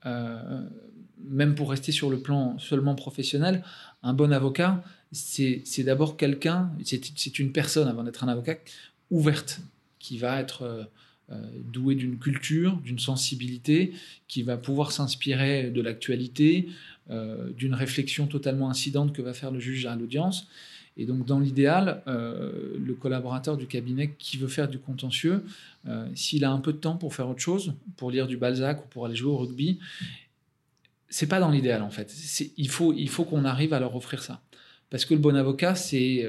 même 0.04 1.54
pour 1.54 1.70
rester 1.70 1.92
sur 1.92 2.10
le 2.10 2.18
plan 2.18 2.58
seulement 2.58 2.96
professionnel, 2.96 3.62
un 4.02 4.12
bon 4.12 4.32
avocat, 4.32 4.82
c'est 5.12 5.84
d'abord 5.84 6.16
quelqu'un, 6.16 6.72
c'est 6.84 7.38
une 7.38 7.52
personne 7.52 7.86
avant 7.86 8.02
d'être 8.02 8.24
un 8.24 8.28
avocat, 8.28 8.56
ouverte, 9.10 9.60
qui 10.00 10.18
va 10.18 10.40
être 10.40 10.88
douée 11.72 11.94
d'une 11.94 12.18
culture, 12.18 12.76
d'une 12.78 12.98
sensibilité, 12.98 13.92
qui 14.28 14.42
va 14.42 14.56
pouvoir 14.56 14.92
s'inspirer 14.92 15.70
de 15.70 15.82
l'actualité, 15.82 16.68
euh, 17.10 17.50
d'une 17.52 17.72
réflexion 17.72 18.26
totalement 18.26 18.68
incidente 18.68 19.14
que 19.14 19.22
va 19.22 19.32
faire 19.32 19.50
le 19.50 19.58
juge 19.60 19.86
à 19.86 19.96
l'audience. 19.96 20.46
Et 20.98 21.06
donc, 21.06 21.24
dans 21.24 21.40
l'idéal, 21.40 22.02
euh, 22.06 22.76
le 22.78 22.92
collaborateur 22.92 23.56
du 23.56 23.66
cabinet 23.66 24.14
qui 24.18 24.36
veut 24.36 24.48
faire 24.48 24.68
du 24.68 24.78
contentieux, 24.78 25.42
euh, 25.86 26.06
s'il 26.14 26.44
a 26.44 26.50
un 26.50 26.58
peu 26.58 26.70
de 26.74 26.76
temps 26.76 26.96
pour 26.96 27.14
faire 27.14 27.26
autre 27.26 27.40
chose, 27.40 27.72
pour 27.96 28.10
lire 28.10 28.26
du 28.26 28.36
Balzac 28.36 28.84
ou 28.84 28.88
pour 28.88 29.06
aller 29.06 29.16
jouer 29.16 29.30
au 29.30 29.38
rugby, 29.38 29.78
c'est 31.08 31.28
pas 31.28 31.40
dans 31.40 31.50
l'idéal 31.50 31.80
en 31.80 31.88
fait. 31.88 32.14
Il 32.58 32.68
faut, 32.68 32.92
qu'on 33.24 33.46
arrive 33.46 33.72
à 33.72 33.80
leur 33.80 33.96
offrir 33.96 34.22
ça. 34.22 34.42
Parce 34.90 35.06
que 35.06 35.14
le 35.14 35.20
bon 35.20 35.34
avocat, 35.34 35.74
c'est 35.76 36.26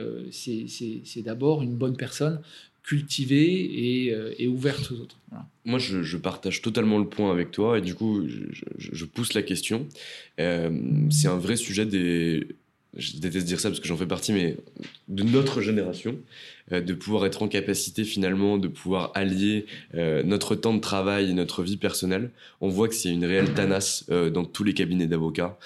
d'abord 1.17 1.61
une 1.61 1.75
bonne 1.75 1.97
personne 1.97 2.39
cultivée 2.83 4.05
et, 4.05 4.13
euh, 4.13 4.47
ouverte 4.47 4.91
aux 4.91 5.01
autres. 5.01 5.17
Moi, 5.65 5.79
je, 5.79 6.17
partage 6.17 6.61
totalement 6.61 6.97
le 6.97 7.07
point 7.07 7.31
avec 7.31 7.51
toi 7.51 7.77
et 7.77 7.81
du 7.81 7.93
coup, 7.93 8.27
je, 8.77 9.05
pousse 9.05 9.33
la 9.33 9.43
question. 9.43 9.87
Euh, 10.39 10.69
c'est 11.11 11.27
un 11.27 11.37
vrai 11.37 11.55
sujet 11.55 11.85
des. 11.85 12.47
Je 12.95 13.17
déteste 13.17 13.45
dire 13.45 13.59
ça 13.59 13.69
parce 13.69 13.79
que 13.79 13.87
j'en 13.87 13.97
fais 13.97 14.07
partie, 14.07 14.33
mais 14.33 14.57
de 15.07 15.23
notre 15.23 15.61
génération. 15.61 16.17
Euh, 16.71 16.81
de 16.81 16.93
pouvoir 16.93 17.25
être 17.25 17.41
en 17.41 17.47
capacité 17.47 18.03
finalement 18.03 18.57
de 18.57 18.67
pouvoir 18.67 19.11
allier 19.15 19.65
euh, 19.95 20.23
notre 20.23 20.55
temps 20.55 20.73
de 20.73 20.79
travail 20.79 21.29
et 21.29 21.33
notre 21.33 21.63
vie 21.63 21.77
personnelle. 21.77 22.31
On 22.61 22.69
voit 22.69 22.87
que 22.87 22.93
c'est 22.93 23.09
une 23.09 23.25
réelle 23.25 23.53
tanasse 23.53 24.05
euh, 24.09 24.29
dans 24.29 24.45
tous 24.45 24.63
les 24.63 24.73
cabinets 24.73 25.07
d'avocats. 25.07 25.57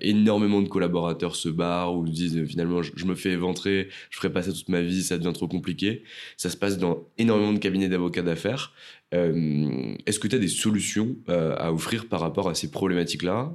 énormément 0.00 0.62
de 0.62 0.68
collaborateurs 0.68 1.36
se 1.36 1.48
barrent 1.48 1.96
ou 1.96 2.06
disent 2.06 2.44
finalement 2.46 2.82
je, 2.82 3.04
me 3.04 3.14
fais 3.14 3.30
éventrer, 3.30 3.88
je 4.10 4.16
ferai 4.16 4.32
pas 4.32 4.42
ça 4.42 4.52
toute 4.52 4.68
ma 4.68 4.80
vie, 4.80 5.02
ça 5.02 5.18
devient 5.18 5.32
trop 5.32 5.48
compliqué. 5.48 6.02
Ça 6.36 6.50
se 6.50 6.56
passe 6.56 6.78
dans 6.78 7.04
énormément 7.18 7.52
de 7.52 7.58
cabinets 7.58 7.88
d'avocats 7.88 8.22
d'affaires 8.22 8.72
Euh, 8.95 8.95
est-ce 9.12 10.18
que 10.18 10.28
tu 10.28 10.36
as 10.36 10.38
des 10.38 10.48
solutions 10.48 11.16
euh, 11.28 11.54
à 11.58 11.72
offrir 11.72 12.08
par 12.08 12.20
rapport 12.20 12.48
à 12.48 12.54
ces 12.54 12.70
problématiques-là 12.70 13.52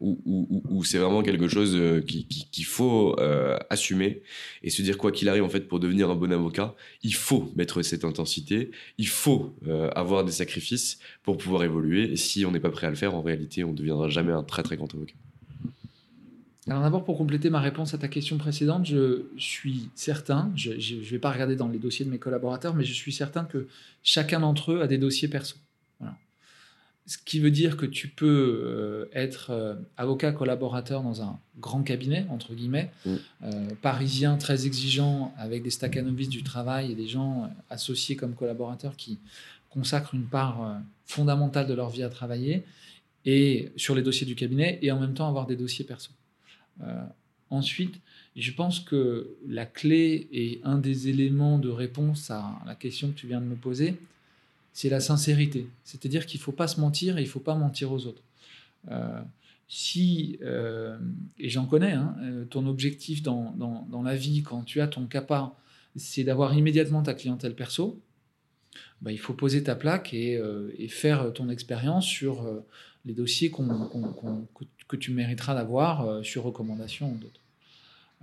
ou, 0.00 0.82
c'est 0.84 0.98
vraiment 0.98 1.22
quelque 1.22 1.48
chose 1.48 1.78
qu'il 2.06 2.64
faut 2.64 3.16
assumer 3.70 4.22
et 4.62 4.70
se 4.70 4.82
dire 4.82 4.98
quoi 4.98 5.12
qu'il 5.12 5.28
arrive 5.28 5.44
en 5.44 5.48
fait 5.48 5.68
pour 5.68 5.78
devenir 5.80 6.10
un 6.10 6.16
bon 6.16 6.32
avocat, 6.32 6.74
il 7.02 7.14
faut 7.14 7.52
mettre 7.56 7.82
cette 7.82 8.04
intensité, 8.04 8.70
il 8.98 9.08
faut 9.08 9.54
avoir 9.94 10.24
des 10.24 10.32
sacrifices 10.32 10.98
pour 11.22 11.36
pouvoir 11.36 11.62
évoluer 11.62 12.12
et 12.12 12.16
si 12.16 12.44
on 12.44 12.50
n'est 12.50 12.60
pas 12.60 12.70
prêt 12.70 12.88
à 12.88 12.90
le 12.90 12.96
faire, 12.96 13.14
en 13.14 13.22
réalité, 13.22 13.64
on 13.64 13.70
ne 13.70 13.76
deviendra 13.76 14.08
jamais 14.08 14.32
un 14.32 14.42
très 14.42 14.62
très 14.62 14.76
grand 14.76 14.92
avocat. 14.92 15.14
Alors 16.68 16.82
d'abord, 16.82 17.04
pour 17.04 17.18
compléter 17.18 17.50
ma 17.50 17.60
réponse 17.60 17.92
à 17.92 17.98
ta 17.98 18.06
question 18.06 18.38
précédente, 18.38 18.86
je 18.86 19.24
suis 19.36 19.88
certain, 19.96 20.52
je 20.54 20.70
ne 20.70 21.04
vais 21.04 21.18
pas 21.18 21.32
regarder 21.32 21.56
dans 21.56 21.66
les 21.66 21.78
dossiers 21.78 22.04
de 22.04 22.10
mes 22.10 22.18
collaborateurs, 22.18 22.74
mais 22.74 22.84
je 22.84 22.92
suis 22.92 23.12
certain 23.12 23.44
que 23.44 23.66
chacun 24.04 24.40
d'entre 24.40 24.72
eux 24.72 24.80
a 24.80 24.86
des 24.86 24.98
dossiers 24.98 25.28
perso. 25.28 25.56
Ce 27.04 27.18
qui 27.18 27.40
veut 27.40 27.50
dire 27.50 27.76
que 27.76 27.84
tu 27.84 28.06
peux 28.06 28.62
euh, 28.64 29.10
être 29.12 29.50
euh, 29.50 29.74
avocat 29.96 30.30
collaborateur 30.30 31.02
dans 31.02 31.20
un 31.20 31.40
grand 31.58 31.82
cabinet, 31.82 32.26
entre 32.30 32.54
guillemets, 32.54 32.92
mm. 33.04 33.14
euh, 33.42 33.68
parisien 33.82 34.36
très 34.36 34.66
exigeant, 34.66 35.34
avec 35.36 35.64
des 35.64 35.70
staccanovistes 35.70 36.30
du 36.30 36.44
travail 36.44 36.92
et 36.92 36.94
des 36.94 37.08
gens 37.08 37.50
associés 37.70 38.14
comme 38.14 38.34
collaborateurs 38.34 38.96
qui 38.96 39.18
consacrent 39.68 40.14
une 40.14 40.26
part 40.26 40.80
fondamentale 41.04 41.66
de 41.66 41.74
leur 41.74 41.90
vie 41.90 42.04
à 42.04 42.08
travailler, 42.08 42.62
et 43.24 43.72
sur 43.76 43.96
les 43.96 44.02
dossiers 44.02 44.26
du 44.26 44.36
cabinet, 44.36 44.78
et 44.80 44.92
en 44.92 45.00
même 45.00 45.14
temps 45.14 45.28
avoir 45.28 45.46
des 45.46 45.56
dossiers 45.56 45.84
perso. 45.84 46.12
Euh, 46.80 47.04
ensuite, 47.50 48.00
je 48.36 48.50
pense 48.52 48.80
que 48.80 49.36
la 49.46 49.66
clé 49.66 50.28
et 50.32 50.60
un 50.64 50.78
des 50.78 51.08
éléments 51.08 51.58
de 51.58 51.68
réponse 51.68 52.30
à 52.30 52.58
la 52.66 52.74
question 52.74 53.10
que 53.10 53.14
tu 53.14 53.26
viens 53.26 53.40
de 53.40 53.46
me 53.46 53.56
poser, 53.56 53.96
c'est 54.72 54.88
la 54.88 55.00
sincérité. 55.00 55.66
C'est-à-dire 55.84 56.26
qu'il 56.26 56.40
ne 56.40 56.44
faut 56.44 56.52
pas 56.52 56.66
se 56.66 56.80
mentir 56.80 57.18
et 57.18 57.22
il 57.22 57.26
ne 57.26 57.30
faut 57.30 57.40
pas 57.40 57.54
mentir 57.54 57.92
aux 57.92 58.06
autres. 58.06 58.22
Euh, 58.90 59.20
si, 59.68 60.38
euh, 60.42 60.98
et 61.38 61.48
j'en 61.48 61.66
connais, 61.66 61.92
hein, 61.92 62.16
ton 62.50 62.66
objectif 62.66 63.22
dans, 63.22 64.02
la 64.04 64.14
vie, 64.14 64.42
quand 64.42 64.62
tu 64.62 64.80
as 64.80 64.88
ton 64.88 65.06
CAPA, 65.06 65.54
c'est 65.96 66.24
d'avoir 66.24 66.54
immédiatement 66.56 67.02
ta 67.02 67.14
clientèle 67.14 67.54
perso, 67.54 68.00
bah, 69.02 69.12
il 69.12 69.18
faut 69.18 69.34
poser 69.34 69.62
ta 69.62 69.74
plaque 69.74 70.14
et, 70.14 70.40
faire 70.88 71.32
ton 71.32 71.48
expérience 71.48 72.06
sur 72.06 72.46
les 73.04 73.14
dossiers 73.14 73.50
qu'on, 73.50 74.46
que 74.54 74.64
tu 74.96 75.12
mériteras 75.12 75.54
d'avoir 75.54 76.02
euh, 76.02 76.22
sur 76.22 76.44
recommandation 76.44 77.12
d'autres. 77.12 77.40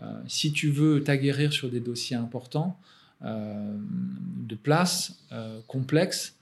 Euh, 0.02 0.22
si 0.28 0.52
tu 0.52 0.70
veux 0.70 1.04
t'aguerrir 1.04 1.52
sur 1.52 1.70
des 1.70 1.80
dossiers 1.80 2.16
importants, 2.16 2.80
euh, 3.24 3.76
de 4.48 4.56
place, 4.56 5.20
complexes, 5.68 6.36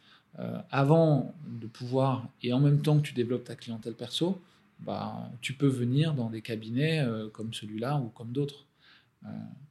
avant 0.70 1.34
de 1.48 1.66
pouvoir, 1.66 2.28
et 2.44 2.54
en 2.54 2.60
même 2.60 2.82
temps 2.84 2.98
que 3.00 3.08
tu 3.08 3.14
développes 3.14 3.46
ta 3.46 3.56
clientèle 3.56 3.96
perso, 3.96 4.40
bah, 4.80 5.32
tu 5.42 5.54
peux 5.54 5.68
venir 5.68 6.14
dans 6.14 6.30
des 6.30 6.42
cabinets 6.42 7.04
comme 7.34 7.56
celui-là 7.56 7.98
ou 7.98 8.10
comme 8.10 8.32
d'autres. 8.32 8.66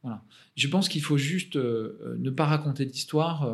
voilà. 0.02 0.22
Je 0.56 0.66
pense 0.66 0.88
qu'il 0.88 1.02
faut 1.02 1.16
juste 1.16 1.54
ne 1.54 2.30
pas 2.30 2.46
raconter 2.46 2.84
d'histoire 2.84 3.48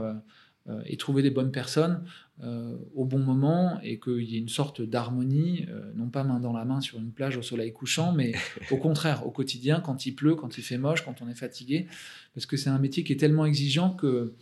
et 0.87 0.97
trouver 0.97 1.23
des 1.23 1.31
bonnes 1.31 1.51
personnes. 1.51 2.05
Euh, 2.45 2.77
au 2.97 3.05
bon 3.05 3.21
moment 3.21 3.79
et 3.85 4.01
qu'il 4.01 4.25
y 4.25 4.35
ait 4.35 4.41
une 4.41 4.49
sorte 4.49 4.83
d'harmonie, 4.83 5.65
euh, 5.69 5.93
non 5.95 6.09
pas 6.09 6.25
main 6.25 6.41
dans 6.41 6.53
la 6.53 6.65
main 6.65 6.81
sur 6.81 6.99
une 6.99 7.13
plage 7.13 7.37
au 7.37 7.43
soleil 7.43 7.73
couchant, 7.73 8.11
mais 8.11 8.33
au 8.73 8.79
contraire, 8.79 9.25
au 9.25 9.31
quotidien, 9.31 9.79
quand 9.79 10.07
il 10.07 10.17
pleut, 10.17 10.35
quand 10.35 10.59
il 10.59 10.65
fait 10.65 10.79
moche, 10.79 11.05
quand 11.05 11.23
on 11.23 11.29
est 11.29 11.37
fatigué, 11.37 11.87
parce 12.35 12.47
que 12.47 12.57
c'est 12.57 12.71
un 12.71 12.81
métier 12.81 13.05
qui 13.05 13.13
est 13.13 13.17
tellement 13.17 13.47
exigeant 13.47 13.91
que 13.91 14.35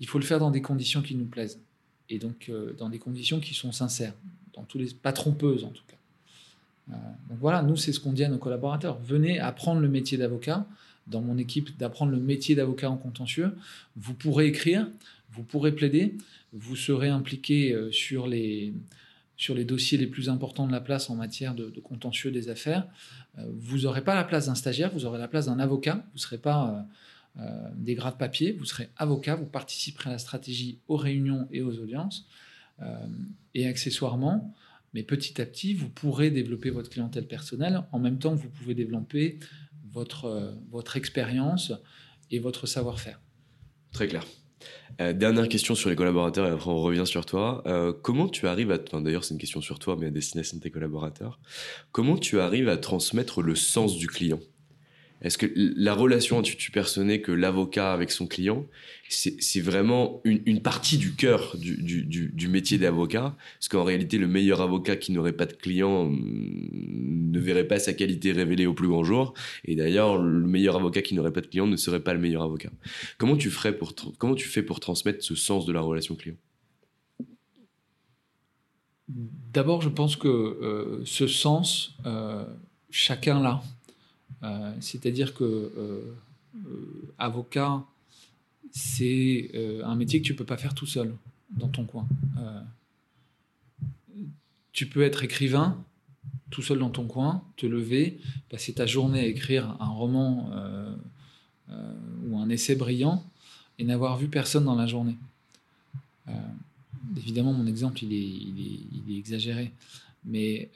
il 0.00 0.08
faut 0.08 0.18
le 0.18 0.24
faire 0.24 0.40
dans 0.40 0.50
des 0.50 0.62
conditions 0.62 1.00
qui 1.00 1.14
nous 1.14 1.26
plaisent 1.26 1.60
et 2.08 2.18
donc 2.18 2.46
euh, 2.48 2.72
dans 2.76 2.88
des 2.88 2.98
conditions 2.98 3.38
qui 3.38 3.54
sont 3.54 3.70
sincères, 3.70 4.14
dans 4.54 4.64
tous 4.64 4.78
les 4.78 4.86
pas 4.86 5.12
trompeuses 5.12 5.62
en 5.62 5.70
tout 5.70 5.84
cas. 5.86 6.96
donc 7.28 7.38
voilà, 7.38 7.62
nous 7.62 7.76
c'est 7.76 7.92
ce 7.92 8.00
qu'on 8.00 8.12
dit 8.12 8.24
à 8.24 8.28
nos 8.28 8.38
collaborateurs 8.38 8.98
venez 8.98 9.38
apprendre 9.38 9.80
le 9.80 9.88
métier 9.88 10.18
d'avocat. 10.18 10.66
Dans 11.06 11.22
mon 11.22 11.38
équipe, 11.38 11.78
d'apprendre 11.78 12.12
le 12.12 12.20
métier 12.20 12.54
d'avocat 12.54 12.90
en 12.90 12.98
contentieux, 12.98 13.56
vous 13.96 14.12
pourrez 14.12 14.46
écrire, 14.46 14.90
vous 15.38 15.44
pourrez 15.44 15.72
plaider, 15.72 16.16
vous 16.52 16.74
serez 16.74 17.08
impliqué 17.08 17.72
euh, 17.72 17.92
sur 17.92 18.26
les, 18.26 18.74
sur 19.36 19.54
les 19.54 19.64
dossiers 19.64 19.96
les 19.96 20.08
plus 20.08 20.28
importants 20.28 20.66
de 20.66 20.72
la 20.72 20.80
place 20.80 21.10
en 21.10 21.14
matière 21.14 21.54
de, 21.54 21.70
contentieux 21.80 22.32
des 22.32 22.48
affaires. 22.48 22.88
Euh, 23.38 23.44
vous 23.56 23.78
n'aurez 23.80 24.02
pas 24.02 24.16
la 24.16 24.24
place 24.24 24.46
d'un 24.46 24.56
stagiaire, 24.56 24.90
vous 24.92 25.04
aurez 25.04 25.18
la 25.18 25.28
place 25.28 25.46
d'un 25.46 25.60
avocat. 25.60 25.94
Vous 25.94 26.16
ne 26.16 26.20
serez 26.20 26.38
pas 26.38 26.84
euh, 27.38 27.42
des 27.76 27.94
gras 27.94 28.10
de 28.10 28.16
papier, 28.16 28.50
vous 28.50 28.64
serez 28.64 28.88
avocat, 28.96 29.36
vous 29.36 29.46
participerez 29.46 30.10
à 30.10 30.14
la 30.14 30.18
stratégie 30.18 30.80
aux 30.88 30.96
réunions 30.96 31.48
et 31.52 31.62
aux 31.62 31.78
audiences. 31.78 32.26
et 33.54 33.66
accessoirement, 33.66 34.54
mais 34.94 35.02
petit 35.02 35.40
à 35.40 35.46
petit, 35.46 35.74
vous 35.74 35.88
pourrez 35.88 36.30
développer 36.30 36.70
votre 36.70 36.90
clientèle 36.90 37.26
personnelle 37.26 37.82
en 37.92 37.98
même 37.98 38.18
temps 38.18 38.36
que 38.36 38.42
vous 38.42 38.50
pouvez 38.50 38.74
développer 38.74 39.38
votre, 39.92 40.54
votre 40.70 40.96
expérience 40.96 41.72
et 42.30 42.38
votre 42.38 42.66
savoir-faire. 42.66 43.20
Très 43.92 44.06
clair. 44.06 44.24
Euh, 45.00 45.12
dernière 45.12 45.48
question 45.48 45.74
sur 45.74 45.90
les 45.90 45.96
collaborateurs 45.96 46.46
et 46.46 46.50
après 46.50 46.70
on 46.70 46.82
revient 46.82 47.06
sur 47.06 47.24
toi. 47.24 47.62
Euh, 47.66 47.92
comment 47.92 48.28
tu 48.28 48.46
arrives 48.48 48.72
à, 48.72 48.78
enfin, 48.84 49.00
d'ailleurs 49.00 49.24
c'est 49.24 49.34
une 49.34 49.40
question 49.40 49.60
sur 49.60 49.78
toi 49.78 49.96
mais 49.98 50.06
à 50.06 50.10
destination 50.10 50.58
de 50.58 50.62
tes 50.62 50.70
collaborateurs, 50.70 51.38
comment 51.92 52.16
tu 52.16 52.40
arrives 52.40 52.68
à 52.68 52.76
transmettre 52.76 53.42
le 53.42 53.54
sens 53.54 53.96
du 53.96 54.06
client? 54.08 54.40
Est-ce 55.20 55.36
que 55.36 55.46
la 55.56 55.94
relation 55.94 56.42
tu 56.42 56.70
que 56.70 57.32
l'avocat 57.32 57.92
avec 57.92 58.10
son 58.10 58.26
client, 58.26 58.66
c'est 59.08 59.60
vraiment 59.60 60.20
une, 60.24 60.60
partie 60.60 60.96
du 60.96 61.14
cœur 61.14 61.56
du, 61.56 62.48
métier 62.48 62.78
d'avocat? 62.78 63.36
Parce 63.58 63.68
qu'en 63.68 63.82
réalité, 63.82 64.18
le 64.18 64.28
meilleur 64.28 64.60
avocat 64.60 64.96
qui 64.96 65.10
n'aurait 65.10 65.32
pas 65.32 65.46
de 65.46 65.54
client 65.54 66.02
hum, 66.02 66.18
ne 67.30 67.38
verrait 67.40 67.66
pas 67.66 67.80
sa 67.80 67.94
qualité 67.94 68.30
révélée 68.30 68.66
au 68.66 68.74
plus 68.74 68.86
grand 68.86 69.02
jour. 69.02 69.34
Et 69.64 69.74
d'ailleurs, 69.74 70.18
le 70.18 70.46
meilleur 70.46 70.76
avocat 70.76 71.02
qui 71.02 71.14
n'aurait 71.14 71.32
pas 71.32 71.40
de 71.40 71.48
client 71.48 71.66
ne 71.66 71.76
serait 71.76 72.00
pas 72.00 72.14
le 72.14 72.20
meilleur 72.20 72.42
avocat. 72.42 72.70
Comment 73.18 73.36
tu, 73.36 73.50
ferais 73.50 73.76
pour, 73.76 73.94
comment 74.18 74.36
tu 74.36 74.46
fais 74.46 74.62
pour 74.62 74.78
transmettre 74.78 75.24
ce 75.24 75.34
sens 75.34 75.66
de 75.66 75.72
la 75.72 75.80
relation 75.80 76.14
client? 76.14 76.36
D'abord, 79.08 79.82
je 79.82 79.88
pense 79.88 80.16
que 80.16 80.28
euh, 80.28 81.02
ce 81.04 81.26
sens, 81.26 81.96
euh, 82.06 82.44
chacun 82.90 83.40
l'a. 83.42 83.62
Euh, 84.42 84.72
c'est-à-dire 84.80 85.34
que 85.34 85.44
euh, 85.44 86.14
euh, 86.66 87.14
avocat, 87.18 87.84
c'est 88.70 89.50
un 89.84 89.94
métier 89.94 90.20
que 90.20 90.26
tu 90.26 90.32
ne 90.32 90.38
peux 90.38 90.44
pas 90.44 90.58
faire 90.58 90.74
tout 90.74 90.86
seul 90.86 91.14
dans 91.50 91.68
ton 91.68 91.84
coin. 91.84 92.06
tu 94.72 94.86
peux 94.86 95.02
être 95.02 95.24
écrivain 95.24 95.82
tout 96.50 96.62
seul 96.62 96.78
dans 96.78 96.90
ton 96.90 97.06
coin, 97.06 97.42
te 97.56 97.66
lever, 97.66 98.20
passer 98.50 98.74
ta 98.74 98.86
journée 98.86 99.20
à 99.20 99.26
écrire 99.26 99.76
un 99.80 99.88
roman 99.88 100.50
ou 102.26 102.38
un 102.38 102.48
essai 102.50 102.76
brillant 102.76 103.24
et 103.78 103.84
n'avoir 103.84 104.18
vu 104.18 104.28
personne 104.28 104.64
dans 104.64 104.76
la 104.76 104.86
journée. 104.86 105.16
évidemment, 107.16 107.54
mon 107.54 107.66
exemple, 107.66 108.04
il 108.04 108.12
est, 108.12 109.18
exagéré. 109.18 109.72
Mais 110.26 110.70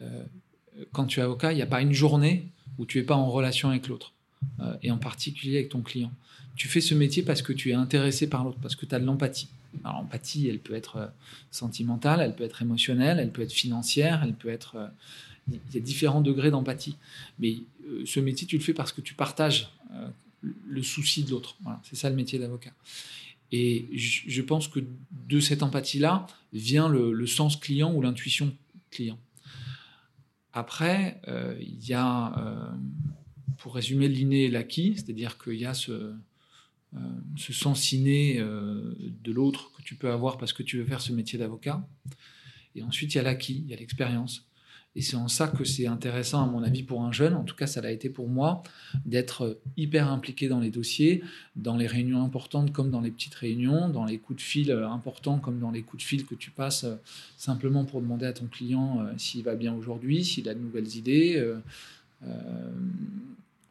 quand 0.93 1.05
tu 1.05 1.21
es 1.21 1.23
avocat, 1.23 1.53
il 1.53 1.57
n'y 1.57 1.63
a 1.63 1.67
pas 1.67 1.83
une 1.83 1.93
journée 1.93 2.49
où 2.79 2.87
tu 2.87 2.99
n'es 2.99 3.05
pas 3.05 3.17
en 3.17 3.31
relation 3.31 3.69
avec 3.71 3.89
l'autre, 3.89 4.13
euh, 4.61 4.77
et 4.83 4.91
en 4.91 4.99
particulier 4.99 5.57
avec 5.59 5.71
ton 5.71 5.83
client. 5.83 6.13
Tu 6.57 6.69
fais 6.69 6.81
ce 6.81 6.95
métier 6.95 7.23
parce 7.23 7.43
que 7.43 7.53
tu 7.53 7.71
es 7.71 7.75
intéressé 7.75 8.29
par 8.29 8.45
l'autre, 8.45 8.59
parce 8.61 8.77
que 8.77 8.87
tu 8.87 8.95
as 8.95 9.01
de 9.01 9.05
l'empathie. 9.05 9.49
L'empathie, 9.85 10.49
elle 10.49 10.59
peut 10.59 10.75
être 10.75 10.97
euh, 10.97 11.07
sentimentale, 11.51 12.21
elle 12.21 12.35
peut 12.35 12.45
être 12.45 12.61
émotionnelle, 12.63 13.19
elle 13.19 13.31
peut 13.31 13.43
être 13.43 13.53
financière, 13.53 14.23
elle 14.23 14.35
peut 14.35 14.51
être... 14.51 14.77
Euh, 14.77 14.89
il 15.51 15.75
y 15.75 15.79
a 15.79 15.81
différents 15.81 16.21
degrés 16.21 16.53
d'empathie. 16.53 16.97
Mais 17.41 17.57
ce 18.05 18.21
métier, 18.21 18.47
tu 18.47 18.57
le 18.57 18.63
fais 18.63 18.75
parce 18.75 18.93
que 18.93 19.01
tu 19.01 19.15
partages 19.15 19.73
le 20.41 20.83
souci 20.85 21.25
de 21.25 21.33
l'autre. 21.33 21.57
C'est 21.83 21.97
ça 21.97 22.09
le 22.09 22.15
métier 22.15 22.39
d'avocat. 22.39 22.71
Et 23.51 23.89
je 23.93 24.41
pense 24.41 24.69
que 24.69 24.79
de 25.29 25.41
cette 25.41 25.65
empathie-là 25.65 26.29
vient 26.53 26.89
le 26.89 27.27
sens 27.27 27.57
client 27.57 27.93
ou 27.93 28.01
l'intuition 28.01 28.55
client. 28.93 29.19
Après, 30.53 31.21
euh, 31.29 31.57
il 31.61 31.85
y 31.87 31.95
a, 31.95 32.39
euh, 32.39 32.71
pour 33.59 33.75
résumer, 33.75 34.09
l'inné 34.09 34.45
et 34.45 34.51
l'acquis, 34.51 34.95
c'est-à-dire 34.97 35.39
qu'il 35.39 35.55
y 35.55 35.65
a 35.65 35.73
ce, 35.73 36.15
euh, 36.95 36.99
ce 37.37 37.53
sens 37.53 37.93
inné 37.93 38.39
de 38.39 39.33
l'autre 39.33 39.73
que 39.73 39.83
tu 39.83 39.95
peux 39.95 40.11
avoir 40.11 40.37
parce 40.37 40.53
que 40.53 40.63
tu 40.63 40.79
veux 40.79 40.85
faire 40.85 41.01
ce 41.01 41.13
métier 41.13 41.39
d'avocat. 41.39 41.87
Et 42.75 42.83
ensuite, 42.83 43.15
il 43.15 43.17
y 43.17 43.21
a 43.21 43.23
l'acquis, 43.23 43.63
il 43.65 43.71
y 43.71 43.75
a 43.75 43.77
l'expérience. 43.77 44.47
Et 44.95 45.01
c'est 45.01 45.17
en 45.17 45.29
ça 45.29 45.49
que 45.49 45.65
c'est 45.65 45.87
intéressant, 45.87 46.43
à 46.43 46.47
mon 46.47 46.63
avis, 46.63 46.83
pour 46.83 47.03
un 47.03 47.13
jeune, 47.13 47.35
en 47.35 47.45
tout 47.45 47.57
cas 47.57 47.67
ça 47.67 47.81
l'a 47.81 47.91
été 47.91 48.11
pour 48.11 48.29
moi, 48.29 48.63
d'être 49.07 49.59
hyper 49.77 50.11
impliqué 50.11 50.49
dans 50.49 50.61
les 50.61 50.71
dossiers, 50.71 51.23
dans 51.57 51.77
les 51.77 51.87
réunions 51.87 52.23
importantes 52.23 52.73
comme 52.73 52.91
dans 52.91 53.01
les 53.01 53.11
petites 53.11 53.35
réunions, 53.35 53.89
dans 53.89 54.05
les 54.05 54.19
coups 54.19 54.39
de 54.39 54.43
fil 54.43 54.71
importants 54.71 55.39
comme 55.39 55.59
dans 55.59 55.71
les 55.71 55.83
coups 55.83 56.03
de 56.03 56.07
fil 56.07 56.27
que 56.27 56.35
tu 56.35 56.51
passes 56.51 56.85
euh, 56.85 56.97
simplement 57.39 57.85
pour 57.85 58.03
demander 58.03 58.27
à 58.27 58.33
ton 58.33 58.47
client 58.47 59.01
euh, 59.01 59.13
s'il 59.17 59.43
va 59.45 59.55
bien 59.55 59.73
aujourd'hui, 59.75 60.25
s'il 60.25 60.49
a 60.49 60.55
de 60.55 60.61
nouvelles 60.61 60.97
idées. 60.97 61.37
Euh, 61.37 61.59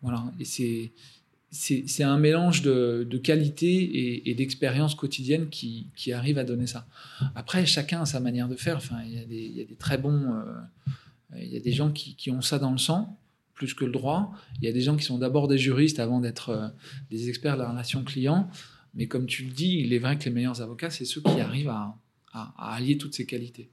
voilà, 0.02 0.24
et 0.40 0.46
c'est 0.46 0.92
c'est 1.52 2.04
un 2.04 2.18
mélange 2.18 2.62
de, 2.62 3.18
qualité 3.22 4.30
et, 4.30 4.34
d'expérience 4.34 4.96
quotidienne 4.96 5.50
qui, 5.50 6.14
arrive 6.14 6.38
à 6.38 6.46
donner 6.46 6.66
ça. 6.66 6.86
Après, 7.36 7.66
chacun 7.66 8.02
a 8.02 8.06
sa 8.06 8.22
manière 8.22 8.48
de 8.48 8.56
faire. 8.56 8.78
Enfin, 8.78 9.02
il 9.06 9.14
y 9.14 9.62
a 9.62 9.66
des, 9.66 9.76
très 9.78 9.98
bons. 9.98 10.34
Euh, 10.34 10.44
il 11.38 11.48
y 11.48 11.58
a 11.58 11.60
des 11.60 11.72
gens 11.72 11.92
qui, 11.92 12.32
ont 12.32 12.42
ça 12.42 12.60
dans 12.60 12.72
le 12.72 12.78
sang, 12.78 13.18
plus 13.54 13.74
que 13.74 13.86
le 13.86 13.92
droit. 13.92 14.34
Il 14.62 14.66
y 14.66 14.68
a 14.68 14.72
des 14.72 14.82
gens 14.82 14.96
qui 14.96 15.04
sont 15.04 15.18
d'abord 15.18 15.48
des 15.48 15.58
juristes 15.58 16.00
avant 16.00 16.20
d'être 16.20 16.50
euh, 16.50 16.68
des 17.10 17.30
experts 17.30 17.58
de 17.58 17.62
la 17.62 17.70
relation 17.70 18.04
client. 18.04 18.50
Mais 18.94 19.08
comme 19.08 19.26
tu 19.26 19.44
le 19.44 19.52
dis, 19.52 19.80
il 19.80 19.94
est 19.94 20.00
vrai 20.00 20.18
que 20.18 20.26
les 20.26 20.32
meilleurs 20.32 20.62
avocats, 20.62 20.90
c'est 20.90 21.06
ceux 21.06 21.22
qui 21.22 21.40
arrivent 21.40 21.70
à, 21.70 21.96
allier 22.58 22.98
toutes 22.98 23.14
ces 23.14 23.26
qualités. 23.26 23.70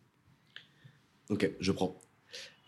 Ok, 1.31 1.51
je 1.61 1.73
prends. 1.73 1.97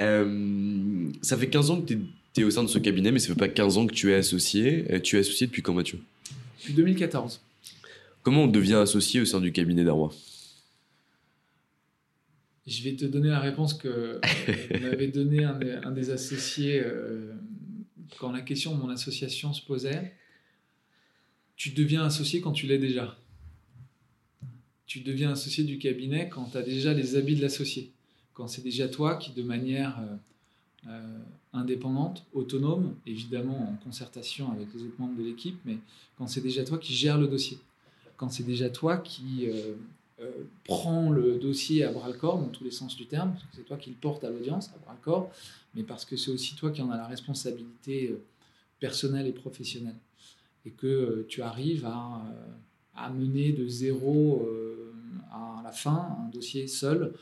Euh, 0.01 1.11
ça 1.23 1.37
fait 1.37 1.49
15 1.49 1.71
ans 1.71 1.81
que 1.81 1.93
tu 1.93 2.41
es 2.41 2.45
au 2.45 2.51
sein 2.51 2.63
de 2.63 2.69
ce 2.69 2.79
cabinet, 2.79 3.13
mais 3.13 3.19
ça 3.19 3.29
fait 3.29 3.39
pas 3.39 3.49
15 3.49 3.79
ans 3.79 3.87
que 3.87 3.95
tu 3.95 4.11
es 4.11 4.15
associé. 4.15 4.93
Euh, 4.93 5.01
tu 5.01 5.17
es 5.17 5.21
associé 5.21 5.47
depuis 5.47 5.63
quand, 5.63 5.75
Mathieu? 5.75 6.01
Depuis 6.59 6.75
2014. 6.75 7.41
Comment 8.23 8.45
on 8.45 8.49
devient 8.49 8.75
associé 8.75 9.21
au 9.21 9.25
sein 9.25 9.41
du 9.41 9.53
cabinet 9.53 9.85
d'Arrois? 9.85 10.13
Je 12.67 12.83
vais 12.83 12.95
te 12.95 13.05
donner 13.05 13.29
la 13.29 13.41
réponse 13.41 13.75
que 13.75 14.21
m'avait 14.81 15.09
donné 15.09 15.45
un, 15.45 15.91
des, 15.91 16.11
associés 16.11 16.81
euh, 16.85 17.33
quand 18.19 18.33
la 18.33 18.43
question 18.43 18.75
de 18.75 18.81
mon 18.81 18.91
association 18.91 19.53
se 19.53 19.63
posait. 19.63 20.15
Tu 21.57 21.71
deviens 21.71 22.05
associé 22.05 22.41
quand 22.41 22.53
tu 22.53 22.67
l'es 22.67 22.79
déjà. 22.79 23.17
Tu 24.87 25.01
deviens 25.01 25.31
associé 25.31 25.65
du 25.65 25.79
cabinet 25.79 26.29
quand 26.29 26.51
tu 26.53 26.59
as 26.59 26.63
déjà 26.63 26.93
les 26.93 27.17
habits 27.17 27.37
de 27.37 27.43
l'associé. 27.43 27.93
Quand 28.35 28.49
c'est 28.49 28.63
déjà 28.63 28.89
toi 28.89 29.17
qui, 29.17 29.33
de 29.33 29.43
manière 29.43 29.99
euh, 30.87 31.19
indépendante, 31.53 32.25
autonome, 32.33 32.95
évidemment 33.07 33.71
en 33.71 33.85
concertation 33.85 34.51
avec 34.53 34.69
les 34.75 34.83
autres 34.83 34.99
membres 34.99 35.19
de 35.19 35.25
l'équipe, 35.25 35.59
mais 35.65 35.79
quand 36.17 36.27
c'est 36.27 36.41
déjà 36.41 36.65
toi 36.65 36.79
qui 36.79 36.95
gères 36.95 37.19
le 37.19 37.27
dossier, 37.27 37.59
quand 38.17 38.31
c'est 38.31 38.45
déjà 38.45 38.71
toi 38.71 38.99
qui 38.99 39.47
euh, 40.21 40.25
euh, 40.25 40.45
prends 40.65 41.11
le 41.11 41.39
dossier 41.39 41.85
à 41.85 41.93
bras 41.93 42.09
le 42.09 42.15
corps 42.15 42.39
dans 42.39 42.49
tous 42.49 42.65
les 42.65 42.71
sens 42.71 42.97
du 42.97 43.07
terme, 43.07 43.33
parce 43.33 43.45
que 43.45 43.57
c'est 43.57 43.65
toi 43.65 43.77
qui 43.77 43.91
le 43.91 43.97
porte 43.97 44.25
à 44.25 44.31
l'audience 44.31 44.71
à 44.75 44.79
bras 44.79 44.95
le 44.95 45.03
corps, 45.03 45.31
mais 45.75 45.83
parce 45.83 46.05
que 46.05 46.17
c'est 46.17 46.31
aussi 46.31 46.55
toi 46.57 46.71
qui 46.71 46.83
en 46.83 46.91
as 46.91 46.97
la 46.97 47.07
responsabilité 47.07 48.11
euh, 48.11 48.23
personnelle 48.79 49.27
et 49.27 49.33
professionnelle, 49.33 49.99
et 50.65 50.71
que 50.71 51.27
tu 51.29 51.43
arrives 51.43 51.87
à, 51.87 52.23
à, 52.95 53.11
mener 53.11 53.53
de 53.53 53.67
zéro 53.67 54.47
à 55.33 55.61
la 55.63 55.73
fin 55.73 56.17
un 56.19 56.29
dossier 56.29 56.67
seul, 56.67 57.15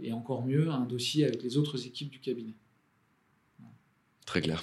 et 0.00 0.12
encore 0.12 0.44
mieux 0.44 0.70
un 0.70 0.84
dossier 0.84 1.24
avec 1.24 1.42
les 1.42 1.56
autres 1.56 1.86
équipes 1.86 2.10
du 2.10 2.18
cabinet. 2.18 2.54
Très 4.26 4.40
clair. 4.40 4.62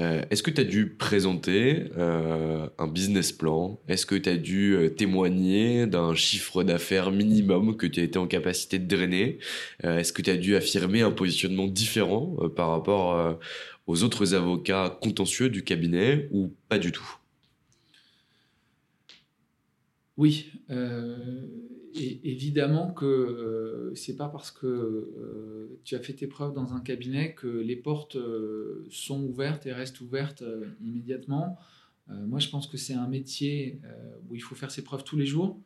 Euh, 0.00 0.22
est-ce 0.30 0.42
que 0.42 0.50
tu 0.50 0.60
as 0.60 0.64
dû 0.64 0.90
présenter 0.90 1.90
euh, 1.96 2.68
un 2.78 2.86
business 2.86 3.32
plan? 3.32 3.80
Est-ce 3.88 4.06
que 4.06 4.14
tu 4.14 4.28
as 4.28 4.36
dû 4.36 4.74
euh, 4.74 4.90
témoigner 4.90 5.86
d'un 5.86 6.14
chiffre 6.14 6.62
d'affaires 6.62 7.10
minimum 7.10 7.76
que 7.76 7.86
tu 7.86 8.00
as 8.00 8.04
été 8.04 8.18
en 8.18 8.26
capacité 8.26 8.78
de 8.78 8.86
drainer? 8.86 9.38
Est-ce 9.82 10.12
que 10.12 10.22
tu 10.22 10.30
as 10.30 10.36
dû 10.36 10.54
affirmer 10.56 11.02
un 11.02 11.10
positionnement 11.10 11.66
différent 11.66 12.36
par 12.54 12.70
rapport 12.70 13.38
aux 13.86 14.02
autres 14.02 14.34
avocats 14.34 14.96
contentieux 15.00 15.48
du 15.48 15.64
cabinet 15.64 16.28
ou 16.32 16.52
pas 16.68 16.78
du 16.78 16.92
tout? 16.92 17.16
Oui 20.16 20.52
et 21.94 22.20
évidemment 22.30 22.92
que 22.92 23.04
euh, 23.04 23.94
c'est 23.94 24.16
pas 24.16 24.28
parce 24.28 24.50
que 24.50 24.66
euh, 24.66 25.80
tu 25.84 25.94
as 25.94 26.00
fait 26.00 26.12
tes 26.12 26.26
preuves 26.26 26.52
dans 26.52 26.72
un 26.72 26.80
cabinet 26.80 27.34
que 27.34 27.46
les 27.46 27.76
portes 27.76 28.16
euh, 28.16 28.86
sont 28.90 29.22
ouvertes 29.22 29.66
et 29.66 29.72
restent 29.72 30.00
ouvertes 30.00 30.44
immédiatement. 30.80 31.58
moi, 32.08 32.38
je 32.38 32.48
pense 32.48 32.66
que 32.66 32.78
c'est 32.78 32.94
un 32.94 33.06
métier 33.06 33.80
où 34.28 34.34
il 34.34 34.40
faut 34.40 34.54
faire 34.54 34.70
ses 34.70 34.82
preuves 34.82 35.04
tous 35.04 35.16
les 35.16 35.26
jours 35.26 35.60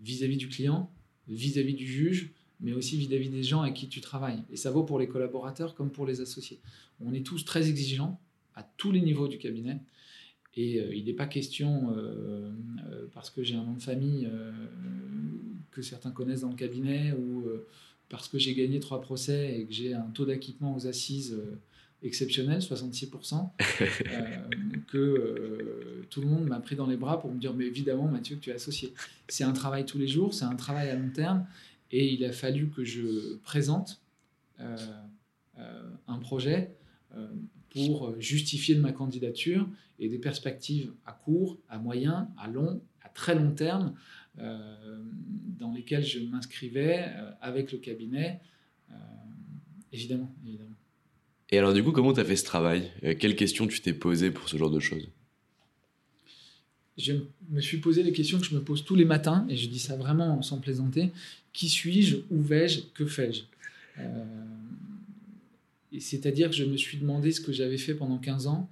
vis-à-vis 0.00 0.38
du 0.38 0.48
client, 0.48 0.90
vis-à-vis 1.28 1.74
du 1.74 1.86
juge, 1.86 2.32
mais 2.60 2.72
aussi 2.72 2.96
vis-à-vis 2.96 3.28
des 3.28 3.42
gens 3.42 3.60
avec 3.62 3.74
qui 3.74 3.88
tu 3.88 4.00
travailles. 4.00 4.42
Et 4.50 4.56
ça 4.56 4.70
vaut 4.70 4.84
pour 4.84 4.98
les 4.98 5.08
collaborateurs 5.08 5.74
comme 5.74 5.90
pour 5.90 6.06
les 6.06 6.20
associés. 6.20 6.60
On 7.00 7.12
est 7.12 7.24
tous 7.24 7.44
très 7.44 7.68
exigeants 7.68 8.18
à 8.54 8.62
tous 8.62 8.92
les 8.92 9.00
niveaux 9.00 9.28
du 9.28 9.38
cabinet. 9.38 9.78
Et 10.56 10.76
il 10.96 11.04
n'est 11.04 11.14
pas 11.14 11.26
question, 11.26 11.96
parce 13.12 13.30
que 13.30 13.42
j'ai 13.42 13.56
un 13.56 13.64
nom 13.64 13.72
de 13.72 13.82
famille 13.82 14.28
que 15.74 15.82
certains 15.82 16.10
connaissent 16.10 16.42
dans 16.42 16.50
le 16.50 16.56
cabinet 16.56 17.12
ou 17.12 17.46
euh, 17.46 17.66
parce 18.08 18.28
que 18.28 18.38
j'ai 18.38 18.54
gagné 18.54 18.80
trois 18.80 19.00
procès 19.00 19.58
et 19.58 19.66
que 19.66 19.72
j'ai 19.72 19.92
un 19.92 20.08
taux 20.14 20.24
d'acquittement 20.24 20.74
aux 20.74 20.86
assises 20.86 21.32
euh, 21.32 21.58
exceptionnel, 22.02 22.60
66%, 22.60 23.50
euh, 23.80 23.86
que 24.88 26.04
tout 26.10 26.20
le 26.20 26.26
monde 26.26 26.44
m'a 26.44 26.60
pris 26.60 26.76
dans 26.76 26.86
les 26.86 26.96
bras 26.96 27.18
pour 27.18 27.32
me 27.32 27.40
dire, 27.40 27.54
mais 27.54 27.64
évidemment, 27.64 28.06
Mathieu, 28.06 28.36
que 28.36 28.40
tu 28.40 28.50
es 28.50 28.54
associé. 28.54 28.92
C'est 29.28 29.44
un 29.44 29.52
travail 29.52 29.84
tous 29.84 29.98
les 29.98 30.06
jours, 30.06 30.34
c'est 30.34 30.44
un 30.44 30.54
travail 30.54 30.90
à 30.90 30.96
long 30.96 31.10
terme, 31.10 31.46
et 31.90 32.12
il 32.12 32.24
a 32.24 32.32
fallu 32.32 32.68
que 32.68 32.84
je 32.84 33.36
présente 33.36 34.02
un 34.58 36.18
projet 36.18 36.74
pour 37.70 38.20
justifier 38.20 38.74
de 38.74 38.80
ma 38.80 38.92
candidature 38.92 39.66
et 39.98 40.08
des 40.08 40.18
perspectives 40.18 40.92
à 41.06 41.12
court, 41.12 41.58
à 41.68 41.78
moyen, 41.78 42.28
à 42.38 42.48
long, 42.48 42.82
à 43.02 43.08
très 43.08 43.34
long 43.34 43.52
terme, 43.52 43.94
euh, 44.38 44.98
dans 45.58 45.72
lesquels 45.72 46.04
je 46.04 46.18
m'inscrivais 46.18 47.04
euh, 47.06 47.30
avec 47.40 47.70
le 47.72 47.78
cabinet, 47.78 48.40
euh, 48.90 48.94
évidemment, 49.92 50.34
évidemment. 50.44 50.74
Et 51.50 51.58
alors 51.58 51.72
du 51.72 51.84
coup, 51.84 51.92
comment 51.92 52.12
tu 52.12 52.20
as 52.20 52.24
fait 52.24 52.36
ce 52.36 52.44
travail? 52.44 52.90
Quelles 53.20 53.36
questions 53.36 53.66
tu 53.66 53.80
t'es 53.80 53.92
posées 53.92 54.30
pour 54.30 54.48
ce 54.48 54.56
genre 54.56 54.70
de 54.70 54.80
choses? 54.80 55.08
Je 56.96 57.12
me 57.50 57.60
suis 57.60 57.78
posé 57.78 58.02
les 58.02 58.12
questions 58.12 58.38
que 58.38 58.46
je 58.46 58.54
me 58.54 58.62
pose 58.62 58.84
tous 58.84 58.96
les 58.96 59.04
matins, 59.04 59.46
et 59.48 59.56
je 59.56 59.68
dis 59.68 59.78
ça 59.78 59.96
vraiment 59.96 60.42
sans 60.42 60.58
plaisanter. 60.58 61.12
Qui 61.52 61.68
suis-je? 61.68 62.16
Où 62.30 62.40
vais-je? 62.40 62.80
Que 62.94 63.06
fais-je? 63.06 63.42
C'est-à-dire 66.00 66.50
que 66.50 66.56
je 66.56 66.64
me 66.64 66.76
suis 66.76 66.98
demandé 66.98 67.30
ce 67.30 67.40
que 67.40 67.52
j'avais 67.52 67.78
fait 67.78 67.94
pendant 67.94 68.18
15 68.18 68.48
ans, 68.48 68.68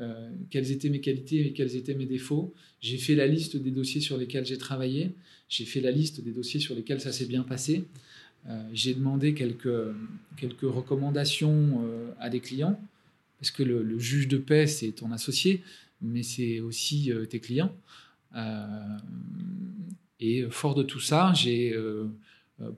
euh, 0.00 0.30
quelles 0.48 0.72
étaient 0.72 0.88
mes 0.88 1.00
qualités 1.00 1.46
et 1.46 1.52
quels 1.52 1.76
étaient 1.76 1.94
mes 1.94 2.06
défauts. 2.06 2.54
J'ai 2.80 2.96
fait 2.96 3.14
la 3.14 3.26
liste 3.26 3.56
des 3.56 3.70
dossiers 3.70 4.00
sur 4.00 4.16
lesquels 4.16 4.46
j'ai 4.46 4.56
travaillé. 4.56 5.10
J'ai 5.48 5.66
fait 5.66 5.80
la 5.80 5.90
liste 5.90 6.22
des 6.22 6.32
dossiers 6.32 6.60
sur 6.60 6.74
lesquels 6.74 7.00
ça 7.00 7.12
s'est 7.12 7.26
bien 7.26 7.42
passé. 7.42 7.84
Euh, 8.48 8.62
j'ai 8.72 8.94
demandé 8.94 9.34
quelques, 9.34 9.92
quelques 10.36 10.62
recommandations 10.62 11.82
euh, 11.84 12.10
à 12.18 12.30
des 12.30 12.40
clients, 12.40 12.80
parce 13.38 13.50
que 13.50 13.62
le, 13.62 13.98
juge 13.98 14.28
de 14.28 14.38
paix, 14.38 14.66
c'est 14.66 14.92
ton 14.92 15.12
associé, 15.12 15.62
mais 16.00 16.22
c'est 16.22 16.60
aussi 16.60 17.12
tes 17.28 17.38
clients. 17.38 17.74
et 20.20 20.46
fort 20.50 20.74
de 20.74 20.82
tout 20.82 21.00
ça, 21.00 21.32
j'ai 21.34 21.76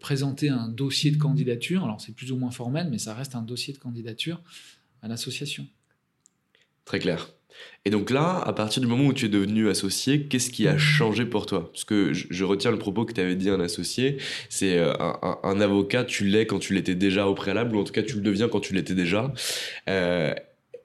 présenté 0.01 0.49
un 0.49 0.69
dossier 0.69 1.11
de 1.11 1.17
candidature. 1.17 1.85
Alors 1.85 2.01
c'est 2.01 2.13
plus 2.13 2.33
ou 2.33 2.37
moins 2.37 2.51
formel, 2.51 2.89
mais 2.91 2.99
ça 2.99 3.15
reste 3.15 3.35
un 3.35 3.43
dossier 3.43 3.73
de 3.73 3.79
candidature 3.79 4.43
à 5.01 5.09
l'association. 5.09 5.67
Très 6.85 6.99
clair. 6.99 7.31
Et 7.85 7.91
donc 7.91 8.11
là, 8.11 8.41
à 8.41 8.53
partir 8.53 8.81
du 8.81 8.89
moment 8.89 9.05
où 9.05 9.13
tu 9.13 9.27
es 9.27 9.29
devenu 9.29 9.69
associé, 9.69 10.25
qu'est-ce 10.25 10.51
qui 10.51 10.67
a 10.67 10.79
changé 10.79 11.25
pour 11.25 11.47
toi? 11.47 11.71
Parce 11.71 11.85
que 11.85 12.13
je, 12.13 12.45
retiens 12.45 12.71
le 12.71 12.79
propos 12.79 13.05
que 13.05 13.13
tu 13.13 13.21
avais 13.21 13.37
dit 13.37 13.51
un 13.51 13.61
associé, 13.61 14.17
c'est 14.49 14.79
euh, 14.79 14.93
un, 15.43 15.61
avocat, 15.61 16.05
tu 16.05 16.25
l'es 16.25 16.47
quand 16.47 16.59
tu 16.59 16.75
l'étais 16.75 16.95
déjà 16.95 17.27
au 17.27 17.35
préalable, 17.35 17.77
ou 17.77 17.81
en 17.81 17.85
tout 17.85 17.93
cas 17.93 18.03
tu 18.03 18.17
le 18.17 18.23
deviens 18.23 18.49
quand 18.49 18.61
tu 18.61 18.75
l'étais 18.75 18.95
déjà. 18.95 19.33
Euh, 19.89 20.35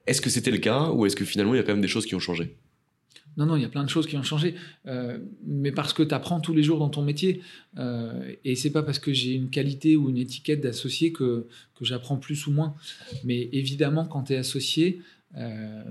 est-ce 0.06 0.20
que 0.20 0.30
c'était 0.30 0.50
le 0.50 0.58
cas, 0.58 0.90
ou 0.90 1.06
est-ce 1.06 1.16
que 1.16 1.24
finalement 1.24 1.54
il 1.54 1.56
y 1.56 1.60
a 1.60 1.62
quand 1.62 1.72
même 1.72 1.80
des 1.80 1.88
choses 1.88 2.06
qui 2.06 2.14
ont 2.14 2.20
changé? 2.20 2.54
Non, 3.36 3.46
non, 3.46 3.56
il 3.56 3.62
y 3.62 3.64
a 3.64 3.68
plein 3.68 3.84
de 3.84 3.88
choses 3.88 4.06
qui 4.06 4.16
ont 4.16 4.22
changé, 4.22 4.54
euh, 4.86 5.18
mais 5.46 5.72
parce 5.72 5.92
que 5.92 6.02
tu 6.02 6.14
apprends 6.14 6.40
tous 6.40 6.52
les 6.52 6.62
jours 6.62 6.78
dans 6.78 6.88
ton 6.88 7.02
métier. 7.02 7.40
Euh, 7.78 8.34
et 8.44 8.56
c'est 8.56 8.70
pas 8.70 8.82
parce 8.82 8.98
que 8.98 9.12
j'ai 9.12 9.32
une 9.32 9.50
qualité 9.50 9.96
ou 9.96 10.10
une 10.10 10.18
étiquette 10.18 10.60
d'associé 10.60 11.12
que, 11.12 11.46
que 11.78 11.84
j'apprends 11.84 12.16
plus 12.16 12.46
ou 12.46 12.52
moins. 12.52 12.74
Mais 13.24 13.48
évidemment, 13.52 14.04
quand 14.04 14.24
tu 14.24 14.32
es 14.32 14.36
associé, 14.36 15.00
euh, 15.36 15.84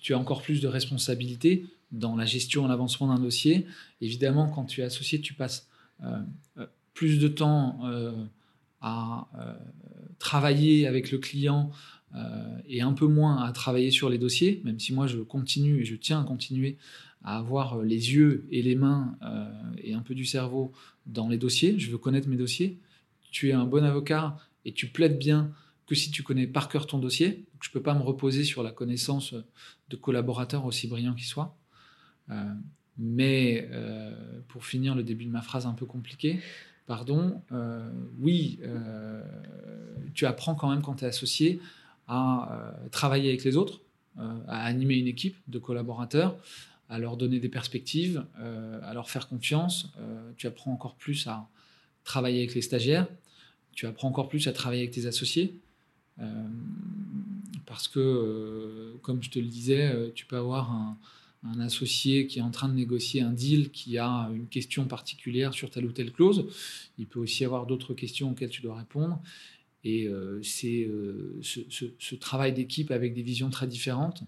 tu 0.00 0.14
as 0.14 0.18
encore 0.18 0.42
plus 0.42 0.60
de 0.60 0.68
responsabilités 0.68 1.66
dans 1.92 2.16
la 2.16 2.24
gestion 2.24 2.66
et 2.66 2.68
l'avancement 2.68 3.08
d'un 3.08 3.20
dossier. 3.20 3.66
Évidemment, 4.00 4.48
quand 4.48 4.64
tu 4.64 4.80
es 4.80 4.84
associé, 4.84 5.20
tu 5.20 5.34
passes 5.34 5.68
euh, 6.02 6.18
euh, 6.58 6.66
plus 6.94 7.18
de 7.18 7.28
temps 7.28 7.80
à 8.80 9.28
travailler 10.18 10.88
avec 10.88 11.12
le 11.12 11.18
client 11.18 11.70
et 12.66 12.80
un 12.80 12.92
peu 12.92 13.06
moins 13.06 13.44
à 13.44 13.52
travailler 13.52 13.92
sur 13.92 14.10
les 14.10 14.18
dossiers, 14.18 14.60
même 14.64 14.80
si 14.80 14.92
moi 14.92 15.06
je 15.06 15.18
continue 15.18 15.80
et 15.80 15.84
je 15.84 15.94
tiens 15.94 16.20
à 16.20 16.24
continuer 16.24 16.76
à 17.22 17.38
avoir 17.38 17.82
les 17.82 18.14
yeux 18.14 18.48
et 18.50 18.62
les 18.62 18.74
mains 18.74 19.16
et 19.78 19.94
un 19.94 20.00
peu 20.00 20.16
du 20.16 20.24
cerveau 20.24 20.72
dans 21.06 21.28
les 21.28 21.38
dossiers. 21.38 21.78
Je 21.78 21.88
veux 21.90 21.98
connaître 21.98 22.28
mes 22.28 22.36
dossiers. 22.36 22.80
Tu 23.30 23.50
es 23.50 23.52
un 23.52 23.64
bon 23.64 23.84
avocat 23.84 24.36
et 24.64 24.72
tu 24.72 24.88
plaides 24.88 25.18
bien 25.18 25.52
que 25.88 25.94
si 25.94 26.10
tu 26.10 26.22
connais 26.22 26.46
par 26.46 26.68
cœur 26.68 26.86
ton 26.86 26.98
dossier. 26.98 27.46
je 27.60 27.70
ne 27.70 27.72
peux 27.72 27.82
pas 27.82 27.94
me 27.94 28.02
reposer 28.02 28.44
sur 28.44 28.62
la 28.62 28.70
connaissance 28.70 29.34
de 29.88 29.96
collaborateurs 29.96 30.66
aussi 30.66 30.86
brillants 30.86 31.14
qu'ils 31.14 31.24
soient. 31.26 31.56
Euh, 32.30 32.34
mais 32.98 33.66
euh, 33.72 34.12
pour 34.48 34.66
finir 34.66 34.94
le 34.94 35.02
début 35.02 35.24
de 35.24 35.30
ma 35.30 35.40
phrase 35.40 35.64
un 35.64 35.72
peu 35.72 35.86
compliquée, 35.86 36.40
pardon, 36.86 37.40
euh, 37.52 37.90
oui, 38.20 38.60
tu 40.12 40.26
apprends 40.26 40.54
quand 40.54 40.68
même 40.68 40.82
quand 40.82 40.96
tu 40.96 41.04
es 41.04 41.08
associé 41.08 41.60
à 42.06 42.74
travailler 42.90 43.30
avec 43.30 43.44
les 43.44 43.56
autres, 43.56 43.80
à 44.18 44.64
animer 44.64 44.96
une 44.96 45.06
équipe 45.06 45.36
de 45.46 45.58
collaborateurs, 45.58 46.36
à 46.90 46.98
leur 46.98 47.16
donner 47.16 47.38
des 47.38 47.48
perspectives, 47.48 48.24
à 48.82 48.92
leur 48.94 49.10
faire 49.10 49.28
confiance. 49.28 49.92
tu 50.36 50.46
apprends 50.46 50.72
encore 50.72 50.96
plus 50.96 51.26
à 51.28 51.48
travailler 52.04 52.38
avec 52.40 52.54
les 52.54 52.62
stagiaires, 52.62 53.06
tu 53.72 53.86
apprends 53.86 54.08
encore 54.08 54.28
plus 54.28 54.48
à 54.48 54.52
travailler 54.52 54.82
avec 54.82 54.94
tes 54.94 55.06
associés. 55.06 55.60
Parce 57.66 57.88
que, 57.88 58.94
comme 59.02 59.22
je 59.22 59.30
te 59.30 59.38
le 59.38 59.46
disais, 59.46 60.12
tu 60.14 60.26
peux 60.26 60.36
avoir 60.36 60.72
un, 60.72 60.96
associé 61.60 62.26
qui 62.26 62.40
est 62.40 62.42
en 62.42 62.50
train 62.50 62.68
de 62.68 62.74
négocier 62.74 63.22
un 63.22 63.32
deal 63.32 63.70
qui 63.70 63.96
a 63.96 64.28
une 64.34 64.48
question 64.48 64.86
particulière 64.86 65.54
sur 65.54 65.70
telle 65.70 65.86
ou 65.86 65.92
telle 65.92 66.12
clause. 66.12 66.46
Il 66.98 67.06
peut 67.06 67.20
aussi 67.20 67.44
avoir 67.44 67.66
d'autres 67.66 67.94
questions 67.94 68.30
auxquelles 68.30 68.50
tu 68.50 68.60
dois 68.60 68.76
répondre. 68.76 69.20
Et 69.84 70.06
euh, 70.08 70.42
c'est 70.42 70.84
euh, 70.84 71.38
ce, 71.42 72.14
travail 72.16 72.52
d'équipe 72.52 72.90
avec 72.90 73.14
des 73.14 73.22
visions 73.22 73.50
très 73.50 73.66
différentes, 73.66 74.22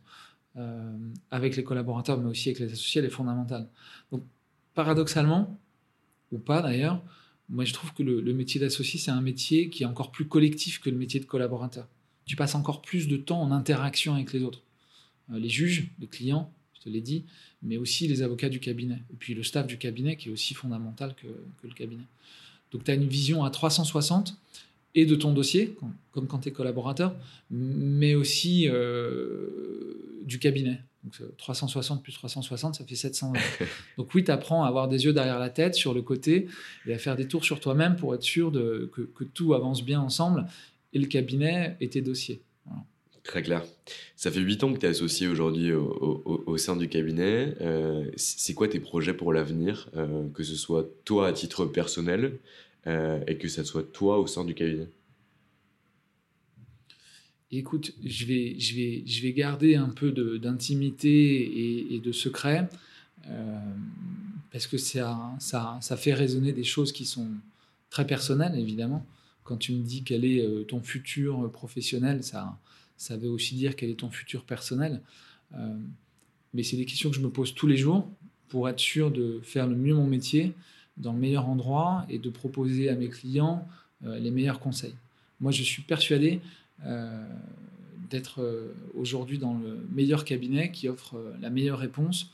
euh, 0.56 0.96
avec 1.30 1.56
les 1.56 1.64
collaborateurs, 1.64 2.18
mais 2.18 2.28
aussi 2.28 2.50
avec 2.50 2.60
les 2.60 2.72
associés, 2.72 3.00
elle 3.00 3.06
est 3.06 3.10
fondamentale. 3.10 3.68
Donc, 4.12 4.22
paradoxalement, 4.74 5.58
ou 6.30 6.38
pas 6.38 6.62
d'ailleurs, 6.62 7.02
moi 7.50 7.64
je 7.64 7.72
trouve 7.72 7.92
que 7.92 8.02
le, 8.02 8.32
métier 8.32 8.60
d'associé, 8.60 8.98
c'est 8.98 9.10
un 9.10 9.20
métier 9.20 9.68
qui 9.68 9.82
est 9.82 9.86
encore 9.86 10.12
plus 10.12 10.26
collectif 10.26 10.80
que 10.80 10.88
le 10.88 10.96
métier 10.96 11.18
de 11.20 11.24
collaborateur. 11.24 11.88
Tu 12.24 12.36
passes 12.36 12.54
encore 12.54 12.80
plus 12.80 13.08
de 13.08 13.16
temps 13.16 13.42
en 13.42 13.50
interaction 13.50 14.14
avec 14.14 14.32
les 14.32 14.42
autres. 14.42 14.62
les 15.28 15.48
juges, 15.48 15.88
les 15.98 16.06
clients, 16.06 16.52
je 16.74 16.82
te 16.82 16.88
l'ai 16.88 17.00
dit, 17.00 17.24
mais 17.62 17.76
aussi 17.76 18.06
les 18.06 18.22
avocats 18.22 18.48
du 18.48 18.60
cabinet. 18.60 19.02
Et 19.12 19.16
puis 19.18 19.34
le 19.34 19.42
staff 19.42 19.66
du 19.66 19.78
cabinet 19.78 20.16
qui 20.16 20.28
est 20.28 20.32
aussi 20.32 20.54
fondamental 20.54 21.14
que, 21.16 21.26
le 21.66 21.74
cabinet. 21.74 22.04
Donc 22.70 22.84
tu 22.84 22.90
as 22.92 22.94
une 22.94 23.08
vision 23.08 23.42
à 23.42 23.50
360 23.50 24.36
et 24.94 25.04
de 25.04 25.14
ton 25.16 25.32
dossier, 25.32 25.76
comme 26.12 26.28
quand 26.28 26.38
tu 26.38 26.48
es 26.48 26.52
collaborateur, 26.52 27.16
mais 27.50 28.14
aussi 28.14 28.68
euh, 28.68 30.22
du 30.24 30.38
cabinet. 30.38 30.80
Donc 31.04 31.36
360 31.38 32.02
plus 32.02 32.12
360, 32.12 32.74
ça 32.74 32.84
fait 32.84 32.94
700 32.94 33.32
Donc 33.98 34.14
oui, 34.14 34.22
tu 34.24 34.30
apprends 34.30 34.64
à 34.64 34.68
avoir 34.68 34.88
des 34.88 35.04
yeux 35.04 35.12
derrière 35.12 35.38
la 35.38 35.50
tête, 35.50 35.74
sur 35.74 35.94
le 35.94 36.02
côté, 36.02 36.48
et 36.86 36.94
à 36.94 36.98
faire 36.98 37.16
des 37.16 37.26
tours 37.26 37.44
sur 37.44 37.60
toi-même 37.60 37.96
pour 37.96 38.14
être 38.14 38.22
sûr 38.22 38.52
que, 38.52 39.24
tout 39.24 39.54
avance 39.54 39.84
bien 39.84 40.00
ensemble, 40.00 40.46
et 40.92 40.98
le 40.98 41.06
cabinet 41.06 41.76
et 41.80 41.88
tes 41.88 42.02
dossiers. 42.02 42.42
Très 43.22 43.42
clair. 43.42 43.64
Ça 44.16 44.30
fait 44.30 44.40
huit 44.40 44.64
ans 44.64 44.72
que 44.72 44.78
tu 44.78 44.86
es 44.86 44.88
associé 44.88 45.28
aujourd'hui 45.28 45.72
au, 45.72 46.56
sein 46.56 46.76
du 46.76 46.88
cabinet. 46.88 47.54
Euh, 47.60 48.10
c'est 48.16 48.54
quoi 48.54 48.66
tes 48.66 48.80
projets 48.80 49.14
pour 49.14 49.32
l'avenir, 49.32 49.88
euh, 49.96 50.28
que 50.34 50.42
ce 50.42 50.56
soit 50.56 50.88
toi 51.04 51.28
à 51.28 51.32
titre 51.32 51.66
personnel 51.66 52.38
euh, 52.86 53.20
et 53.26 53.36
que 53.36 53.48
ce 53.48 53.62
soit 53.62 53.82
toi 53.82 54.18
au 54.18 54.26
sein 54.26 54.44
du 54.44 54.54
cabinet? 54.54 54.88
Écoute, 57.52 57.92
je 58.04 58.26
vais, 58.26 58.58
je 58.58 58.76
vais, 58.76 59.02
je 59.06 59.22
vais 59.22 59.32
garder 59.32 59.74
un 59.74 59.88
peu 59.88 60.12
d'intimité 60.38 61.94
et, 61.94 61.98
de 61.98 62.12
secret 62.12 62.68
parce 64.52 64.66
que 64.68 64.78
ça, 64.78 65.18
ça, 65.40 65.78
ça 65.80 65.96
fait 65.96 66.14
résonner 66.14 66.52
des 66.52 66.64
choses 66.64 66.92
qui 66.92 67.04
sont 67.04 67.28
très 67.90 68.06
personnelles, 68.06 68.56
évidemment. 68.56 69.04
Quand 69.42 69.56
tu 69.56 69.72
me 69.72 69.82
dis 69.82 70.04
quel 70.04 70.24
est 70.24 70.68
ton 70.68 70.80
futur 70.80 71.50
professionnel, 71.50 72.22
ça 72.22 72.56
ça 73.00 73.16
veut 73.16 73.30
aussi 73.30 73.54
dire 73.54 73.76
quel 73.76 73.88
est 73.88 74.00
ton 74.00 74.10
futur 74.10 74.44
personnel. 74.44 75.00
Euh, 75.54 75.74
mais 76.52 76.62
c'est 76.62 76.76
des 76.76 76.84
questions 76.84 77.08
que 77.08 77.16
je 77.16 77.22
me 77.22 77.30
pose 77.30 77.54
tous 77.54 77.66
les 77.66 77.78
jours 77.78 78.06
pour 78.48 78.68
être 78.68 78.78
sûr 78.78 79.10
de 79.10 79.40
faire 79.42 79.66
le 79.66 79.74
mieux 79.74 79.94
mon 79.94 80.06
métier 80.06 80.52
dans 80.98 81.14
le 81.14 81.18
meilleur 81.18 81.48
endroit 81.48 82.04
et 82.10 82.18
de 82.18 82.28
proposer 82.28 82.90
à 82.90 82.94
mes 82.96 83.08
clients 83.08 83.66
euh, 84.04 84.18
les 84.18 84.30
meilleurs 84.30 84.60
conseils. 84.60 84.94
Moi, 85.40 85.50
je 85.50 85.62
suis 85.62 85.80
persuadé 85.80 86.40
euh, 86.40 86.40
d'être 88.08 88.40
aujourd'hui 88.94 89.38
dans 89.38 89.54
le 89.58 89.86
meilleur 89.92 90.24
cabinet 90.24 90.72
qui 90.72 90.88
offre 90.88 91.34
la 91.40 91.50
meilleure 91.50 91.78
réponse 91.78 92.32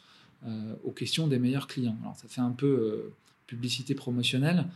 aux 0.84 0.92
questions 0.92 1.26
des 1.26 1.38
meilleurs 1.38 1.66
clients. 1.66 1.96
Alors, 2.02 2.16
ça 2.16 2.28
fait 2.28 2.40
un 2.40 2.52
peu 2.52 3.12
publicité 3.46 3.94
promotionnelle, 3.94 4.66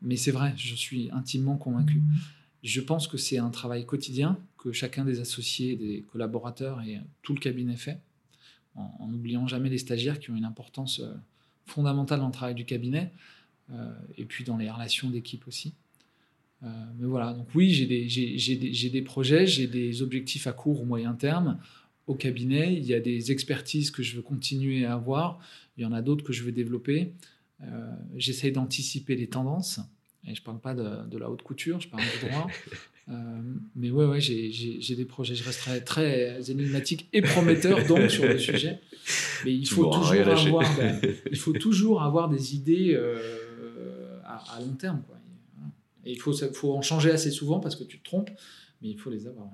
mais 0.00 0.16
c'est 0.16 0.30
vrai, 0.30 0.54
je 0.56 0.74
suis 0.74 1.10
intimement 1.12 1.56
convaincu. 1.56 2.00
Je 2.62 2.80
pense 2.80 3.08
que 3.08 3.18
c'est 3.18 3.38
un 3.38 3.50
travail 3.50 3.86
quotidien 3.86 4.38
que 4.56 4.72
chacun 4.72 5.04
des 5.04 5.20
associés, 5.20 5.76
des 5.76 6.04
collaborateurs 6.12 6.80
et 6.82 7.00
tout 7.22 7.34
le 7.34 7.40
cabinet 7.40 7.76
fait, 7.76 8.00
en 8.98 9.08
n'oubliant 9.08 9.46
jamais 9.46 9.68
les 9.68 9.78
stagiaires 9.78 10.18
qui 10.18 10.30
ont 10.30 10.36
une 10.36 10.44
importance 10.44 11.00
euh, 11.00 11.12
fondamentale 11.66 12.20
dans 12.20 12.26
le 12.26 12.32
travail 12.32 12.54
du 12.54 12.64
cabinet, 12.64 13.12
euh, 13.70 13.92
et 14.16 14.24
puis 14.24 14.44
dans 14.44 14.56
les 14.56 14.70
relations 14.70 15.10
d'équipe 15.10 15.46
aussi. 15.48 15.74
Euh, 16.62 16.66
mais 16.98 17.06
voilà, 17.06 17.32
donc 17.32 17.48
oui, 17.54 17.70
j'ai 17.70 17.86
des, 17.86 18.06
des, 18.06 18.90
des, 18.90 19.02
projets, 19.02 19.46
j'ai 19.46 19.66
des 19.66 20.02
objectifs 20.02 20.46
à 20.46 20.52
court 20.52 20.80
ou 20.80 20.84
moyen 20.84 21.14
terme 21.14 21.58
au 22.06 22.14
cabinet. 22.14 22.74
Il 22.74 22.84
y 22.84 22.94
a 22.94 23.00
des 23.00 23.30
expertises 23.30 23.90
que 23.90 24.02
je 24.02 24.16
veux 24.16 24.22
continuer 24.22 24.84
à 24.84 24.94
avoir, 24.94 25.38
il 25.76 25.82
y 25.82 25.86
en 25.86 25.92
a 25.92 26.02
d'autres 26.02 26.24
que 26.24 26.32
je 26.32 26.42
veux 26.42 26.52
développer. 26.52 27.12
J'essaye 28.16 28.52
d'anticiper 28.52 29.16
les 29.16 29.26
tendances. 29.26 29.80
Et 30.26 30.34
je 30.34 30.40
ne 30.40 30.44
parle 30.44 30.60
pas 30.60 30.74
de, 30.74 31.08
de, 31.08 31.18
la 31.18 31.30
haute 31.30 31.42
couture, 31.42 31.80
je 31.80 31.88
parle 31.88 32.02
du 32.02 32.28
droit. 32.28 32.48
Euh, 33.10 33.14
mais 33.74 33.90
ouais, 33.90 34.04
ouais 34.04 34.20
j'ai 34.20 34.94
des 34.94 35.04
projets. 35.04 35.34
Je 35.34 35.44
resterai 35.44 35.82
très 35.82 36.50
énigmatique 36.50 37.08
et 37.12 37.22
prometteur 37.22 37.86
donc 37.86 38.10
sur 38.10 38.24
le 38.24 38.38
sujet. 38.38 38.80
Mais 39.44 39.54
il 39.54 39.66
faut, 39.66 39.86
toujours 39.86 40.28
avoir, 40.28 40.76
ben, 40.76 41.00
il 41.30 41.38
faut 41.38 41.54
toujours 41.54 42.02
avoir 42.02 42.28
des 42.28 42.54
idées 42.54 42.92
euh, 42.92 44.20
à, 44.24 44.60
long 44.60 44.74
terme. 44.74 45.02
Quoi. 45.06 45.17
Il 46.12 46.20
faut, 46.20 46.72
en 46.72 46.82
changer 46.82 47.10
assez 47.10 47.30
souvent 47.30 47.60
parce 47.60 47.76
que 47.76 47.84
tu 47.84 47.98
te 47.98 48.04
trompes, 48.04 48.30
mais 48.82 48.88
il 48.88 48.98
faut 48.98 49.10
les 49.10 49.26
avoir. 49.26 49.48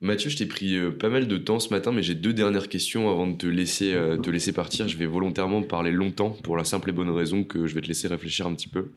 Mathieu, 0.00 0.28
je 0.28 0.36
t'ai 0.36 0.46
pris 0.46 0.76
euh, 0.76 0.90
pas 0.90 1.08
mal 1.08 1.26
de 1.26 1.36
temps 1.38 1.58
ce 1.58 1.70
matin, 1.70 1.90
mais 1.90 2.02
j'ai 2.02 2.14
deux 2.14 2.34
dernières 2.34 2.68
questions 2.68 3.10
avant 3.10 3.26
de 3.26 3.36
te 3.36 3.46
laisser, 3.46 3.92
te 4.22 4.30
laisser 4.30 4.52
partir. 4.52 4.88
Je 4.88 4.96
vais 4.96 5.06
volontairement 5.06 5.62
parler 5.62 5.90
longtemps 5.90 6.30
pour 6.30 6.56
la 6.56 6.64
simple 6.64 6.90
et 6.90 6.92
bonne 6.92 7.10
raison 7.10 7.44
que 7.44 7.66
je 7.66 7.74
vais 7.74 7.80
te 7.80 7.88
laisser 7.88 8.08
réfléchir 8.08 8.46
un 8.46 8.54
petit 8.54 8.68
peu. 8.68 8.90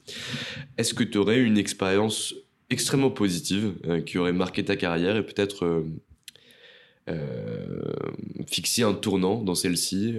Est-ce 0.77 0.93
que 0.93 1.03
tu 1.03 1.17
aurais 1.17 1.39
une 1.39 1.57
expérience 1.57 2.33
extrêmement 2.69 3.09
positive 3.09 3.73
euh, 3.85 4.01
qui 4.01 4.17
aurait 4.17 4.33
marqué 4.33 4.63
ta 4.63 4.75
carrière 4.75 5.15
et 5.15 5.25
peut-être 5.25 5.65
euh, 5.65 5.79
euh, 5.79 5.83
fixer 8.47 8.83
un 8.83 8.93
tournant 8.93 9.41
dans 9.41 9.55
celle-ci 9.55 10.15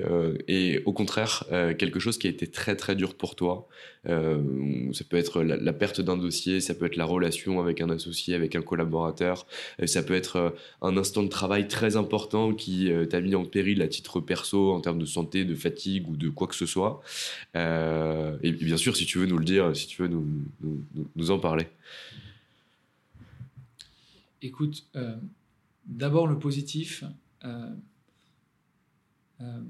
et 0.48 0.82
au 0.84 0.92
contraire 0.92 1.44
quelque 1.78 2.00
chose 2.00 2.18
qui 2.18 2.26
a 2.26 2.30
été 2.30 2.46
très 2.46 2.76
très 2.76 2.96
dur 2.96 3.14
pour 3.14 3.36
toi. 3.36 3.68
ça 4.04 5.04
peut 5.08 5.16
être 5.16 5.42
la, 5.42 5.72
perte 5.72 6.00
d'un 6.00 6.16
dossier, 6.16 6.60
ça 6.60 6.74
peut 6.74 6.86
être 6.86 6.96
la 6.96 7.04
relation 7.04 7.60
avec 7.60 7.80
un 7.80 7.90
associé, 7.90 8.34
avec 8.34 8.56
un 8.56 8.62
collaborateur, 8.62 9.46
ça 9.84 10.02
peut 10.02 10.14
être 10.14 10.54
un 10.82 10.96
instant 10.96 11.22
de 11.22 11.28
travail 11.28 11.68
très 11.68 11.96
important 11.96 12.54
qui 12.54 12.90
t'a 13.08 13.20
mis 13.20 13.34
en 13.34 13.44
péril 13.44 13.82
à 13.82 13.88
titre 13.88 14.20
perso 14.20 14.72
en 14.72 14.80
termes 14.80 14.98
de 14.98 15.06
santé, 15.06 15.44
de 15.44 15.54
fatigue 15.54 16.08
ou 16.08 16.16
de 16.16 16.28
quoi 16.28 16.46
que 16.46 16.56
ce 16.56 16.66
soit. 16.66 17.02
et 17.54 18.52
bien 18.52 18.76
sûr, 18.76 18.96
si 18.96 19.06
tu 19.06 19.18
veux 19.18 19.26
nous 19.26 19.38
le 19.38 19.44
dire, 19.44 19.76
si 19.76 19.86
tu 19.86 20.02
veux 20.02 20.08
nous, 20.08 21.30
en 21.30 21.38
parler. 21.38 21.66
Écoute, 24.42 24.86
euh, 24.96 25.14
d'abord 25.90 26.26
le 26.26 26.38
positif. 26.38 27.04
Euh, 27.44 27.74
euh, 29.40 29.60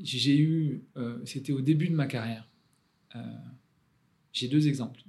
j'ai 0.00 0.38
eu, 0.38 0.82
c'était 1.24 1.52
au 1.52 1.60
début 1.60 1.88
de 1.88 1.94
ma 1.94 2.06
carrière. 2.06 2.48
j'ai 4.32 4.48
deux 4.48 4.66
exemples. 4.66 5.00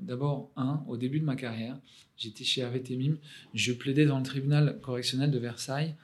d'abord, 0.00 0.52
un, 0.54 0.84
au 0.86 0.96
début 0.96 1.18
de 1.18 1.24
ma 1.24 1.34
carrière, 1.34 1.76
j'étais 2.16 2.44
chez 2.44 2.60
Hervé 2.60 2.80
Temim, 2.80 3.16
je 3.54 3.72
plaidais 3.72 4.06
dans 4.06 4.18
le 4.18 4.22
tribunal 4.22 4.78
correctionnel 4.80 5.32
de 5.32 5.38
Versailles 5.40 5.96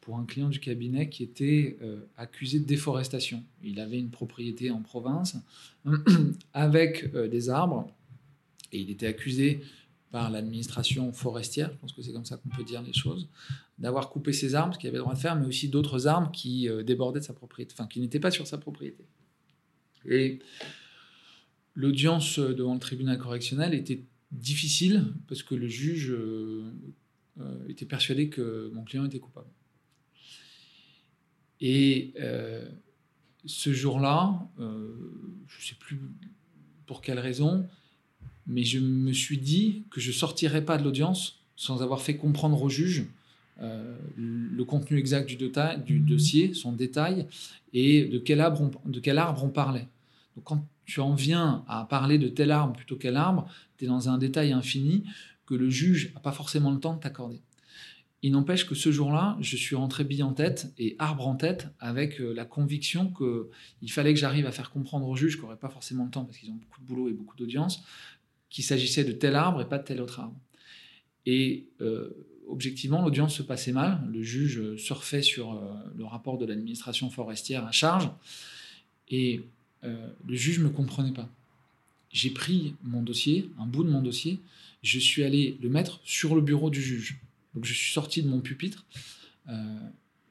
pour 0.00 0.16
un 0.16 0.24
client 0.24 0.48
du 0.48 0.60
cabinet 0.60 1.10
qui 1.10 1.24
était 1.24 1.76
accusé 2.16 2.58
de 2.58 2.64
déforestation. 2.64 3.44
Il 3.62 3.78
avait 3.80 3.98
une 3.98 4.10
propriété 4.10 4.70
en 4.70 4.80
province 4.80 5.36
avec 6.54 7.14
des 7.14 7.50
arbres 7.50 7.92
et 8.72 8.80
il 8.80 8.88
était 8.88 9.08
accusé 9.08 9.60
par 10.14 10.30
l'administration 10.30 11.12
forestière, 11.12 11.72
je 11.72 11.78
pense 11.78 11.92
que 11.92 12.00
c'est 12.00 12.12
comme 12.12 12.24
ça 12.24 12.36
qu'on 12.36 12.48
peut 12.48 12.62
dire 12.62 12.80
les 12.82 12.92
choses, 12.92 13.28
d'avoir 13.80 14.10
coupé 14.10 14.32
ses 14.32 14.54
armes, 14.54 14.72
ce 14.72 14.78
qu'il 14.78 14.86
avait 14.86 14.98
le 14.98 15.02
droit 15.02 15.14
de 15.14 15.18
faire, 15.18 15.34
mais 15.34 15.44
aussi 15.44 15.68
d'autres 15.68 16.06
armes 16.06 16.30
qui 16.30 16.68
euh, 16.68 16.84
débordaient 16.84 17.18
de 17.18 17.24
sa 17.24 17.32
propriété, 17.32 17.74
enfin 17.76 17.88
qui 17.88 17.98
n'étaient 17.98 18.20
pas 18.20 18.30
sur 18.30 18.46
sa 18.46 18.56
propriété. 18.56 19.04
Et 20.08 20.38
l'audience 21.74 22.38
devant 22.38 22.74
le 22.74 22.78
tribunal 22.78 23.18
correctionnel 23.18 23.74
était 23.74 24.04
difficile 24.30 25.12
parce 25.26 25.42
que 25.42 25.56
le 25.56 25.66
juge 25.66 26.12
euh, 26.12 26.62
euh, 27.40 27.66
était 27.66 27.84
persuadé 27.84 28.28
que 28.28 28.70
mon 28.72 28.84
client 28.84 29.04
était 29.06 29.18
coupable. 29.18 29.50
Et 31.60 32.14
ce 33.46 33.72
jour-là, 33.72 34.48
je 34.58 34.62
ne 34.62 35.62
sais 35.64 35.74
plus 35.74 35.98
pour 36.86 37.00
quelle 37.00 37.18
raison, 37.18 37.66
mais 38.46 38.64
je 38.64 38.78
me 38.78 39.12
suis 39.12 39.38
dit 39.38 39.84
que 39.90 40.00
je 40.00 40.12
sortirais 40.12 40.64
pas 40.64 40.76
de 40.76 40.84
l'audience 40.84 41.40
sans 41.56 41.82
avoir 41.82 42.02
fait 42.02 42.16
comprendre 42.16 42.60
au 42.62 42.68
juge 42.68 43.06
euh, 43.60 43.96
le 44.16 44.64
contenu 44.64 44.98
exact 44.98 45.28
du, 45.28 45.36
du, 45.36 46.00
dossier, 46.00 46.54
son 46.54 46.72
détail, 46.72 47.26
et 47.72 48.04
de 48.06 48.18
quel 48.18 48.40
arbre 48.40 48.70
on, 48.84 48.88
de 48.88 49.00
quel 49.00 49.18
arbre 49.18 49.44
on 49.44 49.48
parlait. 49.48 49.86
Donc 50.34 50.44
quand 50.44 50.66
tu 50.84 51.00
en 51.00 51.14
viens 51.14 51.64
à 51.68 51.84
parler 51.84 52.18
de 52.18 52.28
tel 52.28 52.50
arbre 52.50 52.74
plutôt 52.74 52.96
quel 52.96 53.16
arbre, 53.16 53.48
tu 53.78 53.84
es 53.84 53.88
dans 53.88 54.08
un 54.08 54.18
détail 54.18 54.52
infini 54.52 55.04
que 55.46 55.54
le 55.54 55.70
juge 55.70 56.12
n'a 56.14 56.20
pas 56.20 56.32
forcément 56.32 56.72
le 56.72 56.80
temps 56.80 56.94
de 56.94 57.00
t'accorder. 57.00 57.40
Il 58.22 58.32
n'empêche 58.32 58.66
que 58.66 58.74
ce 58.74 58.90
jour-là, 58.90 59.36
je 59.40 59.54
suis 59.54 59.76
rentré 59.76 60.02
bille 60.02 60.22
en 60.22 60.32
tête 60.32 60.72
et 60.78 60.96
arbre 60.98 61.28
en 61.28 61.36
tête 61.36 61.68
avec 61.78 62.20
euh, 62.20 62.32
la 62.32 62.46
conviction 62.46 63.12
qu'il 63.12 63.92
fallait 63.92 64.14
que 64.14 64.18
j'arrive 64.18 64.46
à 64.46 64.50
faire 64.50 64.70
comprendre 64.70 65.06
aux 65.06 65.14
juges, 65.14 65.36
qui 65.36 65.42
n'auraient 65.42 65.56
pas 65.56 65.68
forcément 65.68 66.04
le 66.04 66.10
temps 66.10 66.24
parce 66.24 66.38
qu'ils 66.38 66.50
ont 66.50 66.54
beaucoup 66.54 66.80
de 66.80 66.86
boulot 66.86 67.08
et 67.10 67.12
beaucoup 67.12 67.36
d'audience, 67.36 67.84
qu'il 68.54 68.64
s'agissait 68.64 69.04
de 69.04 69.10
tel 69.10 69.34
arbre 69.34 69.60
et 69.60 69.68
pas 69.68 69.78
de 69.78 69.84
tel 69.84 70.00
autre 70.00 70.20
arbre. 70.20 70.36
Et 71.26 71.66
euh, 71.80 72.10
objectivement, 72.46 73.02
l'audience 73.02 73.34
se 73.34 73.42
passait 73.42 73.72
mal. 73.72 74.00
Le 74.12 74.22
juge 74.22 74.76
surfait 74.76 75.22
sur 75.22 75.54
euh, 75.54 75.74
le 75.96 76.04
rapport 76.04 76.38
de 76.38 76.46
l'administration 76.46 77.10
forestière 77.10 77.66
à 77.66 77.72
charge. 77.72 78.08
Et 79.10 79.40
le 79.82 80.34
juge 80.34 80.60
ne 80.60 80.64
me 80.64 80.70
comprenait 80.70 81.12
pas. 81.12 81.28
J'ai 82.10 82.30
pris 82.30 82.74
mon 82.82 83.02
dossier, 83.02 83.50
un 83.58 83.66
bout 83.66 83.84
de 83.84 83.90
mon 83.90 84.00
dossier, 84.00 84.38
je 84.84 84.98
suis 84.98 85.24
allé 85.24 85.58
le 85.60 85.68
mettre 85.68 86.00
sur 86.04 86.34
le 86.34 86.40
bureau 86.40 86.70
du 86.70 86.80
juge. 86.80 87.18
Donc 87.54 87.64
je 87.64 87.72
suis 87.72 87.92
sorti 87.92 88.22
de 88.22 88.28
mon 88.28 88.40
pupitre 88.40 88.84
euh, 89.48 89.78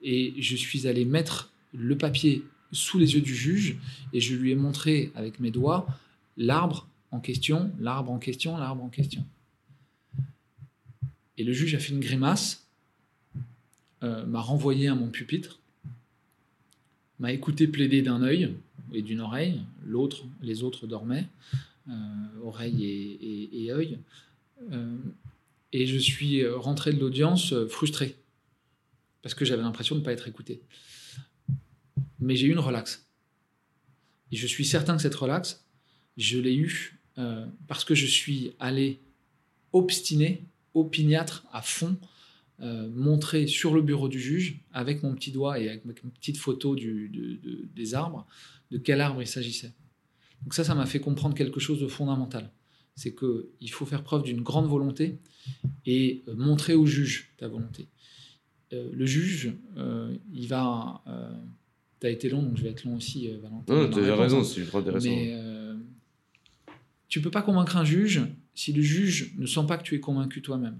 et 0.01 0.33
je 0.37 0.55
suis 0.55 0.87
allé 0.87 1.05
mettre 1.05 1.51
le 1.73 1.97
papier 1.97 2.43
sous 2.71 2.99
les 2.99 3.15
yeux 3.15 3.21
du 3.21 3.35
juge 3.35 3.77
et 4.13 4.19
je 4.19 4.35
lui 4.35 4.51
ai 4.51 4.55
montré 4.55 5.11
avec 5.15 5.39
mes 5.39 5.51
doigts 5.51 5.87
l'arbre 6.37 6.87
question, 7.19 7.71
l'arbre 7.79 8.11
en 8.11 8.19
question, 8.19 8.57
l'arbre 8.57 8.83
en 8.83 8.89
question. 8.89 9.25
Et 11.37 11.43
le 11.43 11.53
juge 11.53 11.75
a 11.75 11.79
fait 11.79 11.93
une 11.93 11.99
grimace, 11.99 12.67
euh, 14.03 14.25
m'a 14.25 14.41
renvoyé 14.41 14.87
à 14.87 14.95
mon 14.95 15.09
pupitre, 15.09 15.59
m'a 17.19 17.31
écouté 17.31 17.67
plaider 17.67 18.01
d'un 18.01 18.21
œil 18.21 18.53
et 18.93 19.01
d'une 19.01 19.21
oreille, 19.21 19.61
l'autre, 19.85 20.25
les 20.41 20.63
autres 20.63 20.87
dormaient, 20.87 21.27
euh, 21.89 21.93
oreille 22.43 22.85
et, 22.85 23.63
et 23.63 23.71
œil. 23.71 23.97
Et 25.73 25.87
je 25.87 25.97
suis 25.97 26.41
euh, 26.41 26.55
rentré 26.55 26.93
de 26.93 26.99
l'audience 26.99 27.51
euh, 27.51 27.67
frustré, 27.67 28.15
parce 29.23 29.33
que 29.33 29.43
j'avais 29.43 29.63
l'impression 29.63 29.95
de 29.95 30.01
ne 30.01 30.05
pas 30.05 30.13
être 30.13 30.27
écouté. 30.27 30.61
Mais 32.19 32.35
j'ai 32.35 32.45
eu 32.47 32.51
une 32.51 32.59
relaxe. 32.59 33.07
Et 34.31 34.35
je 34.35 34.45
suis 34.45 34.65
certain 34.65 34.95
que 34.95 35.01
cette 35.01 35.15
relaxe, 35.15 35.65
je 36.15 36.37
l'ai 36.37 36.55
eue 36.55 36.99
euh, 37.17 37.45
parce 37.67 37.85
que 37.85 37.95
je 37.95 38.05
suis 38.05 38.53
allé 38.59 38.99
obstiné, 39.71 40.45
opiniâtre, 40.73 41.45
à 41.51 41.61
fond, 41.61 41.97
montrer 42.95 43.45
sur 43.45 43.73
le 43.73 43.81
bureau 43.81 44.07
du 44.07 44.21
juge, 44.21 44.61
avec 44.71 45.03
mon 45.03 45.13
petit 45.15 45.31
doigt 45.31 45.59
et 45.59 45.67
avec 45.67 45.83
une 45.85 46.11
petite 46.11 46.37
photo 46.37 46.75
du, 46.75 47.69
des 47.75 47.93
arbres, 47.93 48.25
de 48.71 48.77
quel 48.77 49.01
arbre 49.01 49.21
il 49.21 49.27
s'agissait. 49.27 49.73
Donc 50.43 50.53
ça, 50.53 50.63
ça 50.63 50.73
m'a 50.73 50.85
fait 50.85 50.99
comprendre 50.99 51.35
quelque 51.35 51.59
chose 51.59 51.81
de 51.81 51.87
fondamental. 51.87 52.51
C'est 52.95 53.15
qu'il 53.15 53.71
faut 53.71 53.85
faire 53.85 54.03
preuve 54.03 54.23
d'une 54.23 54.41
grande 54.41 54.67
volonté 54.67 55.19
et 55.85 56.23
euh, 56.27 56.35
montrer 56.35 56.75
au 56.75 56.85
juge 56.85 57.33
ta 57.37 57.47
volonté. 57.47 57.87
Euh, 58.71 58.89
le 58.93 59.05
juge, 59.05 59.53
euh, 59.77 60.15
il 60.31 60.47
va. 60.47 61.03
tu 61.99 62.07
as 62.07 62.11
été 62.11 62.29
long, 62.29 62.43
donc 62.43 62.57
je 62.57 62.63
vais 62.63 62.69
être 62.69 62.85
long 62.85 62.95
aussi, 62.95 63.27
Valentin. 63.41 63.73
Non, 63.73 63.89
tu 63.89 63.99
as 63.99 64.15
raison, 64.15 64.43
c'est 64.43 64.63
trop 64.65 64.77
intéressant. 64.77 65.09
Mais 65.09 65.33
tu 67.13 67.21
peux 67.21 67.29
pas 67.29 67.43
convaincre 67.43 67.77
un 67.77 67.85
juge 67.85 68.21
si 68.55 68.73
le 68.73 68.81
juge 68.81 69.35
ne 69.37 69.45
sent 69.45 69.67
pas 69.67 69.77
que 69.77 69.83
tu 69.83 69.93
es 69.93 69.99
convaincu 69.99 70.41
toi-même. 70.41 70.79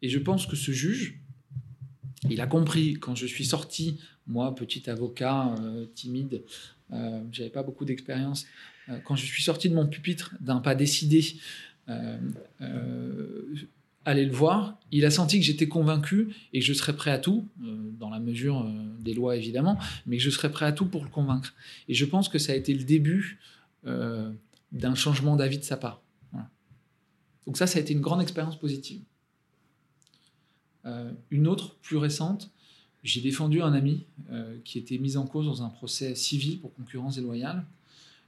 Et 0.00 0.08
je 0.08 0.20
pense 0.20 0.46
que 0.46 0.54
ce 0.54 0.70
juge, 0.70 1.18
il 2.30 2.40
a 2.40 2.46
compris 2.46 2.94
quand 2.94 3.16
je 3.16 3.26
suis 3.26 3.44
sorti, 3.44 3.98
moi, 4.28 4.54
petit 4.54 4.88
avocat 4.88 5.52
timide, 5.96 6.44
euh, 6.92 7.20
j'avais 7.32 7.50
pas 7.50 7.64
beaucoup 7.64 7.84
d'expérience. 7.84 8.46
quand 9.04 9.16
je 9.16 9.26
suis 9.26 9.42
sorti 9.42 9.68
de 9.68 9.74
mon 9.74 9.88
pupitre 9.88 10.36
d'un 10.38 10.60
pas 10.60 10.76
décidé, 10.76 11.24
euh, 11.88 12.16
euh, 12.60 13.42
aller 14.04 14.24
le 14.24 14.32
voir. 14.32 14.78
Il 14.92 15.04
a 15.04 15.10
senti 15.10 15.40
que 15.40 15.44
j'étais 15.44 15.66
convaincu 15.66 16.28
et 16.52 16.60
que 16.60 16.64
je 16.64 16.72
serais 16.74 16.94
prêt 16.94 17.10
à 17.10 17.18
tout, 17.18 17.48
euh, 17.64 17.90
dans 17.98 18.08
la 18.08 18.20
mesure 18.20 18.64
des 19.00 19.14
lois 19.14 19.34
évidemment, 19.34 19.80
mais 20.06 20.18
que 20.18 20.22
je 20.22 20.30
serais 20.30 20.52
prêt 20.52 20.66
à 20.66 20.70
tout 20.72 20.86
pour 20.86 21.02
le 21.02 21.10
convaincre. 21.10 21.54
Et 21.88 21.94
je 21.94 22.04
pense 22.04 22.28
que 22.28 22.38
ça 22.38 22.52
a 22.52 22.54
été 22.54 22.72
le 22.72 22.84
début 22.84 23.40
d'un 24.72 24.94
changement 24.94 25.36
d'avis 25.36 25.58
de 25.58 25.64
sa 25.64 25.76
part. 25.76 26.02
Donc 27.46 27.56
ça, 27.56 27.66
ça 27.66 27.78
a 27.78 27.82
été 27.82 27.92
une 27.92 28.00
grande 28.00 28.22
expérience 28.22 28.58
positive. 28.58 29.02
une 31.30 31.48
autre, 31.48 31.76
plus 31.76 31.96
récente, 31.96 32.50
j'ai 33.02 33.20
défendu 33.20 33.62
un 33.62 33.72
ami 33.72 34.04
qui 34.64 34.78
était 34.78 34.98
mis 34.98 35.16
en 35.16 35.26
cause 35.26 35.46
dans 35.46 35.62
un 35.62 35.68
procès 35.68 36.14
civil 36.14 36.60
pour 36.60 36.74
concurrence 36.74 37.16
déloyale. 37.16 37.64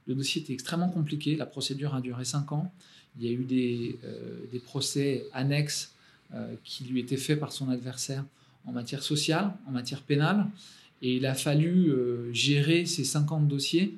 Le 0.07 0.15
dossier 0.15 0.41
était 0.41 0.53
extrêmement 0.53 0.89
compliqué, 0.89 1.35
la 1.35 1.45
procédure 1.45 1.95
a 1.95 2.01
duré 2.01 2.25
cinq 2.25 2.51
ans. 2.51 2.73
Il 3.17 3.25
y 3.25 3.29
a 3.29 3.31
eu 3.31 3.43
des, 3.43 3.99
euh, 4.03 4.45
des 4.51 4.59
procès 4.59 5.25
annexes 5.33 5.93
euh, 6.33 6.55
qui 6.63 6.83
lui 6.83 6.99
étaient 6.99 7.17
faits 7.17 7.39
par 7.39 7.51
son 7.51 7.69
adversaire 7.69 8.25
en 8.65 8.71
matière 8.71 9.03
sociale, 9.03 9.53
en 9.67 9.71
matière 9.71 10.01
pénale, 10.01 10.47
et 11.01 11.17
il 11.17 11.25
a 11.25 11.35
fallu 11.35 11.89
euh, 11.89 12.31
gérer 12.33 12.85
ces 12.85 13.03
50 13.03 13.47
dossiers 13.47 13.97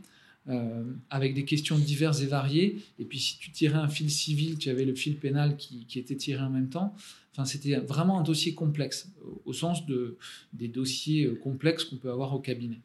avec 1.09 1.33
des 1.33 1.45
questions 1.45 1.77
diverses 1.77 2.21
et 2.21 2.27
variées. 2.27 2.77
Et 2.99 3.05
puis 3.05 3.19
si 3.19 3.37
tu 3.37 3.51
tirais 3.51 3.77
un 3.77 3.87
fil 3.87 4.11
civil, 4.11 4.57
tu 4.57 4.69
avais 4.69 4.85
le 4.85 4.93
fil 4.93 5.17
pénal 5.17 5.57
qui, 5.57 5.85
était 5.95 6.15
tiré 6.15 6.41
en 6.41 6.49
même 6.49 6.69
temps. 6.69 6.95
Enfin, 7.31 7.45
c'était 7.45 7.75
vraiment 7.77 8.19
un 8.19 8.23
dossier 8.23 8.53
complexe, 8.53 9.09
au 9.45 9.53
sens 9.53 9.85
de, 9.85 10.17
des 10.53 10.67
dossiers 10.67 11.35
complexes 11.39 11.83
qu'on 11.83 11.97
peut 11.97 12.11
avoir 12.11 12.33
au 12.33 12.39
cabinet. 12.39 12.81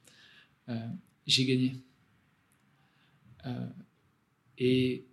J'ai 1.26 1.44
gagné. 1.44 1.74
et 4.58 5.04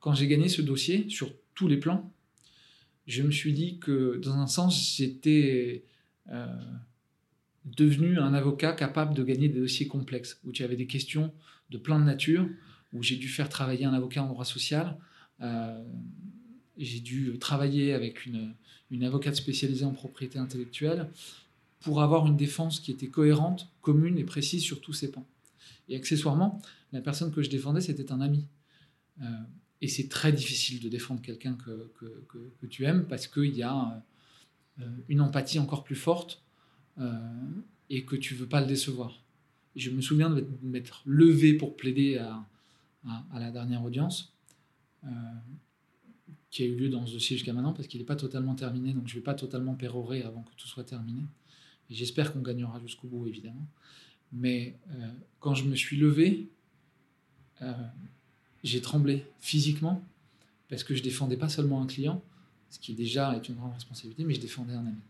quand 0.00 0.14
j'ai 0.14 0.26
gagné 0.26 0.48
ce 0.48 0.62
dossier 0.62 1.08
sur 1.08 1.32
tous 1.54 1.68
les 1.68 1.76
plans, 1.76 2.12
je 3.06 3.22
me 3.22 3.30
suis 3.30 3.52
dit 3.52 3.78
que 3.78 4.20
dans 4.22 4.34
un 4.34 4.46
sens, 4.46 4.96
j'étais 4.96 5.84
euh, 6.30 6.46
devenu 7.64 8.18
un 8.18 8.34
avocat 8.34 8.72
capable 8.72 9.14
de 9.14 9.22
gagner 9.22 9.48
des 9.48 9.60
dossiers 9.60 9.86
complexes, 9.86 10.40
où 10.44 10.52
tu 10.52 10.64
avais 10.64 10.76
des 10.76 10.86
questions 10.86 11.32
de 11.70 11.78
plein 11.78 11.98
de 11.98 12.04
nature, 12.04 12.48
où 12.92 13.02
j'ai 13.02 13.16
dû 13.16 13.28
faire 13.28 13.48
travailler 13.48 13.84
un 13.84 13.94
avocat 13.94 14.22
en 14.22 14.28
droit 14.28 14.44
social. 14.44 14.98
Euh, 15.40 15.82
j'ai 16.76 17.00
dû 17.00 17.38
travailler 17.38 17.92
avec 17.92 18.26
une, 18.26 18.54
une 18.90 19.04
avocate 19.04 19.36
spécialisée 19.36 19.84
en 19.84 19.92
propriété 19.92 20.38
intellectuelle 20.38 21.10
pour 21.80 22.02
avoir 22.02 22.26
une 22.26 22.36
défense 22.36 22.80
qui 22.80 22.90
était 22.90 23.08
cohérente, 23.08 23.68
commune 23.80 24.18
et 24.18 24.24
précise 24.24 24.62
sur 24.62 24.80
tous 24.80 24.92
ces 24.92 25.10
pans. 25.10 25.26
Et 25.88 25.96
accessoirement, 25.96 26.60
la 26.92 27.00
personne 27.00 27.32
que 27.32 27.42
je 27.42 27.50
défendais, 27.50 27.80
c'était 27.80 28.12
un 28.12 28.20
ami. 28.20 28.46
Euh, 29.20 29.24
et 29.80 29.88
c'est 29.88 30.08
très 30.08 30.32
difficile 30.32 30.80
de 30.80 30.88
défendre 30.88 31.20
quelqu'un 31.20 31.54
que, 31.54 31.90
que, 31.98 32.66
tu 32.66 32.84
aimes 32.84 33.04
parce 33.08 33.26
qu'il 33.26 33.56
y 33.56 33.62
a 33.62 34.04
euh, 34.80 34.84
une 35.08 35.20
empathie 35.20 35.58
encore 35.58 35.82
plus 35.82 35.96
forte 35.96 36.42
et 37.90 38.04
que 38.04 38.16
tu 38.16 38.34
veux 38.34 38.46
pas 38.46 38.60
le 38.60 38.66
décevoir. 38.66 39.22
je 39.76 39.90
me 39.90 40.00
souviens 40.00 40.30
de 40.30 40.46
m'être 40.62 41.02
levé 41.04 41.54
pour 41.54 41.76
plaider 41.76 42.18
à, 42.18 42.46
la 43.34 43.50
dernière 43.50 43.82
audience 43.82 44.32
euh, 45.04 45.08
qui 46.50 46.62
a 46.62 46.66
eu 46.66 46.76
lieu 46.76 46.88
dans 46.88 47.04
ce 47.06 47.14
dossier 47.14 47.36
jusqu'à 47.36 47.52
maintenant 47.52 47.72
parce 47.72 47.88
qu'il 47.88 48.00
n'est 48.00 48.06
pas 48.06 48.16
totalement 48.16 48.54
terminé, 48.54 48.92
donc 48.92 49.08
je 49.08 49.14
ne 49.14 49.20
vais 49.20 49.24
pas 49.24 49.34
totalement 49.34 49.74
pérorer 49.74 50.22
avant 50.22 50.42
que 50.42 50.54
tout 50.56 50.68
soit 50.68 50.84
terminé. 50.84 51.22
J'espère 51.90 52.32
qu'on 52.32 52.42
gagnera 52.42 52.80
jusqu'au 52.80 53.08
bout, 53.08 53.26
évidemment. 53.26 53.66
Mais 54.32 54.78
quand 55.40 55.54
je 55.54 55.64
me 55.64 55.74
suis 55.74 55.96
levé, 55.96 56.48
j'ai 58.64 58.80
tremblé 58.80 59.26
physiquement 59.40 60.02
parce 60.68 60.84
que 60.84 60.94
je 60.94 61.02
défendais 61.02 61.36
pas 61.36 61.48
seulement 61.48 61.82
un 61.82 61.86
client, 61.86 62.22
ce 62.70 62.78
qui 62.78 62.94
déjà 62.94 63.36
est 63.36 63.48
une 63.48 63.56
grande 63.56 63.74
responsabilité, 63.74 64.24
mais 64.24 64.34
je 64.34 64.40
défendais 64.40 64.72
un 64.72 64.86
ami. 64.86 65.00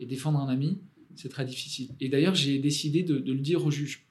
Et 0.00 0.06
défendre 0.06 0.38
un 0.38 0.48
ami, 0.48 0.78
c'est 1.14 1.28
très 1.28 1.44
difficile. 1.44 1.88
Et 2.00 2.08
d'ailleurs, 2.08 2.34
j'ai 2.34 2.58
décidé 2.58 3.02
de, 3.02 3.14
le 3.14 3.40
dire 3.40 3.64
au 3.64 3.70
juge. 3.70 4.02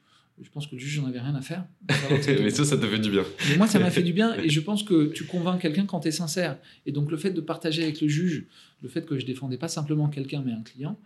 Je 0.41 0.49
pense 0.49 0.67
que 0.67 0.75
le 0.75 0.81
juge, 0.81 0.95
j'en 0.95 1.05
avais 1.05 1.19
rien 1.19 1.35
à 1.35 1.41
faire. 1.41 1.65
mais 2.27 2.49
ça, 2.49 2.65
ça 2.65 2.77
te 2.77 2.85
fait 2.85 2.99
du 2.99 3.09
bien. 3.09 3.23
Mais 3.49 3.55
moi, 3.55 3.67
ça 3.67 3.79
m'a 3.79 3.89
fait 3.89 4.03
du 4.03 4.11
bien. 4.11 4.35
Et 4.35 4.49
je 4.49 4.59
pense 4.61 4.83
que 4.83 5.05
tu 5.07 5.23
convaincs 5.23 5.61
quelqu'un 5.61 5.85
quand 5.85 6.01
tu 6.01 6.09
es 6.09 6.11
sincère. 6.11 6.57
Et 6.85 6.91
donc, 6.91 7.09
le 7.09 7.17
fait 7.17 7.31
de 7.31 7.39
partager 7.41 7.83
avec 7.83 8.01
le 8.01 8.07
juge, 8.07 8.45
le 8.81 8.89
fait 8.89 9.05
que 9.05 9.17
je 9.17 9.25
défendais 9.25 9.57
pas 9.57 9.69
simplement 9.69 10.09
quelqu'un, 10.09 10.43
mais 10.45 10.51
un 10.51 10.61
client, 10.61 10.99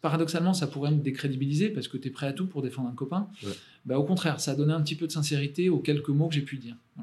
paradoxalement, 0.00 0.54
ça 0.54 0.66
pourrait 0.66 0.92
me 0.92 1.00
décrédibiliser 1.00 1.70
parce 1.70 1.88
que 1.88 1.96
tu 1.96 2.08
es 2.08 2.10
prêt 2.10 2.26
à 2.26 2.32
tout 2.32 2.46
pour 2.46 2.62
défendre 2.62 2.88
un 2.88 2.94
copain. 2.94 3.28
Bah, 3.86 3.98
au 3.98 4.04
contraire, 4.04 4.40
ça 4.40 4.52
a 4.52 4.54
donné 4.54 4.72
un 4.72 4.80
petit 4.82 4.94
peu 4.94 5.06
de 5.06 5.12
sincérité 5.12 5.68
aux 5.68 5.78
quelques 5.78 6.08
mots 6.08 6.28
que 6.28 6.34
j'ai 6.34 6.42
pu 6.42 6.56
dire. 6.56 6.76
Euh, 6.98 7.02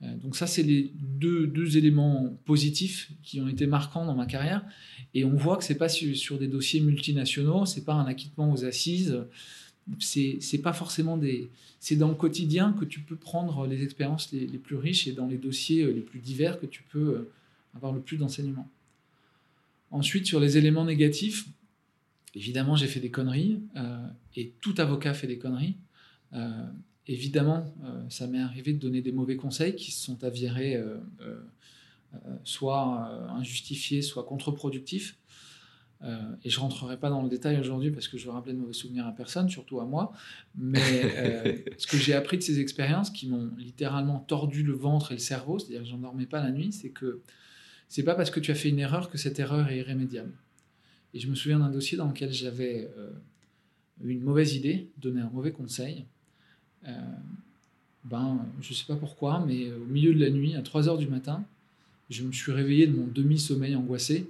donc 0.00 0.34
ça, 0.34 0.46
c'est 0.46 0.62
les 0.62 0.92
deux, 0.94 1.76
éléments 1.76 2.34
positifs 2.46 3.12
qui 3.22 3.40
ont 3.40 3.48
été 3.48 3.66
marquants 3.66 4.06
dans 4.06 4.14
ma 4.14 4.26
carrière. 4.26 4.64
Et 5.12 5.24
on 5.24 5.34
voit 5.34 5.58
que 5.58 5.64
c'est 5.64 5.76
pas 5.76 5.90
sur, 5.90 6.38
des 6.38 6.48
dossiers 6.48 6.80
multinationaux, 6.80 7.66
c'est 7.66 7.84
pas 7.84 7.94
un 7.94 8.06
acquittement 8.06 8.50
aux 8.50 8.64
assises, 8.64 9.18
c'est, 9.98 10.62
pas 10.62 10.72
forcément 10.72 11.16
des... 11.16 11.50
C'est 11.80 11.96
dans 11.96 12.08
le 12.08 12.14
quotidien 12.14 12.72
que 12.78 12.84
tu 12.84 13.00
peux 13.00 13.16
prendre 13.16 13.66
les 13.66 13.82
expériences 13.82 14.32
les, 14.32 14.46
plus 14.58 14.76
riches 14.76 15.06
et 15.06 15.12
dans 15.12 15.26
les 15.26 15.38
dossiers 15.38 15.84
les 15.92 16.00
plus 16.00 16.20
divers 16.20 16.60
que 16.60 16.66
tu 16.66 16.82
peux 16.82 16.98
euh, 16.98 17.32
avoir 17.74 17.92
le 17.92 18.00
plus 18.00 18.16
d'enseignements. 18.16 18.68
Ensuite, 19.90 20.26
sur 20.26 20.40
les 20.40 20.56
éléments 20.56 20.84
négatifs, 20.84 21.46
évidemment, 22.34 22.76
j'ai 22.76 22.86
fait 22.86 23.00
des 23.00 23.10
conneries, 23.10 23.60
euh, 23.76 24.06
et 24.36 24.52
tout 24.60 24.74
avocat 24.78 25.14
fait 25.14 25.26
des 25.26 25.38
conneries. 25.38 25.76
Euh, 26.32 26.64
évidemment, 27.06 27.72
euh, 27.84 28.02
ça 28.08 28.26
m'est 28.26 28.40
arrivé 28.40 28.72
de 28.72 28.78
donner 28.78 29.02
des 29.02 29.12
mauvais 29.12 29.36
conseils 29.36 29.74
qui 29.74 29.90
se 29.90 30.04
sont 30.04 30.22
avérés 30.24 30.80
soit 32.42 33.30
injustifié, 33.30 34.02
soit 34.02 34.24
contre-productif. 34.24 35.16
et 36.02 36.50
je 36.50 36.56
ne 36.56 36.62
rentrerai 36.62 36.98
pas 36.98 37.08
dans 37.08 37.22
le 37.22 37.28
détail 37.28 37.60
aujourd'hui 37.60 37.92
parce 37.92 38.08
que 38.08 38.18
je 38.18 38.24
veux 38.26 38.32
rappeler 38.32 38.52
de 38.52 38.58
mauvais 38.58 38.72
souvenirs 38.72 39.06
à 39.06 39.12
personne, 39.12 39.48
surtout 39.48 39.78
à 39.80 39.84
moi. 39.84 40.12
Mais 40.56 41.64
ce 41.78 41.86
que 41.86 41.96
j'ai 41.96 42.14
appris 42.14 42.36
de 42.36 42.42
ces 42.42 42.58
expériences 42.58 43.10
qui 43.10 43.28
m'ont 43.28 43.52
littéralement 43.56 44.18
tordu 44.18 44.64
le 44.64 44.72
ventre 44.72 45.12
et 45.12 45.14
le 45.14 45.20
cerveau, 45.20 45.60
c'est-à-dire 45.60 45.82
que 45.82 45.88
je 45.88 45.94
dormais 45.94 46.26
pas 46.26 46.42
la 46.42 46.50
nuit, 46.50 46.72
c'est 46.72 46.90
que 46.90 47.22
c'est 47.88 48.02
pas 48.02 48.16
parce 48.16 48.30
que 48.30 48.40
tu 48.40 48.50
as 48.50 48.56
fait 48.56 48.70
une 48.70 48.80
erreur 48.80 49.08
que 49.08 49.18
cette 49.18 49.38
erreur 49.38 49.68
est 49.68 49.78
irrémédiable. 49.78 50.32
Et 51.14 51.20
je 51.20 51.28
me 51.28 51.36
souviens 51.36 51.58
d'un 51.58 51.70
dossier 51.70 51.96
dans 51.96 52.08
lequel 52.08 52.32
j'avais 52.32 52.88
une 54.02 54.22
mauvaise 54.22 54.54
idée, 54.54 54.90
donné 54.98 55.20
un 55.20 55.30
mauvais 55.30 55.52
conseil. 55.52 56.06
Euh, 56.86 56.92
ben, 58.04 58.46
je 58.60 58.70
ne 58.70 58.74
sais 58.74 58.86
pas 58.86 58.96
pourquoi, 58.96 59.44
mais 59.46 59.70
au 59.72 59.84
milieu 59.84 60.14
de 60.14 60.20
la 60.20 60.30
nuit, 60.30 60.54
à 60.54 60.62
3 60.62 60.88
heures 60.88 60.98
du 60.98 61.06
matin, 61.06 61.44
je 62.08 62.24
me 62.24 62.32
suis 62.32 62.52
réveillé 62.52 62.86
de 62.86 62.96
mon 62.96 63.06
demi-sommeil 63.06 63.76
angoissé 63.76 64.26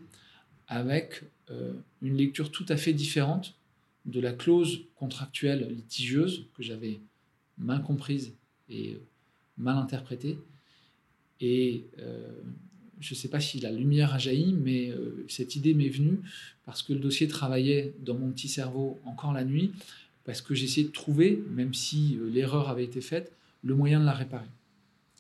avec 0.68 1.22
euh, 1.50 1.72
une 2.02 2.16
lecture 2.16 2.50
tout 2.50 2.66
à 2.68 2.76
fait 2.76 2.92
différente 2.92 3.54
de 4.06 4.20
la 4.20 4.32
clause 4.32 4.82
contractuelle 4.96 5.68
litigieuse 5.68 6.46
que 6.56 6.62
j'avais 6.62 7.00
mal 7.58 7.82
comprise 7.82 8.32
et 8.68 8.98
mal 9.58 9.76
interprétée. 9.76 10.38
Et 11.40 11.84
euh, 11.98 12.28
je 13.00 13.14
ne 13.14 13.18
sais 13.18 13.28
pas 13.28 13.40
si 13.40 13.60
la 13.60 13.72
lumière 13.72 14.14
a 14.14 14.18
jailli, 14.18 14.52
mais 14.52 14.90
euh, 14.90 15.24
cette 15.28 15.56
idée 15.56 15.74
m'est 15.74 15.88
venue 15.88 16.20
parce 16.64 16.82
que 16.82 16.92
le 16.92 16.98
dossier 16.98 17.28
travaillait 17.28 17.94
dans 18.00 18.14
mon 18.14 18.30
petit 18.30 18.48
cerveau 18.48 18.98
encore 19.04 19.32
la 19.32 19.44
nuit, 19.44 19.72
parce 20.24 20.42
que 20.42 20.54
j'essayais 20.54 20.86
de 20.86 20.92
trouver, 20.92 21.42
même 21.50 21.74
si 21.74 22.16
euh, 22.16 22.30
l'erreur 22.30 22.68
avait 22.68 22.84
été 22.84 23.00
faite, 23.00 23.32
le 23.62 23.74
moyen 23.74 24.00
de 24.00 24.04
la 24.04 24.12
réparer. 24.12 24.48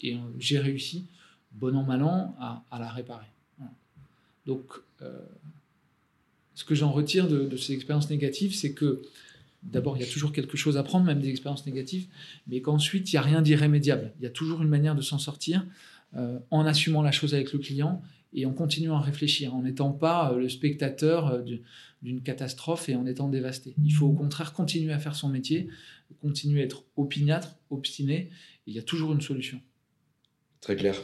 Et 0.00 0.14
euh, 0.14 0.18
j'ai 0.38 0.58
réussi, 0.58 1.06
bon 1.52 1.76
an, 1.76 1.82
mal 1.82 2.02
an, 2.02 2.36
à, 2.40 2.78
la 2.78 2.90
réparer. 2.90 3.26
Donc, 4.46 4.64
ce 6.54 6.64
que 6.64 6.74
j'en 6.74 6.90
retire 6.90 7.28
de, 7.28 7.56
ces 7.56 7.74
expériences 7.74 8.10
négatives, 8.10 8.54
c'est 8.54 8.72
que 8.72 9.02
d'abord, 9.62 9.96
il 9.96 10.00
y 10.00 10.08
a 10.08 10.10
toujours 10.10 10.32
quelque 10.32 10.56
chose 10.56 10.76
à 10.76 10.82
prendre, 10.82 11.04
même 11.04 11.20
des 11.20 11.28
expériences 11.28 11.66
négatives, 11.66 12.06
mais 12.48 12.60
qu'ensuite, 12.60 13.12
il 13.12 13.16
n'y 13.16 13.18
a 13.18 13.22
rien 13.22 13.42
d'irrémédiable. 13.42 14.12
Il 14.18 14.24
y 14.24 14.26
a 14.26 14.30
toujours 14.30 14.62
une 14.62 14.68
manière 14.68 14.94
de 14.94 15.02
s'en 15.02 15.18
sortir. 15.18 15.64
Euh, 16.16 16.40
en 16.50 16.66
assumant 16.66 17.02
la 17.02 17.12
chose 17.12 17.34
avec 17.34 17.52
le 17.52 17.60
client 17.60 18.02
et 18.32 18.44
en 18.44 18.50
continuant 18.50 18.96
à 18.96 19.00
réfléchir, 19.00 19.54
en 19.54 19.62
n'étant 19.62 19.92
pas 19.92 20.32
euh, 20.32 20.40
le 20.40 20.48
spectateur 20.48 21.28
euh, 21.28 21.42
d'une 22.02 22.22
catastrophe 22.22 22.88
et 22.88 22.96
en 22.96 23.06
étant 23.06 23.28
dévasté. 23.28 23.74
Il 23.84 23.92
faut 23.92 24.06
au 24.06 24.12
contraire 24.12 24.52
continuer 24.52 24.92
à 24.92 24.98
faire 24.98 25.14
son 25.14 25.28
métier, 25.28 25.68
continuer 26.20 26.62
à 26.62 26.64
être 26.64 26.84
opiniâtre, 26.96 27.56
obstiné, 27.70 28.30
il 28.66 28.74
y 28.74 28.78
a 28.78 28.82
toujours 28.82 29.12
une 29.12 29.20
solution. 29.20 29.60
Très 30.60 30.76
clair. 30.76 30.96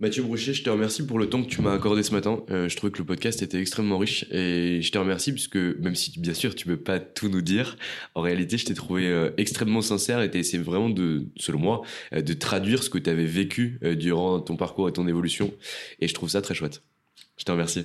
Mathieu 0.00 0.22
Broucher, 0.22 0.54
je 0.54 0.62
te 0.62 0.70
remercie 0.70 1.04
pour 1.04 1.18
le 1.18 1.28
temps 1.28 1.42
que 1.42 1.48
tu 1.48 1.60
m'as 1.60 1.74
accordé 1.74 2.02
ce 2.02 2.12
matin. 2.12 2.42
Euh, 2.50 2.70
je 2.70 2.76
trouvais 2.76 2.90
que 2.90 2.98
le 2.98 3.04
podcast 3.04 3.42
était 3.42 3.60
extrêmement 3.60 3.98
riche 3.98 4.24
et 4.30 4.80
je 4.80 4.90
te 4.90 4.96
remercie 4.96 5.30
puisque 5.30 5.56
même 5.56 5.94
si 5.94 6.18
bien 6.18 6.32
sûr 6.32 6.54
tu 6.54 6.66
peux 6.66 6.78
pas 6.78 6.98
tout 6.98 7.28
nous 7.28 7.42
dire, 7.42 7.76
en 8.14 8.22
réalité 8.22 8.56
je 8.56 8.64
t'ai 8.64 8.72
trouvé 8.72 9.08
euh, 9.08 9.30
extrêmement 9.36 9.82
sincère 9.82 10.22
et 10.22 10.30
t'as 10.30 10.38
essayé 10.38 10.62
vraiment 10.62 10.88
de, 10.88 11.26
selon 11.36 11.58
moi, 11.58 11.82
euh, 12.14 12.22
de 12.22 12.32
traduire 12.32 12.82
ce 12.82 12.88
que 12.88 12.96
tu 12.96 13.10
avais 13.10 13.26
vécu 13.26 13.78
durant 13.98 14.40
ton 14.40 14.56
parcours 14.56 14.88
et 14.88 14.92
ton 14.92 15.06
évolution 15.06 15.52
et 16.00 16.08
je 16.08 16.14
trouve 16.14 16.30
ça 16.30 16.40
très 16.40 16.54
chouette. 16.54 16.82
Je 17.36 17.44
te 17.44 17.52
remercie. 17.52 17.84